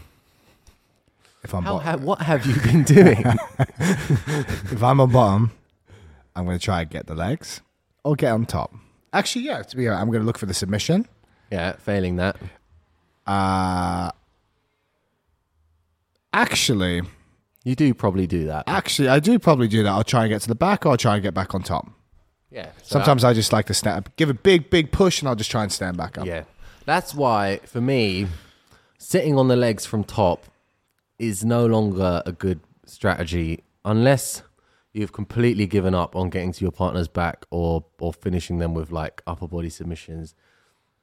If 1.46 1.54
I'm 1.54 1.64
How, 1.64 1.74
bot- 1.76 1.84
ha- 1.84 1.98
what 1.98 2.22
have 2.24 2.46
you 2.46 2.56
been 2.62 2.84
doing? 2.98 3.24
if 3.80 4.84
I'm 4.84 5.00
on 5.00 5.12
bottom, 5.12 5.52
I'm 6.36 6.44
going 6.46 6.58
to 6.60 6.64
try 6.64 6.82
and 6.82 6.90
get 6.90 7.08
the 7.08 7.16
legs 7.16 7.62
or 8.04 8.16
get 8.16 8.32
on 8.32 8.46
top. 8.46 8.74
Actually, 9.14 9.46
yeah. 9.46 9.62
To 9.62 9.78
be 9.78 9.88
honest, 9.88 10.02
I'm 10.02 10.08
going 10.10 10.20
to 10.22 10.26
look 10.26 10.38
for 10.38 10.48
the 10.48 10.54
submission. 10.54 11.08
yeah, 11.52 11.74
failing 11.74 12.18
that. 12.18 12.36
Uh, 13.28 14.12
actually, 16.34 17.02
You 17.64 17.76
do 17.76 17.94
probably 17.94 18.28
do 18.28 18.46
that. 18.48 18.64
actually, 18.68 19.08
I 19.08 19.20
do 19.20 19.40
probably 19.40 19.68
do 19.68 19.84
that. 19.84 19.90
I'll 19.90 20.04
try 20.04 20.24
and 20.24 20.30
get 20.30 20.42
to 20.42 20.48
the 20.48 20.56
back, 20.56 20.86
or 20.86 20.90
I'll 20.90 20.98
try 20.98 21.14
and 21.16 21.24
get 21.24 21.34
back 21.34 21.54
on 21.56 21.64
top. 21.64 21.88
Yeah. 22.52 22.70
so 22.84 22.94
Sometimes 22.94 23.24
I 23.24 23.34
just 23.34 23.52
like 23.54 23.66
to 23.68 23.74
stand, 23.74 24.10
give 24.16 24.30
a 24.30 24.34
big, 24.34 24.70
big 24.70 24.92
push, 24.92 25.22
and 25.22 25.30
I'll 25.30 25.36
just 25.36 25.52
try 25.52 25.64
and 25.64 25.72
stand 25.72 25.98
back 25.98 26.18
up. 26.18 26.26
Yeah. 26.26 26.44
That's 26.86 27.14
why, 27.16 27.60
for 27.66 27.82
me, 27.82 28.28
sitting 28.98 29.38
on 29.38 29.48
the 29.48 29.56
legs 29.56 29.86
from 29.86 30.04
top 30.04 30.46
is 31.18 31.46
no 31.46 31.66
longer 31.66 32.22
a 32.26 32.32
good 32.32 32.60
strategy 32.86 33.64
unless 33.84 34.44
you've 34.94 35.14
completely 35.14 35.68
given 35.68 35.94
up 35.94 36.16
on 36.16 36.30
getting 36.30 36.52
to 36.54 36.64
your 36.64 36.72
partner's 36.72 37.08
back 37.08 37.46
or, 37.52 37.86
or 38.00 38.14
finishing 38.14 38.60
them 38.60 38.74
with 38.74 38.92
like 38.92 39.22
upper 39.28 39.48
body 39.48 39.70
submissions. 39.70 40.36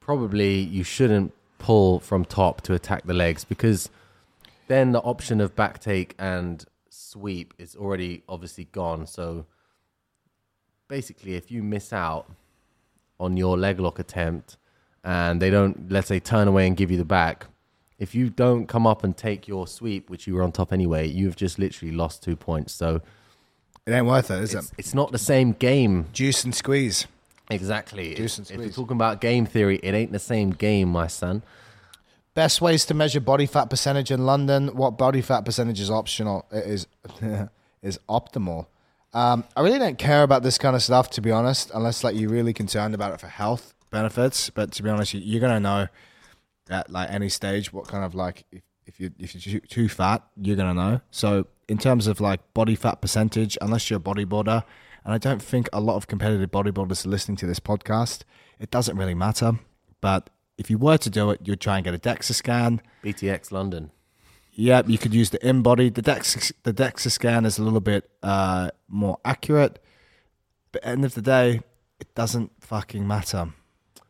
Probably 0.00 0.58
you 0.58 0.82
shouldn't 0.82 1.32
pull 1.58 2.00
from 2.00 2.24
top 2.24 2.60
to 2.62 2.74
attack 2.74 3.04
the 3.04 3.14
legs 3.14 3.44
because 3.44 3.90
then 4.66 4.92
the 4.92 5.00
option 5.00 5.40
of 5.40 5.54
back 5.54 5.78
take 5.78 6.14
and 6.18 6.64
sweep 6.88 7.54
is 7.58 7.76
already 7.76 8.22
obviously 8.28 8.64
gone. 8.64 9.06
So 9.06 9.46
basically, 10.88 11.34
if 11.34 11.50
you 11.50 11.62
miss 11.62 11.92
out 11.92 12.26
on 13.20 13.36
your 13.36 13.56
leg 13.58 13.78
lock 13.78 13.98
attempt 13.98 14.56
and 15.04 15.40
they 15.40 15.50
don't, 15.50 15.90
let's 15.90 16.08
say, 16.08 16.18
turn 16.18 16.48
away 16.48 16.66
and 16.66 16.76
give 16.76 16.90
you 16.90 16.96
the 16.96 17.04
back, 17.04 17.46
if 18.02 18.14
you 18.16 18.28
don't 18.30 18.66
come 18.66 18.84
up 18.84 19.04
and 19.04 19.16
take 19.16 19.46
your 19.46 19.66
sweep, 19.68 20.10
which 20.10 20.26
you 20.26 20.34
were 20.34 20.42
on 20.42 20.50
top 20.50 20.72
anyway, 20.72 21.06
you've 21.06 21.36
just 21.36 21.56
literally 21.58 21.94
lost 21.94 22.22
two 22.22 22.34
points. 22.34 22.72
So 22.72 23.00
It 23.86 23.92
ain't 23.92 24.06
worth 24.06 24.30
it, 24.30 24.42
is 24.42 24.54
it's, 24.54 24.66
it? 24.66 24.72
it's 24.78 24.94
not 24.94 25.12
the 25.12 25.18
same 25.18 25.52
game. 25.52 26.06
Juice 26.12 26.42
and 26.42 26.52
squeeze. 26.52 27.06
Exactly. 27.48 28.14
Juice 28.14 28.38
and 28.38 28.46
squeeze. 28.46 28.58
if 28.60 28.64
you're 28.66 28.84
talking 28.84 28.96
about 28.96 29.20
game 29.20 29.46
theory, 29.46 29.78
it 29.84 29.94
ain't 29.94 30.10
the 30.10 30.18
same 30.18 30.50
game, 30.50 30.88
my 30.88 31.06
son. 31.06 31.42
Best 32.34 32.60
ways 32.60 32.84
to 32.86 32.94
measure 32.94 33.20
body 33.20 33.46
fat 33.46 33.70
percentage 33.70 34.10
in 34.10 34.26
London. 34.26 34.68
What 34.74 34.98
body 34.98 35.20
fat 35.20 35.44
percentage 35.44 35.78
is 35.78 35.90
optional? 35.90 36.46
It 36.50 36.66
is 36.66 36.86
is 37.82 38.00
optimal. 38.08 38.66
Um, 39.14 39.44
I 39.56 39.60
really 39.60 39.78
don't 39.78 39.98
care 39.98 40.22
about 40.24 40.42
this 40.42 40.58
kind 40.58 40.74
of 40.74 40.82
stuff, 40.82 41.10
to 41.10 41.20
be 41.20 41.30
honest, 41.30 41.70
unless 41.72 42.02
like 42.02 42.16
you're 42.16 42.30
really 42.30 42.54
concerned 42.54 42.94
about 42.94 43.12
it 43.12 43.20
for 43.20 43.26
health 43.28 43.74
benefits. 43.90 44.50
But 44.50 44.72
to 44.72 44.82
be 44.82 44.88
honest, 44.90 45.14
you're 45.14 45.40
gonna 45.40 45.60
know 45.60 45.86
at 46.70 46.90
like 46.90 47.10
any 47.10 47.28
stage 47.28 47.72
what 47.72 47.88
kind 47.88 48.04
of 48.04 48.14
like 48.14 48.44
if, 48.52 48.62
if 48.86 49.00
you 49.00 49.10
if 49.18 49.34
you're 49.34 49.60
too, 49.60 49.66
too 49.66 49.88
fat, 49.88 50.22
you're 50.36 50.56
gonna 50.56 50.74
know. 50.74 51.00
So 51.10 51.46
in 51.68 51.78
terms 51.78 52.06
of 52.06 52.20
like 52.20 52.40
body 52.54 52.74
fat 52.74 53.00
percentage, 53.00 53.56
unless 53.60 53.90
you're 53.90 53.98
a 53.98 54.02
bodybuilder, 54.02 54.64
and 55.04 55.14
I 55.14 55.18
don't 55.18 55.42
think 55.42 55.68
a 55.72 55.80
lot 55.80 55.96
of 55.96 56.06
competitive 56.06 56.50
bodybuilders 56.50 57.04
are 57.06 57.08
listening 57.08 57.36
to 57.38 57.46
this 57.46 57.60
podcast, 57.60 58.22
it 58.60 58.70
doesn't 58.70 58.96
really 58.96 59.14
matter. 59.14 59.52
But 60.00 60.30
if 60.58 60.70
you 60.70 60.78
were 60.78 60.98
to 60.98 61.10
do 61.10 61.30
it, 61.30 61.40
you'd 61.44 61.60
try 61.60 61.76
and 61.76 61.84
get 61.84 61.94
a 61.94 61.98
DEXA 61.98 62.34
scan. 62.34 62.82
BTX 63.02 63.50
London. 63.52 63.90
Yep, 64.54 64.88
you 64.88 64.98
could 64.98 65.14
use 65.14 65.30
the 65.30 65.44
in-body. 65.46 65.88
The 65.88 66.02
DEXA, 66.02 66.52
the 66.62 66.74
DEXA 66.74 67.10
scan 67.10 67.46
is 67.46 67.58
a 67.58 67.62
little 67.62 67.80
bit 67.80 68.10
uh, 68.22 68.70
more 68.86 69.18
accurate, 69.24 69.82
but 70.72 70.84
end 70.86 71.04
of 71.04 71.14
the 71.14 71.22
day, 71.22 71.62
it 71.98 72.14
doesn't 72.14 72.52
fucking 72.60 73.06
matter. 73.06 73.48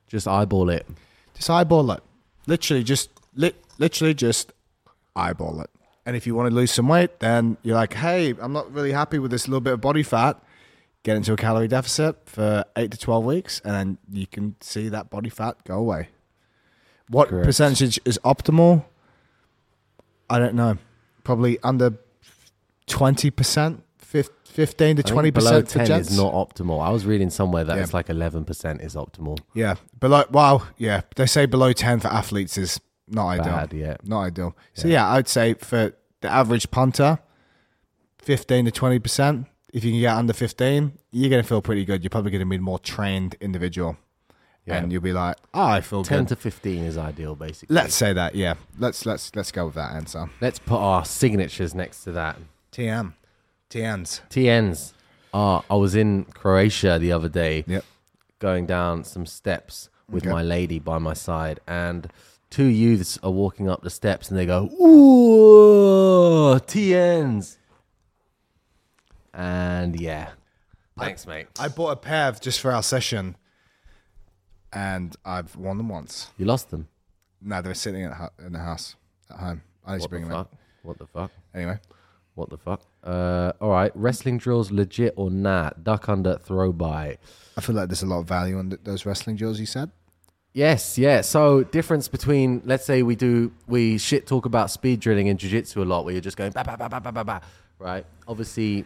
Just 0.08 0.26
eyeball 0.26 0.68
it. 0.68 0.86
Just 1.34 1.48
eyeball 1.48 1.92
it. 1.92 2.02
Literally, 2.46 2.82
just 2.82 3.10
li- 3.34 3.54
literally 3.78 4.14
just 4.14 4.52
eyeball 5.14 5.60
it. 5.60 5.70
And 6.04 6.16
if 6.16 6.26
you 6.26 6.34
want 6.34 6.50
to 6.50 6.54
lose 6.54 6.72
some 6.72 6.88
weight, 6.88 7.20
then 7.20 7.56
you're 7.62 7.76
like, 7.76 7.94
hey, 7.94 8.34
I'm 8.40 8.52
not 8.52 8.72
really 8.72 8.92
happy 8.92 9.18
with 9.20 9.30
this 9.30 9.46
little 9.46 9.60
bit 9.60 9.74
of 9.74 9.80
body 9.80 10.02
fat. 10.02 10.42
Get 11.04 11.16
into 11.16 11.32
a 11.32 11.36
calorie 11.36 11.68
deficit 11.68 12.16
for 12.26 12.64
eight 12.76 12.90
to 12.92 12.98
twelve 12.98 13.24
weeks, 13.24 13.60
and 13.64 13.74
then 13.74 13.98
you 14.12 14.26
can 14.26 14.54
see 14.60 14.88
that 14.88 15.10
body 15.10 15.30
fat 15.30 15.56
go 15.64 15.74
away. 15.74 16.08
What 17.08 17.28
Correct. 17.28 17.44
percentage 17.46 17.98
is 18.04 18.18
optimal? 18.24 18.84
I 20.30 20.38
don't 20.38 20.54
know. 20.54 20.78
Probably 21.24 21.58
under 21.62 21.98
twenty 22.86 23.30
percent, 23.30 23.82
fifteen 24.12 24.96
to 24.96 25.02
twenty 25.02 25.30
below 25.30 25.62
percent 25.62 25.68
for 25.70 25.78
10 25.78 25.86
gents. 25.86 26.10
is 26.10 26.16
not 26.16 26.32
optimal. 26.34 26.80
I 26.84 26.90
was 26.90 27.06
reading 27.06 27.30
somewhere 27.30 27.64
that 27.64 27.76
Yeah. 27.76 27.82
it's 27.82 27.94
like 27.94 28.08
11% 28.08 28.84
is 28.84 28.94
optimal. 28.94 29.38
Yeah, 29.54 29.76
below. 29.98 30.24
Wow, 30.30 30.62
yeah. 30.78 31.00
They 31.16 31.26
say 31.26 31.46
below 31.46 31.72
ten 31.72 32.00
for 32.00 32.08
athletes 32.08 32.56
is 32.58 32.80
not 33.08 33.28
ideal. 33.28 33.44
Bad, 33.52 33.72
yeah. 33.72 33.96
Not 34.04 34.20
ideal. 34.22 34.56
So 34.74 34.88
yeah, 34.88 35.10
I'd 35.10 35.28
say 35.28 35.54
for 35.54 35.92
the 36.20 36.28
average 36.30 36.70
punter, 36.70 37.18
fifteen 38.18 38.64
to 38.66 38.70
twenty 38.70 38.98
percent. 38.98 39.46
If 39.72 39.84
you 39.84 39.92
can 39.92 40.00
get 40.00 40.14
under 40.14 40.32
fifteen, 40.32 40.98
you're 41.10 41.30
gonna 41.30 41.42
feel 41.42 41.62
pretty 41.62 41.84
good. 41.84 42.02
You're 42.02 42.10
probably 42.10 42.30
gonna 42.30 42.46
be 42.46 42.56
a 42.56 42.60
more 42.60 42.78
trained 42.78 43.36
individual, 43.40 43.96
Yeah. 44.66 44.76
and 44.76 44.92
you'll 44.92 45.00
be 45.02 45.12
like, 45.14 45.36
"Oh, 45.54 45.62
I 45.64 45.80
feel 45.80 46.04
10 46.04 46.20
good." 46.20 46.28
to 46.28 46.36
15 46.36 46.84
is 46.84 46.98
ideal, 46.98 47.34
basically. 47.34 47.74
let's 47.74 47.94
say 47.94 48.12
that. 48.12 48.34
Yeah, 48.34 48.54
let's 48.78 49.06
let's 49.06 49.34
let's 49.34 49.50
go 49.50 49.66
with 49.66 49.74
that 49.76 49.94
answer. 49.94 50.28
Let's 50.42 50.58
put 50.58 50.76
our 50.76 51.04
signatures 51.06 51.74
next 51.74 52.04
to 52.04 52.12
that. 52.12 52.36
TM, 52.70 53.14
TNs. 53.72 54.20
TNs. 54.28 54.92
Uh, 55.32 55.62
I 55.70 55.74
was 55.76 55.94
in 55.94 56.24
Croatia 56.24 56.98
the 56.98 57.10
other 57.12 57.28
day 57.28 57.64
Yep. 57.66 57.84
going 58.38 58.66
down 58.66 59.02
some 59.04 59.24
steps 59.24 59.88
with 60.10 60.24
Okay. 60.24 60.32
my 60.32 60.42
lady 60.42 60.78
by 60.78 60.98
my 60.98 61.14
side, 61.14 61.58
and 61.66 62.08
two 62.50 62.66
youths 62.66 63.18
are 63.22 63.30
walking 63.30 63.68
up 63.70 63.82
the 63.82 63.88
steps 63.88 64.28
and 64.28 64.38
they 64.38 64.44
go, 64.44 64.64
Ooh, 64.80 66.58
TNs. 66.60 67.56
And 69.32 69.98
yeah. 69.98 70.30
Thanks, 70.98 71.26
mate. 71.26 71.46
I 71.58 71.68
bought 71.68 71.92
a 71.92 71.96
pair 71.96 72.28
of 72.28 72.40
just 72.40 72.60
for 72.60 72.70
our 72.72 72.82
session, 72.82 73.36
and 74.72 75.16
I've 75.24 75.56
worn 75.56 75.78
them 75.78 75.88
once. 75.88 76.30
You 76.36 76.44
lost 76.44 76.70
them. 76.70 76.88
No, 77.40 77.62
they 77.62 77.70
were 77.70 77.74
sitting 77.74 78.04
at, 78.04 78.32
in 78.44 78.52
the 78.52 78.58
house 78.58 78.96
at 79.30 79.38
home. 79.38 79.62
I 79.86 79.92
need 79.92 79.98
to 79.98 80.02
What 80.02 80.02
the 80.02 80.08
bring 80.10 80.22
them 80.28 80.32
fuck? 80.32 80.52
What 80.82 80.98
the 80.98 81.06
fuck? 81.06 81.30
Anyway, 81.54 81.78
What 82.34 82.50
the 82.50 82.56
fuck? 82.56 82.80
Uh, 83.04 83.52
all 83.60 83.70
right. 83.70 83.92
Wrestling 83.94 84.38
drills 84.38 84.70
legit 84.70 85.14
or 85.16 85.30
not? 85.30 85.84
Duck 85.84 86.08
under, 86.08 86.36
throw 86.38 86.72
by. 86.72 87.18
I 87.56 87.60
feel 87.60 87.74
like 87.74 87.88
there's 87.88 88.02
a 88.02 88.06
lot 88.06 88.20
of 88.20 88.26
value 88.26 88.58
in 88.58 88.70
th- 88.70 88.80
those 88.84 89.04
wrestling 89.04 89.36
drills 89.36 89.60
you 89.60 89.66
said. 89.66 89.90
Yes, 90.54 90.98
yeah. 90.98 91.22
So 91.22 91.62
difference 91.64 92.08
between 92.08 92.62
let's 92.64 92.84
say 92.84 93.02
we 93.02 93.16
do 93.16 93.52
we 93.66 93.96
shit 93.98 94.26
talk 94.26 94.44
about 94.44 94.70
speed 94.70 95.00
drilling 95.00 95.26
in 95.26 95.38
jiu-jitsu 95.38 95.82
a 95.82 95.84
lot 95.84 96.04
where 96.04 96.12
you're 96.12 96.20
just 96.20 96.36
going 96.36 96.52
ba 96.52 96.62
ba 96.62 96.76
ba 96.76 96.88
ba 96.90 97.00
ba 97.00 97.12
ba 97.12 97.24
ba, 97.24 97.40
right? 97.78 98.04
Obviously 98.28 98.84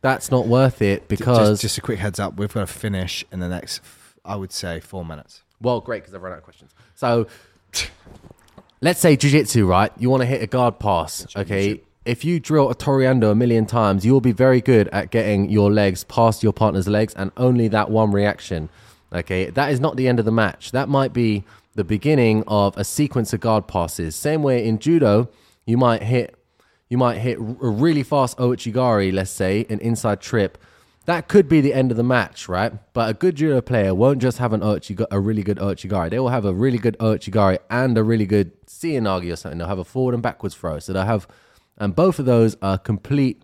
that's 0.00 0.30
not 0.30 0.46
worth 0.46 0.80
it 0.80 1.08
because 1.08 1.50
just, 1.50 1.62
just 1.62 1.78
a 1.78 1.80
quick 1.80 1.98
heads 1.98 2.20
up, 2.20 2.36
we've 2.36 2.52
got 2.52 2.60
to 2.60 2.66
finish 2.72 3.24
in 3.32 3.40
the 3.40 3.48
next, 3.48 3.80
I 4.24 4.36
would 4.36 4.52
say, 4.52 4.78
four 4.78 5.04
minutes. 5.04 5.42
well, 5.60 5.80
great 5.80 6.02
because 6.02 6.14
I've 6.14 6.22
run 6.22 6.32
out 6.32 6.38
of 6.38 6.44
questions. 6.44 6.72
So 6.94 7.26
let's 8.80 9.00
say 9.00 9.16
jiu-jitsu, 9.16 9.66
right? 9.66 9.90
You 9.98 10.10
want 10.10 10.20
to 10.22 10.26
hit 10.26 10.40
a 10.42 10.46
guard 10.46 10.78
pass, 10.78 11.26
okay? 11.36 11.80
If 12.08 12.24
you 12.24 12.40
drill 12.40 12.70
a 12.70 12.74
Toreando 12.74 13.30
a 13.30 13.34
million 13.34 13.66
times, 13.66 14.06
you'll 14.06 14.22
be 14.22 14.32
very 14.32 14.62
good 14.62 14.88
at 14.88 15.10
getting 15.10 15.50
your 15.50 15.70
legs 15.70 16.04
past 16.04 16.42
your 16.42 16.54
partner's 16.54 16.88
legs 16.88 17.12
and 17.14 17.30
only 17.36 17.68
that 17.68 17.90
one 17.90 18.12
reaction. 18.12 18.70
Okay, 19.12 19.50
that 19.50 19.70
is 19.70 19.78
not 19.78 19.96
the 19.96 20.08
end 20.08 20.18
of 20.18 20.24
the 20.24 20.32
match. 20.32 20.72
That 20.72 20.88
might 20.88 21.12
be 21.12 21.44
the 21.74 21.84
beginning 21.84 22.44
of 22.48 22.74
a 22.78 22.84
sequence 22.84 23.34
of 23.34 23.40
guard 23.40 23.68
passes. 23.68 24.16
Same 24.16 24.42
way 24.42 24.66
in 24.66 24.78
judo, 24.78 25.28
you 25.66 25.76
might 25.76 26.02
hit 26.02 26.34
you 26.88 26.96
might 26.96 27.18
hit 27.18 27.36
a 27.38 27.42
really 27.42 28.02
fast 28.02 28.38
Ouchigari, 28.38 29.12
let's 29.12 29.30
say, 29.30 29.66
an 29.68 29.78
inside 29.80 30.22
trip. 30.22 30.56
That 31.04 31.28
could 31.28 31.46
be 31.46 31.60
the 31.60 31.74
end 31.74 31.90
of 31.90 31.98
the 31.98 32.02
match, 32.02 32.48
right? 32.48 32.72
But 32.94 33.10
a 33.10 33.12
good 33.12 33.36
judo 33.36 33.60
player 33.60 33.94
won't 33.94 34.22
just 34.22 34.38
have 34.38 34.54
an 34.54 34.62
Ouchiga- 34.62 35.08
a 35.10 35.20
really 35.20 35.42
good 35.42 35.58
Ouchigari. 35.58 36.08
They 36.08 36.18
will 36.18 36.30
have 36.30 36.46
a 36.46 36.54
really 36.54 36.78
good 36.78 36.96
Ouchigari 37.00 37.58
and 37.68 37.98
a 37.98 38.02
really 38.02 38.24
good 38.24 38.52
Seoi 38.66 38.98
nage 39.02 39.30
or 39.30 39.36
something. 39.36 39.58
They'll 39.58 39.68
have 39.68 39.78
a 39.78 39.84
forward 39.84 40.14
and 40.14 40.22
backwards 40.22 40.54
throw. 40.54 40.78
So 40.78 40.94
they'll 40.94 41.04
have, 41.04 41.28
and 41.78 41.94
both 41.94 42.18
of 42.18 42.26
those 42.26 42.56
are 42.60 42.76
complete 42.78 43.42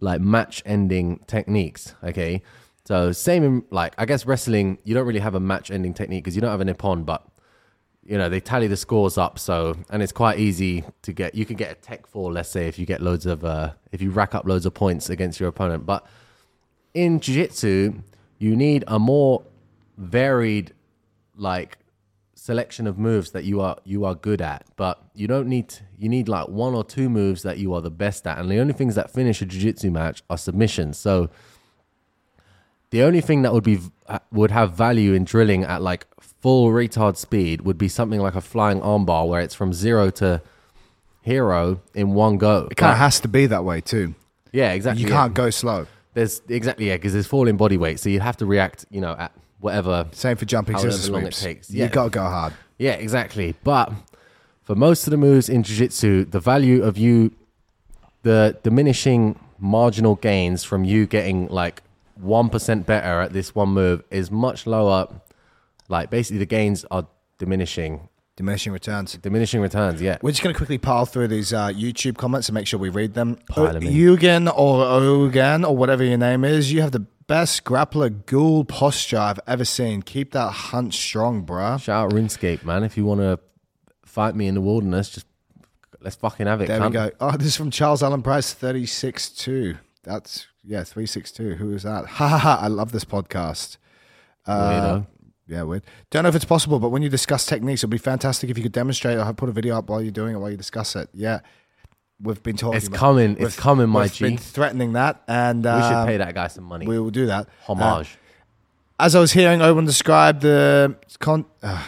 like 0.00 0.20
match 0.20 0.62
ending 0.66 1.20
techniques. 1.26 1.94
Okay. 2.02 2.42
So 2.84 3.12
same 3.12 3.42
in 3.42 3.64
like 3.70 3.94
I 3.98 4.06
guess 4.06 4.26
wrestling, 4.26 4.78
you 4.84 4.94
don't 4.94 5.06
really 5.06 5.20
have 5.20 5.34
a 5.34 5.40
match 5.40 5.70
ending 5.70 5.92
technique 5.92 6.24
because 6.24 6.36
you 6.36 6.40
don't 6.40 6.50
have 6.50 6.60
an 6.60 6.72
ippon, 6.72 7.04
but 7.04 7.26
you 8.04 8.16
know 8.16 8.28
they 8.28 8.38
tally 8.40 8.68
the 8.68 8.76
scores 8.76 9.18
up. 9.18 9.38
So 9.38 9.76
and 9.90 10.02
it's 10.02 10.12
quite 10.12 10.38
easy 10.38 10.84
to 11.02 11.12
get. 11.12 11.34
You 11.34 11.44
can 11.44 11.56
get 11.56 11.72
a 11.72 11.74
tech 11.74 12.06
fall, 12.06 12.32
let's 12.32 12.48
say, 12.48 12.68
if 12.68 12.78
you 12.78 12.86
get 12.86 13.00
loads 13.00 13.26
of 13.26 13.44
uh, 13.44 13.72
if 13.90 14.00
you 14.00 14.10
rack 14.10 14.34
up 14.34 14.46
loads 14.46 14.66
of 14.66 14.74
points 14.74 15.10
against 15.10 15.40
your 15.40 15.48
opponent. 15.48 15.84
But 15.84 16.06
in 16.94 17.20
jiu-jitsu, 17.20 17.94
you 18.38 18.56
need 18.56 18.84
a 18.86 18.98
more 18.98 19.42
varied 19.98 20.72
like 21.34 21.78
selection 22.38 22.86
of 22.86 22.98
moves 22.98 23.30
that 23.32 23.44
you 23.44 23.60
are 23.62 23.76
you 23.84 24.04
are 24.04 24.14
good 24.14 24.42
at 24.42 24.62
but 24.76 25.02
you 25.14 25.26
don't 25.26 25.48
need 25.48 25.72
you 25.98 26.06
need 26.08 26.28
like 26.28 26.46
one 26.48 26.74
or 26.74 26.84
two 26.84 27.08
moves 27.08 27.42
that 27.42 27.56
you 27.56 27.72
are 27.72 27.80
the 27.80 27.90
best 27.90 28.26
at 28.26 28.38
and 28.38 28.50
the 28.50 28.58
only 28.58 28.74
things 28.74 28.94
that 28.94 29.10
finish 29.10 29.40
a 29.40 29.46
jiu-jitsu 29.46 29.90
match 29.90 30.22
are 30.28 30.36
submissions 30.36 30.98
so 30.98 31.30
the 32.90 33.02
only 33.02 33.20
thing 33.22 33.40
that 33.42 33.52
would 33.54 33.64
be 33.64 33.78
uh, 34.06 34.18
would 34.32 34.50
have 34.50 34.72
value 34.74 35.12
in 35.14 35.24
drilling 35.24 35.64
at 35.64 35.80
like 35.80 36.06
full 36.20 36.68
retard 36.70 37.16
speed 37.16 37.62
would 37.62 37.78
be 37.78 37.88
something 37.88 38.20
like 38.20 38.34
a 38.34 38.40
flying 38.42 38.80
armbar 38.80 39.26
where 39.26 39.40
it's 39.40 39.54
from 39.54 39.72
zero 39.72 40.10
to 40.10 40.40
hero 41.22 41.80
in 41.94 42.12
one 42.14 42.36
go 42.36 42.68
It 42.70 42.76
kind 42.76 42.92
of 42.92 42.98
has 42.98 43.18
to 43.20 43.28
be 43.28 43.46
that 43.46 43.64
way 43.64 43.80
too. 43.80 44.14
yeah 44.52 44.72
exactly 44.72 45.02
You 45.02 45.08
can't 45.08 45.34
go 45.34 45.48
slow. 45.50 45.86
there's 46.14 46.42
exactly 46.48 46.88
yeah 46.88 46.96
because 46.96 47.14
there's 47.14 47.26
falling 47.26 47.56
body 47.56 47.78
weight 47.78 47.98
so 47.98 48.08
you 48.10 48.20
have 48.20 48.36
to 48.36 48.46
react 48.46 48.84
you 48.90 49.00
know 49.00 49.16
at 49.18 49.32
whatever 49.60 50.06
Same 50.12 50.36
for 50.36 50.44
jumping 50.44 50.74
However 50.74 50.90
scissors 50.92 51.10
long 51.10 51.22
it 51.22 51.34
sweeps. 51.34 51.42
takes. 51.42 51.70
You 51.70 51.80
Yeah. 51.84 51.88
got 51.88 52.04
to 52.04 52.10
go 52.10 52.22
hard. 52.22 52.52
Yeah, 52.78 52.92
exactly. 52.92 53.54
But 53.64 53.92
for 54.62 54.74
most 54.74 55.06
of 55.06 55.10
the 55.10 55.16
moves 55.16 55.48
in 55.48 55.62
jiu-jitsu, 55.62 56.26
the 56.26 56.40
value 56.40 56.82
of 56.82 56.98
you, 56.98 57.32
the 58.22 58.56
diminishing 58.62 59.38
marginal 59.58 60.16
gains 60.16 60.64
from 60.64 60.84
you 60.84 61.06
getting 61.06 61.48
like 61.48 61.82
1% 62.22 62.86
better 62.86 63.20
at 63.20 63.32
this 63.32 63.54
one 63.54 63.70
move 63.70 64.02
is 64.10 64.30
much 64.30 64.66
lower. 64.66 65.08
Like 65.88 66.10
basically 66.10 66.38
the 66.38 66.46
gains 66.46 66.84
are 66.90 67.06
diminishing, 67.38 68.08
Diminishing 68.36 68.72
returns. 68.72 69.14
diminishing 69.14 69.60
returns. 69.62 70.02
Yeah. 70.02 70.18
We're 70.20 70.32
just 70.32 70.42
going 70.42 70.52
to 70.52 70.56
quickly 70.58 70.76
pile 70.78 71.06
through 71.06 71.28
these 71.28 71.52
uh, 71.54 71.68
YouTube 71.68 72.16
comments 72.18 72.48
and 72.48 72.54
make 72.54 72.66
sure 72.66 72.78
we 72.78 72.88
read 72.90 73.14
them. 73.14 73.38
Pile 73.48 73.68
Uh, 73.68 73.70
'em 73.74 73.82
in. 73.84 73.92
Eugen 73.92 74.48
or 74.48 74.84
Ogan 74.84 75.64
or 75.64 75.74
whatever 75.76 76.04
your 76.04 76.18
name 76.18 76.44
is, 76.44 76.70
you 76.72 76.82
have 76.82 76.92
the 76.92 77.06
best 77.26 77.64
grappler 77.64 78.24
ghoul 78.26 78.64
posture 78.64 79.18
I've 79.18 79.40
ever 79.46 79.64
seen. 79.64 80.02
Keep 80.02 80.32
that 80.32 80.50
hunt 80.50 80.94
strong, 80.94 81.44
bruh. 81.44 81.80
Shout 81.80 82.06
out 82.06 82.12
RuneScape, 82.12 82.64
man. 82.64 82.84
If 82.84 82.96
you 82.96 83.04
want 83.04 83.20
to 83.20 83.38
fight 84.04 84.34
me 84.34 84.46
in 84.46 84.54
the 84.54 84.60
wilderness, 84.60 85.10
just 85.10 85.26
let's 86.00 86.16
fucking 86.16 86.46
have 86.46 86.60
it. 86.60 86.68
There 86.68 86.80
we 86.80 86.90
go. 86.90 87.10
Oh, 87.20 87.36
this 87.36 87.48
is 87.48 87.56
from 87.56 87.70
Charles 87.70 88.02
Allan 88.02 88.22
Price, 88.22 88.54
36.2. 88.54 89.78
That's, 90.02 90.46
yeah, 90.64 90.84
362. 90.84 91.54
Who 91.56 91.74
is 91.74 91.82
that? 91.82 92.06
Ha 92.06 92.28
ha 92.28 92.38
ha. 92.38 92.58
I 92.60 92.68
love 92.68 92.92
this 92.92 93.04
podcast. 93.04 93.76
Uh, 94.46 94.70
Weirdo. 94.70 95.06
Yeah, 95.48 95.62
weird. 95.62 95.84
Don't 96.10 96.24
know 96.24 96.28
if 96.28 96.34
it's 96.34 96.44
possible, 96.44 96.80
but 96.80 96.88
when 96.88 97.02
you 97.02 97.08
discuss 97.08 97.46
techniques, 97.46 97.80
it'd 97.80 97.90
be 97.90 97.98
fantastic 97.98 98.50
if 98.50 98.56
you 98.56 98.64
could 98.64 98.72
demonstrate 98.72 99.16
or 99.18 99.32
put 99.32 99.48
a 99.48 99.52
video 99.52 99.78
up 99.78 99.88
while 99.88 100.02
you're 100.02 100.10
doing 100.10 100.34
it, 100.34 100.38
while 100.38 100.50
you 100.50 100.56
discuss 100.56 100.96
it. 100.96 101.08
Yeah. 101.12 101.40
We've 102.20 102.42
been 102.42 102.56
talking 102.56 102.78
It's 102.78 102.88
about 102.88 102.98
coming. 102.98 103.32
It's 103.32 103.40
we've- 103.40 103.56
coming, 103.56 103.88
my 103.90 104.02
we've 104.02 104.12
G. 104.12 104.24
been 104.24 104.38
threatening 104.38 104.94
that, 104.94 105.22
and 105.28 105.58
we 105.64 105.70
should 105.70 105.92
um, 105.92 106.06
pay 106.06 106.16
that 106.16 106.34
guy 106.34 106.46
some 106.48 106.64
money. 106.64 106.86
We 106.86 106.98
will 106.98 107.10
do 107.10 107.26
that. 107.26 107.46
Uh, 107.68 107.74
Homage. 107.74 108.16
as 108.98 109.14
I 109.14 109.20
was 109.20 109.32
hearing 109.32 109.60
Eoghan 109.60 109.86
describe 109.86 110.40
the 110.40 110.96
con. 111.18 111.44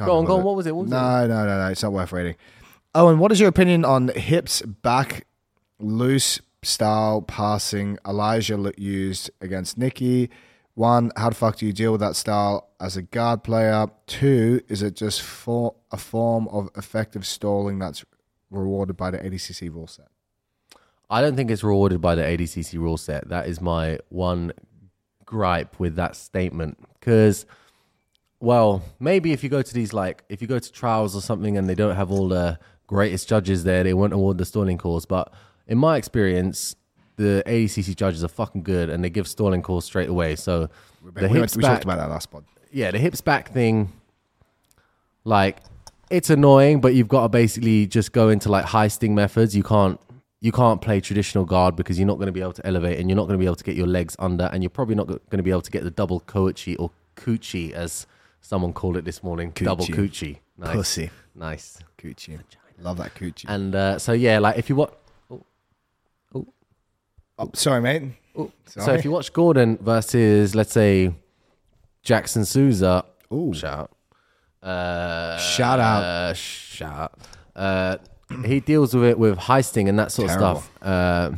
Uh, 0.00 0.04
go 0.06 0.18
on, 0.18 0.24
go 0.26 0.36
on. 0.38 0.44
What 0.44 0.54
was 0.54 0.66
it? 0.68 0.76
What 0.76 0.82
was 0.84 0.92
it? 0.92 0.94
No, 0.94 1.26
no, 1.26 1.44
no, 1.44 1.58
no. 1.58 1.66
It's 1.72 1.82
not 1.82 1.92
worth 1.92 2.12
reading. 2.12 2.36
Eoghan, 2.94 3.18
what 3.18 3.32
is 3.32 3.40
your 3.40 3.48
opinion 3.48 3.84
on 3.84 4.08
hips 4.08 4.62
back 4.62 5.26
loose 5.80 6.40
style 6.62 7.20
passing 7.22 7.98
Elijah 8.06 8.72
used 8.76 9.30
against 9.40 9.76
Nikki? 9.76 10.30
One, 10.74 11.10
how 11.16 11.30
the 11.30 11.34
fuck 11.34 11.56
do 11.56 11.66
you 11.66 11.72
deal 11.72 11.90
with 11.90 12.00
that 12.00 12.14
style 12.14 12.68
as 12.78 12.96
a 12.96 13.02
guard 13.02 13.42
player? 13.42 13.86
Two, 14.06 14.60
is 14.68 14.82
it 14.82 14.94
just 14.94 15.20
for 15.20 15.74
a 15.90 15.96
form 15.96 16.46
of 16.48 16.70
effective 16.76 17.26
stalling 17.26 17.80
that's 17.80 18.04
rewarded 18.50 18.96
by 18.96 19.10
the 19.10 19.18
ADCC 19.18 19.72
rule 19.72 19.86
set? 19.86 20.08
I 21.10 21.20
don't 21.20 21.36
think 21.36 21.50
it's 21.50 21.64
rewarded 21.64 22.00
by 22.00 22.14
the 22.14 22.22
ADCC 22.22 22.78
rule 22.78 22.96
set. 22.96 23.28
That 23.28 23.46
is 23.46 23.60
my 23.60 23.98
one 24.10 24.52
gripe 25.24 25.78
with 25.78 25.96
that 25.96 26.16
statement. 26.16 26.78
Because, 26.98 27.46
well, 28.40 28.82
maybe 29.00 29.32
if 29.32 29.42
you 29.42 29.48
go 29.48 29.62
to 29.62 29.74
these, 29.74 29.92
like, 29.92 30.24
if 30.28 30.42
you 30.42 30.48
go 30.48 30.58
to 30.58 30.72
trials 30.72 31.16
or 31.16 31.22
something 31.22 31.56
and 31.56 31.68
they 31.68 31.74
don't 31.74 31.96
have 31.96 32.10
all 32.10 32.28
the 32.28 32.58
greatest 32.86 33.28
judges 33.28 33.64
there, 33.64 33.84
they 33.84 33.94
won't 33.94 34.12
award 34.12 34.38
the 34.38 34.44
stalling 34.44 34.76
calls. 34.78 35.06
But 35.06 35.32
in 35.66 35.78
my 35.78 35.96
experience, 35.96 36.76
the 37.16 37.42
ADCC 37.46 37.96
judges 37.96 38.22
are 38.22 38.28
fucking 38.28 38.62
good 38.62 38.90
and 38.90 39.02
they 39.02 39.10
give 39.10 39.26
stalling 39.26 39.62
calls 39.62 39.84
straight 39.84 40.08
away. 40.08 40.36
So 40.36 40.68
the 41.14 41.28
we, 41.28 41.38
hips 41.40 41.56
we 41.56 41.62
back, 41.62 41.72
talked 41.72 41.84
about 41.84 41.98
that 41.98 42.10
last 42.10 42.30
pod. 42.30 42.44
yeah, 42.70 42.90
the 42.90 42.98
hips 42.98 43.20
back 43.20 43.52
thing, 43.52 43.92
like 45.24 45.58
it's 46.10 46.30
annoying, 46.30 46.80
but 46.80 46.94
you've 46.94 47.08
got 47.08 47.22
to 47.22 47.28
basically 47.28 47.86
just 47.86 48.12
go 48.12 48.28
into 48.28 48.48
like 48.48 48.64
heisting 48.66 49.10
methods. 49.10 49.54
You 49.54 49.62
can't 49.62 50.00
you 50.40 50.52
can't 50.52 50.80
play 50.80 51.00
traditional 51.00 51.44
guard 51.44 51.74
because 51.74 51.98
you're 51.98 52.06
not 52.06 52.16
going 52.16 52.26
to 52.26 52.32
be 52.32 52.40
able 52.40 52.52
to 52.52 52.64
elevate 52.66 52.98
and 52.98 53.10
you're 53.10 53.16
not 53.16 53.24
going 53.24 53.36
to 53.36 53.38
be 53.38 53.46
able 53.46 53.56
to 53.56 53.64
get 53.64 53.74
your 53.74 53.88
legs 53.88 54.14
under 54.20 54.44
and 54.52 54.62
you're 54.62 54.70
probably 54.70 54.94
not 54.94 55.08
going 55.08 55.20
to 55.32 55.42
be 55.42 55.50
able 55.50 55.62
to 55.62 55.70
get 55.70 55.82
the 55.82 55.90
double 55.90 56.20
kouchi 56.20 56.76
or 56.78 56.90
coochie 57.16 57.72
as 57.72 58.06
someone 58.40 58.72
called 58.72 58.96
it 58.96 59.04
this 59.04 59.22
morning. 59.22 59.50
Double 59.54 59.84
Coochie. 59.84 59.94
coochie. 59.94 60.38
Nice. 60.56 60.76
Pussy. 60.76 61.10
Nice. 61.34 61.78
Coochie. 61.98 62.40
Love 62.80 62.98
that 62.98 63.14
coochie. 63.14 63.46
And 63.48 63.74
uh, 63.74 63.98
so 63.98 64.12
yeah, 64.12 64.38
like 64.38 64.56
if 64.56 64.68
you 64.68 64.76
watch 64.76 64.92
oh, 65.30 66.46
oh 67.38 67.50
sorry, 67.54 67.80
mate. 67.80 68.12
so 68.34 68.50
Sorry. 68.66 68.98
if 68.98 69.04
you 69.04 69.10
watch 69.10 69.32
Gordon 69.32 69.76
versus 69.78 70.54
let's 70.54 70.72
say 70.72 71.12
Jackson 72.02 72.44
Sousa, 72.44 73.04
Ooh. 73.32 73.52
shout 73.52 73.78
out. 73.78 73.90
Uh, 74.62 75.38
Shout 75.38 75.78
out. 75.80 76.02
Uh, 76.02 76.34
shout 76.34 76.98
out. 76.98 77.18
Uh, 77.54 77.96
he 78.44 78.60
deals 78.60 78.94
with 78.94 79.04
it 79.04 79.18
with 79.18 79.38
heisting 79.38 79.88
and 79.88 79.98
that 79.98 80.12
sort 80.12 80.28
Terrible. 80.28 80.46
of 80.48 80.58
stuff. 80.64 80.82
Uh, 80.82 81.30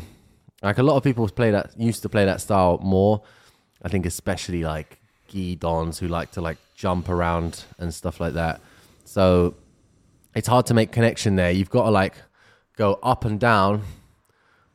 like 0.62 0.78
a 0.78 0.82
lot 0.82 0.96
of 0.96 1.02
people 1.04 1.28
play 1.28 1.50
that 1.50 1.70
used 1.78 2.02
to 2.02 2.08
play 2.08 2.24
that 2.24 2.40
style 2.40 2.78
more. 2.82 3.22
I 3.82 3.88
think 3.88 4.04
especially 4.06 4.62
like 4.62 4.98
gi 5.28 5.56
dons 5.56 5.98
who 5.98 6.08
like 6.08 6.32
to 6.32 6.40
like 6.40 6.58
jump 6.74 7.08
around 7.08 7.64
and 7.78 7.94
stuff 7.94 8.20
like 8.20 8.34
that. 8.34 8.60
So 9.04 9.54
it's 10.34 10.48
hard 10.48 10.66
to 10.66 10.74
make 10.74 10.92
connection 10.92 11.36
there. 11.36 11.50
You've 11.50 11.70
got 11.70 11.84
to 11.84 11.90
like 11.90 12.14
go 12.76 12.98
up 13.02 13.24
and 13.24 13.38
down 13.40 13.82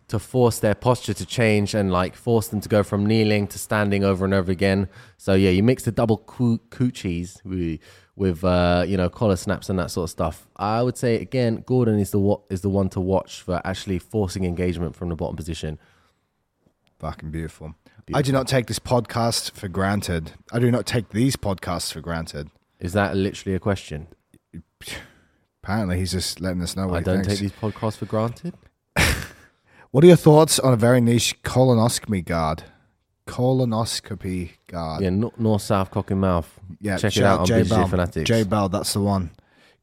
to 0.07 0.19
force 0.19 0.59
their 0.59 0.75
posture 0.75 1.13
to 1.15 1.25
change 1.25 1.73
and 1.73 1.91
like 1.91 2.15
force 2.15 2.47
them 2.47 2.61
to 2.61 2.69
go 2.69 2.83
from 2.83 3.05
kneeling 3.05 3.47
to 3.47 3.57
standing 3.59 4.03
over 4.03 4.23
and 4.23 4.33
over 4.33 4.51
again. 4.51 4.87
So 5.17 5.33
yeah, 5.33 5.49
you 5.49 5.63
mix 5.63 5.83
the 5.83 5.91
double 5.91 6.17
coo- 6.17 6.59
coochies 6.69 7.43
with, 8.15 8.43
uh, 8.43 8.85
you 8.87 8.97
know 8.97 9.09
collar 9.09 9.35
snaps 9.35 9.69
and 9.69 9.77
that 9.79 9.91
sort 9.91 10.05
of 10.05 10.09
stuff. 10.09 10.47
I 10.55 10.81
would 10.81 10.97
say 10.97 11.15
again, 11.15 11.63
Gordon 11.65 11.99
is 11.99 12.11
the 12.11 12.19
wa- 12.19 12.41
is 12.49 12.61
the 12.61 12.69
one 12.69 12.89
to 12.89 13.01
watch 13.01 13.41
for 13.41 13.61
actually 13.65 13.99
forcing 13.99 14.45
engagement 14.45 14.95
from 14.95 15.09
the 15.09 15.15
bottom 15.15 15.35
position. 15.35 15.79
Fucking 16.99 17.31
beautiful. 17.31 17.75
I 18.13 18.21
do 18.21 18.31
not 18.31 18.47
take 18.47 18.67
this 18.67 18.79
podcast 18.79 19.51
for 19.51 19.67
granted. 19.67 20.33
I 20.51 20.59
do 20.59 20.69
not 20.71 20.85
take 20.85 21.09
these 21.09 21.35
podcasts 21.35 21.91
for 21.91 22.01
granted. 22.01 22.49
Is 22.79 22.93
that 22.93 23.15
literally 23.15 23.55
a 23.55 23.59
question? 23.59 24.07
Apparently, 25.63 25.97
he's 25.97 26.11
just 26.11 26.39
letting 26.39 26.61
us 26.61 26.75
know 26.75 26.87
what 26.87 26.97
I 26.97 27.01
don't 27.01 27.23
thinks. 27.25 27.39
take 27.39 27.39
these 27.39 27.51
podcasts 27.51 27.97
for 27.97 28.05
granted. 28.05 28.53
What 29.91 30.03
are 30.03 30.07
your 30.07 30.17
thoughts 30.17 30.59
on 30.59 30.73
a 30.73 30.75
very 30.75 30.99
niche 30.99 31.41
colonoscopy 31.43 32.25
guard? 32.25 32.63
Colonoscopy 33.27 34.51
guard. 34.67 35.01
Yeah, 35.03 35.09
no- 35.09 35.33
north 35.37 35.61
south 35.61 35.91
cock 35.91 36.11
and 36.11 36.21
mouth. 36.21 36.59
Yeah, 36.79 36.97
check 36.97 37.15
it 37.17 37.23
out 37.23 37.41
on 37.41 37.45
J 37.45 37.61
BJJ 37.61 37.69
Bell. 37.69 37.87
Fanatics. 37.87 38.27
J 38.27 38.43
Bell, 38.43 38.69
that's 38.69 38.93
the 38.93 39.01
one. 39.01 39.31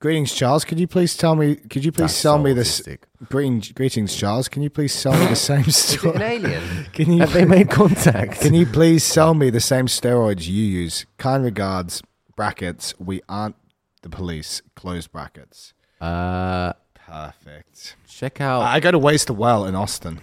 Greetings, 0.00 0.34
Charles. 0.34 0.64
Could 0.64 0.80
you 0.80 0.88
please 0.88 1.16
tell 1.16 1.36
me? 1.36 1.54
Could 1.54 1.84
you 1.84 1.92
please 1.92 2.02
That's 2.10 2.14
sell 2.14 2.36
so 2.36 2.42
me 2.42 2.52
this? 2.52 2.80
autistic. 2.80 2.98
Greetings, 3.28 3.70
greetings, 3.70 4.16
Charles. 4.16 4.48
Can 4.48 4.62
you 4.62 4.70
please 4.70 4.92
sell 4.92 5.12
me 5.12 5.26
the 5.26 5.36
same 5.50 5.60
Is 5.60 5.94
it 5.94 6.02
an 6.04 6.10
story? 6.12 6.22
alien? 6.24 6.62
Can 6.92 7.12
you 7.12 7.20
Have 7.20 7.32
they 7.32 7.44
made 7.44 7.70
contact? 7.70 8.40
Can 8.40 8.52
you 8.54 8.66
please 8.66 9.04
sell 9.04 9.32
me 9.34 9.48
the 9.50 9.60
same 9.60 9.86
steroids 9.86 10.48
you 10.48 10.54
use? 10.64 11.06
Kind 11.18 11.44
regards, 11.44 12.02
brackets. 12.34 12.94
We 12.98 13.22
aren't 13.28 13.54
the 14.02 14.08
police. 14.08 14.60
Close 14.74 15.06
brackets. 15.06 15.72
uh, 16.00 16.72
Perfect. 16.94 17.94
check 18.08 18.40
out. 18.40 18.62
I 18.62 18.80
go 18.80 18.90
to 18.90 18.98
Waste 18.98 19.28
the 19.28 19.34
Well 19.34 19.64
in 19.66 19.76
Austin. 19.76 20.20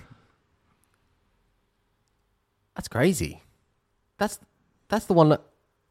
That's 2.80 2.88
crazy. 2.88 3.44
That's 4.20 4.40
that's 4.88 5.04
the 5.04 5.14
one 5.14 5.28
that 5.28 5.42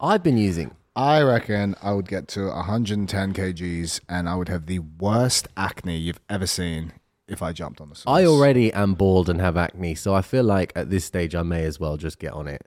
I've 0.01 0.22
been 0.22 0.39
using. 0.39 0.74
I 0.97 1.20
reckon 1.20 1.74
I 1.82 1.93
would 1.93 2.09
get 2.09 2.28
to 2.28 2.47
110 2.47 3.34
kgs 3.34 4.01
and 4.09 4.26
I 4.26 4.34
would 4.34 4.49
have 4.49 4.64
the 4.64 4.78
worst 4.78 5.49
acne 5.55 5.99
you've 5.99 6.20
ever 6.30 6.47
seen 6.47 6.95
if 7.26 7.43
I 7.43 7.53
jumped 7.53 7.82
on 7.82 7.91
the 7.91 7.95
sauce. 7.95 8.05
I 8.07 8.24
already 8.24 8.72
am 8.72 8.95
bald 8.95 9.28
and 9.28 9.39
have 9.39 9.59
acne, 9.59 9.97
so 9.97 10.14
I 10.14 10.22
feel 10.22 10.45
like 10.45 10.72
at 10.74 10.89
this 10.89 11.05
stage 11.05 11.34
I 11.34 11.43
may 11.43 11.64
as 11.64 11.78
well 11.78 11.99
just 11.99 12.18
get 12.18 12.32
on 12.32 12.49
it. 12.49 12.66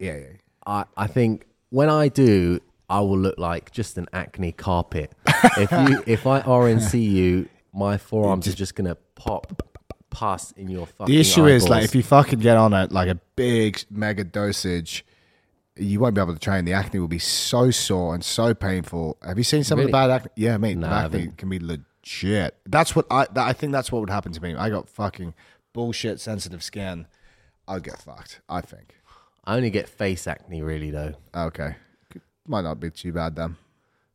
Yeah, 0.00 0.16
yeah. 0.16 0.26
I, 0.66 0.84
I 0.96 1.06
think 1.06 1.46
when 1.68 1.88
I 1.88 2.08
do, 2.08 2.58
I 2.88 2.98
will 3.02 3.20
look 3.20 3.38
like 3.38 3.70
just 3.70 3.96
an 3.98 4.08
acne 4.12 4.50
carpet. 4.50 5.12
if 5.56 5.70
you 5.70 6.02
if 6.08 6.26
I 6.26 6.40
RNC 6.40 7.00
you, 7.00 7.48
my 7.72 7.98
forearms 7.98 8.48
are 8.48 8.52
just 8.52 8.74
gonna 8.74 8.96
pop 9.14 9.69
pus 10.10 10.52
in 10.52 10.68
your 10.68 10.86
fucking 10.86 11.12
The 11.12 11.20
issue 11.20 11.46
is 11.46 11.68
like 11.68 11.84
if 11.84 11.94
you 11.94 12.02
fucking 12.02 12.40
get 12.40 12.56
on 12.56 12.72
it 12.72 12.92
like 12.92 13.08
a 13.08 13.16
big 13.36 13.82
mega 13.90 14.24
dosage, 14.24 15.04
you 15.76 16.00
won't 16.00 16.14
be 16.14 16.20
able 16.20 16.34
to 16.34 16.38
train. 16.38 16.64
The 16.64 16.72
acne 16.72 17.00
will 17.00 17.08
be 17.08 17.18
so 17.18 17.70
sore 17.70 18.14
and 18.14 18.24
so 18.24 18.54
painful. 18.54 19.16
Have 19.22 19.38
you 19.38 19.44
seen 19.44 19.64
some 19.64 19.78
of 19.78 19.86
the 19.86 19.92
bad 19.92 20.10
acne? 20.10 20.30
Yeah, 20.36 20.56
mate, 20.58 20.76
No, 20.76 20.88
the 20.88 20.94
acne 20.94 21.32
can 21.36 21.48
be 21.48 21.58
legit. 21.58 22.56
That's 22.66 22.94
what 22.94 23.06
I. 23.10 23.26
That, 23.32 23.46
I 23.46 23.52
think 23.52 23.72
that's 23.72 23.90
what 23.90 24.00
would 24.00 24.10
happen 24.10 24.32
to 24.32 24.42
me. 24.42 24.54
I 24.54 24.68
got 24.68 24.88
fucking 24.88 25.34
bullshit 25.72 26.20
sensitive 26.20 26.62
skin. 26.62 27.06
I'd 27.66 27.84
get 27.84 27.98
fucked. 27.98 28.40
I 28.48 28.60
think. 28.60 28.96
I 29.44 29.56
only 29.56 29.70
get 29.70 29.88
face 29.88 30.26
acne, 30.26 30.60
really, 30.60 30.90
though. 30.90 31.14
Okay, 31.34 31.76
might 32.46 32.62
not 32.62 32.78
be 32.78 32.90
too 32.90 33.12
bad 33.12 33.36
then. 33.36 33.56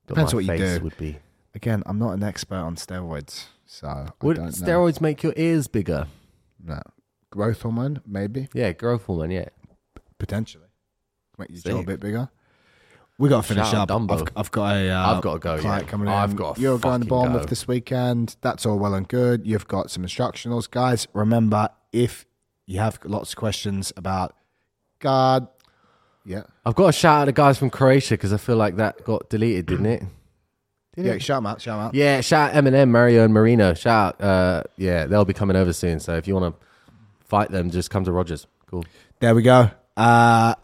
But 0.06 0.16
Depends 0.16 0.34
what 0.34 0.43
you 0.43 0.50
face 0.50 0.78
do. 0.78 0.84
would 0.84 0.98
be. 0.98 1.18
Again, 1.56 1.82
I'm 1.86 1.98
not 1.98 2.12
an 2.12 2.22
expert 2.24 2.56
on 2.58 2.76
steroids, 2.76 3.46
so 3.66 3.88
I 3.88 4.09
Would 4.22 4.38
steroids 4.38 5.01
make 5.01 5.24
your 5.24 5.34
ears 5.36 5.68
bigger? 5.68 6.07
No. 6.63 6.82
Growth 7.32 7.61
hormone, 7.61 8.01
maybe 8.07 8.47
Yeah, 8.53 8.72
growth 8.72 9.05
hormone. 9.05 9.32
Yeah. 9.32 9.49
potentially 10.18 10.66
make 11.38 11.49
your 11.49 11.59
See. 11.59 11.70
jaw 11.70 11.80
a 11.80 11.84
bit 11.84 11.99
bigger. 11.99 12.30
We 13.18 13.30
got 13.30 13.43
to 13.43 13.47
finish 13.47 13.70
Shout 13.70 13.89
up. 13.89 14.01
Dumbo. 14.01 14.22
I've, 14.22 14.28
I've 14.36 14.51
got 14.51 14.76
a. 14.76 14.89
Uh, 14.89 15.16
I've 15.16 15.22
gotta 15.22 15.39
go, 15.39 15.57
Client 15.57 15.86
yeah. 15.86 15.89
coming 15.89 16.07
in. 16.07 16.13
I've 16.13 16.36
gotta 16.36 16.59
You're 16.59 16.78
going 16.78 16.99
to 17.01 17.07
Bournemouth 17.07 17.43
go. 17.43 17.47
this 17.47 17.66
weekend. 17.68 18.36
That's 18.41 18.66
all 18.66 18.78
well 18.78 18.93
and 18.93 19.07
good. 19.07 19.47
You've 19.47 19.68
got 19.68 19.89
some 19.89 20.03
instructionals, 20.03 20.70
guys. 20.70 21.07
Remember, 21.13 21.70
if 21.93 22.26
you 22.66 22.80
have 22.80 22.99
lots 23.05 23.32
of 23.32 23.38
questions 23.38 23.93
about 23.95 24.36
God, 24.99 25.47
yeah, 26.26 26.43
I've 26.66 26.76
got 26.76 26.88
to 26.88 26.91
shout 26.91 27.22
out 27.22 27.26
the 27.26 27.32
guys 27.32 27.57
from 27.57 27.70
Croatia 27.70 28.16
because 28.16 28.34
I 28.34 28.38
feel 28.38 28.57
like 28.57 28.76
that 28.78 29.03
got 29.05 29.30
deleted, 29.30 29.68
didn't 29.68 29.86
it? 29.86 30.03
Yeah, 30.96 31.14
it? 31.14 31.22
shout 31.22 31.38
'em 31.38 31.46
out, 31.46 31.62
shout 31.62 31.80
'em 31.80 31.86
out. 31.88 31.93
Yeah, 31.93 32.22
shout 32.22 32.56
out 32.56 32.64
Eminem, 32.64 32.89
Mario, 32.89 33.26
and 33.26 33.34
Marino. 33.34 33.74
Shout 33.74 34.20
out, 34.20 34.26
uh, 34.26 34.64
yeah, 34.78 35.06
they'll 35.06 35.26
be 35.26 35.34
coming 35.34 35.56
over 35.56 35.74
soon. 35.74 36.00
So 36.00 36.16
if 36.16 36.28
you 36.28 36.36
want 36.36 36.56
to 36.56 36.66
fight 37.26 37.52
them, 37.52 37.70
just 37.70 37.89
come 37.89 38.04
to 38.06 38.12
Rogers. 38.12 38.48
Cool. 38.68 38.86
There 39.20 39.36
we 39.36 39.41
go. 39.41 39.72
Uh, 39.98 40.56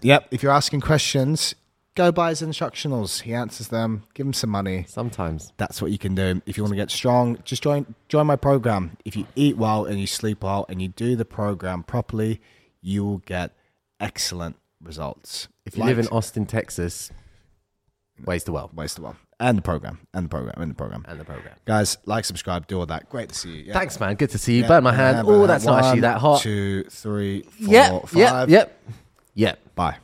yep. 0.00 0.26
If 0.30 0.42
you're 0.42 0.52
asking 0.52 0.80
questions, 0.80 1.54
go 1.94 2.12
buy 2.12 2.30
his 2.30 2.42
instructionals. 2.42 3.22
He 3.22 3.34
answers 3.34 3.68
them. 3.68 4.04
Give 4.14 4.26
him 4.26 4.32
some 4.32 4.50
money. 4.50 4.84
Sometimes. 4.88 5.52
That's 5.56 5.82
what 5.82 5.90
you 5.90 5.98
can 5.98 6.14
do. 6.14 6.42
If 6.46 6.56
you 6.56 6.62
want 6.62 6.72
to 6.72 6.76
get 6.76 6.90
strong, 6.90 7.38
just 7.44 7.62
join 7.62 7.94
join 8.08 8.26
my 8.26 8.36
program. 8.36 8.96
If 9.04 9.16
you 9.16 9.26
eat 9.34 9.56
well 9.56 9.84
and 9.84 10.00
you 10.00 10.06
sleep 10.06 10.42
well 10.42 10.66
and 10.68 10.80
you 10.80 10.88
do 10.88 11.16
the 11.16 11.24
program 11.24 11.82
properly, 11.82 12.40
you 12.80 13.04
will 13.04 13.18
get 13.18 13.52
excellent 13.98 14.56
results. 14.80 15.48
If 15.64 15.76
you 15.76 15.84
live 15.84 15.98
in 15.98 16.06
Austin, 16.08 16.46
Texas, 16.46 17.10
waste 18.24 18.46
the 18.46 18.52
well 18.52 18.70
waste 18.74 18.96
the 18.96 19.02
one 19.02 19.16
and 19.38 19.58
the 19.58 19.62
program 19.62 19.98
and 20.14 20.24
the 20.24 20.28
program 20.28 20.54
and 20.60 20.70
the 20.70 20.74
program. 20.74 21.04
and 21.08 21.20
the 21.20 21.24
program. 21.24 21.54
Guys, 21.66 21.98
like, 22.06 22.24
subscribe, 22.24 22.66
do 22.66 22.78
all 22.78 22.86
that. 22.86 23.08
Great 23.10 23.28
to 23.30 23.34
see 23.34 23.50
you. 23.50 23.62
Yeah. 23.64 23.74
Thanks, 23.74 24.00
man. 24.00 24.14
Good 24.14 24.30
to 24.30 24.38
see 24.38 24.56
you. 24.56 24.62
Yeah. 24.62 24.68
Burn 24.68 24.84
my 24.84 24.92
hand. 24.94 25.26
Yeah, 25.26 25.34
Oh, 25.34 25.46
that's 25.46 25.64
not 25.64 25.84
actually 25.84 26.00
that 26.00 26.18
hot. 26.18 26.40
Two, 26.40 26.84
three, 26.84 27.42
four, 27.42 27.72
Yep, 27.72 28.02
five. 28.08 28.16
yep, 28.16 28.48
yep, 28.48 28.80
yep. 29.34 29.74
Bye. 29.74 29.96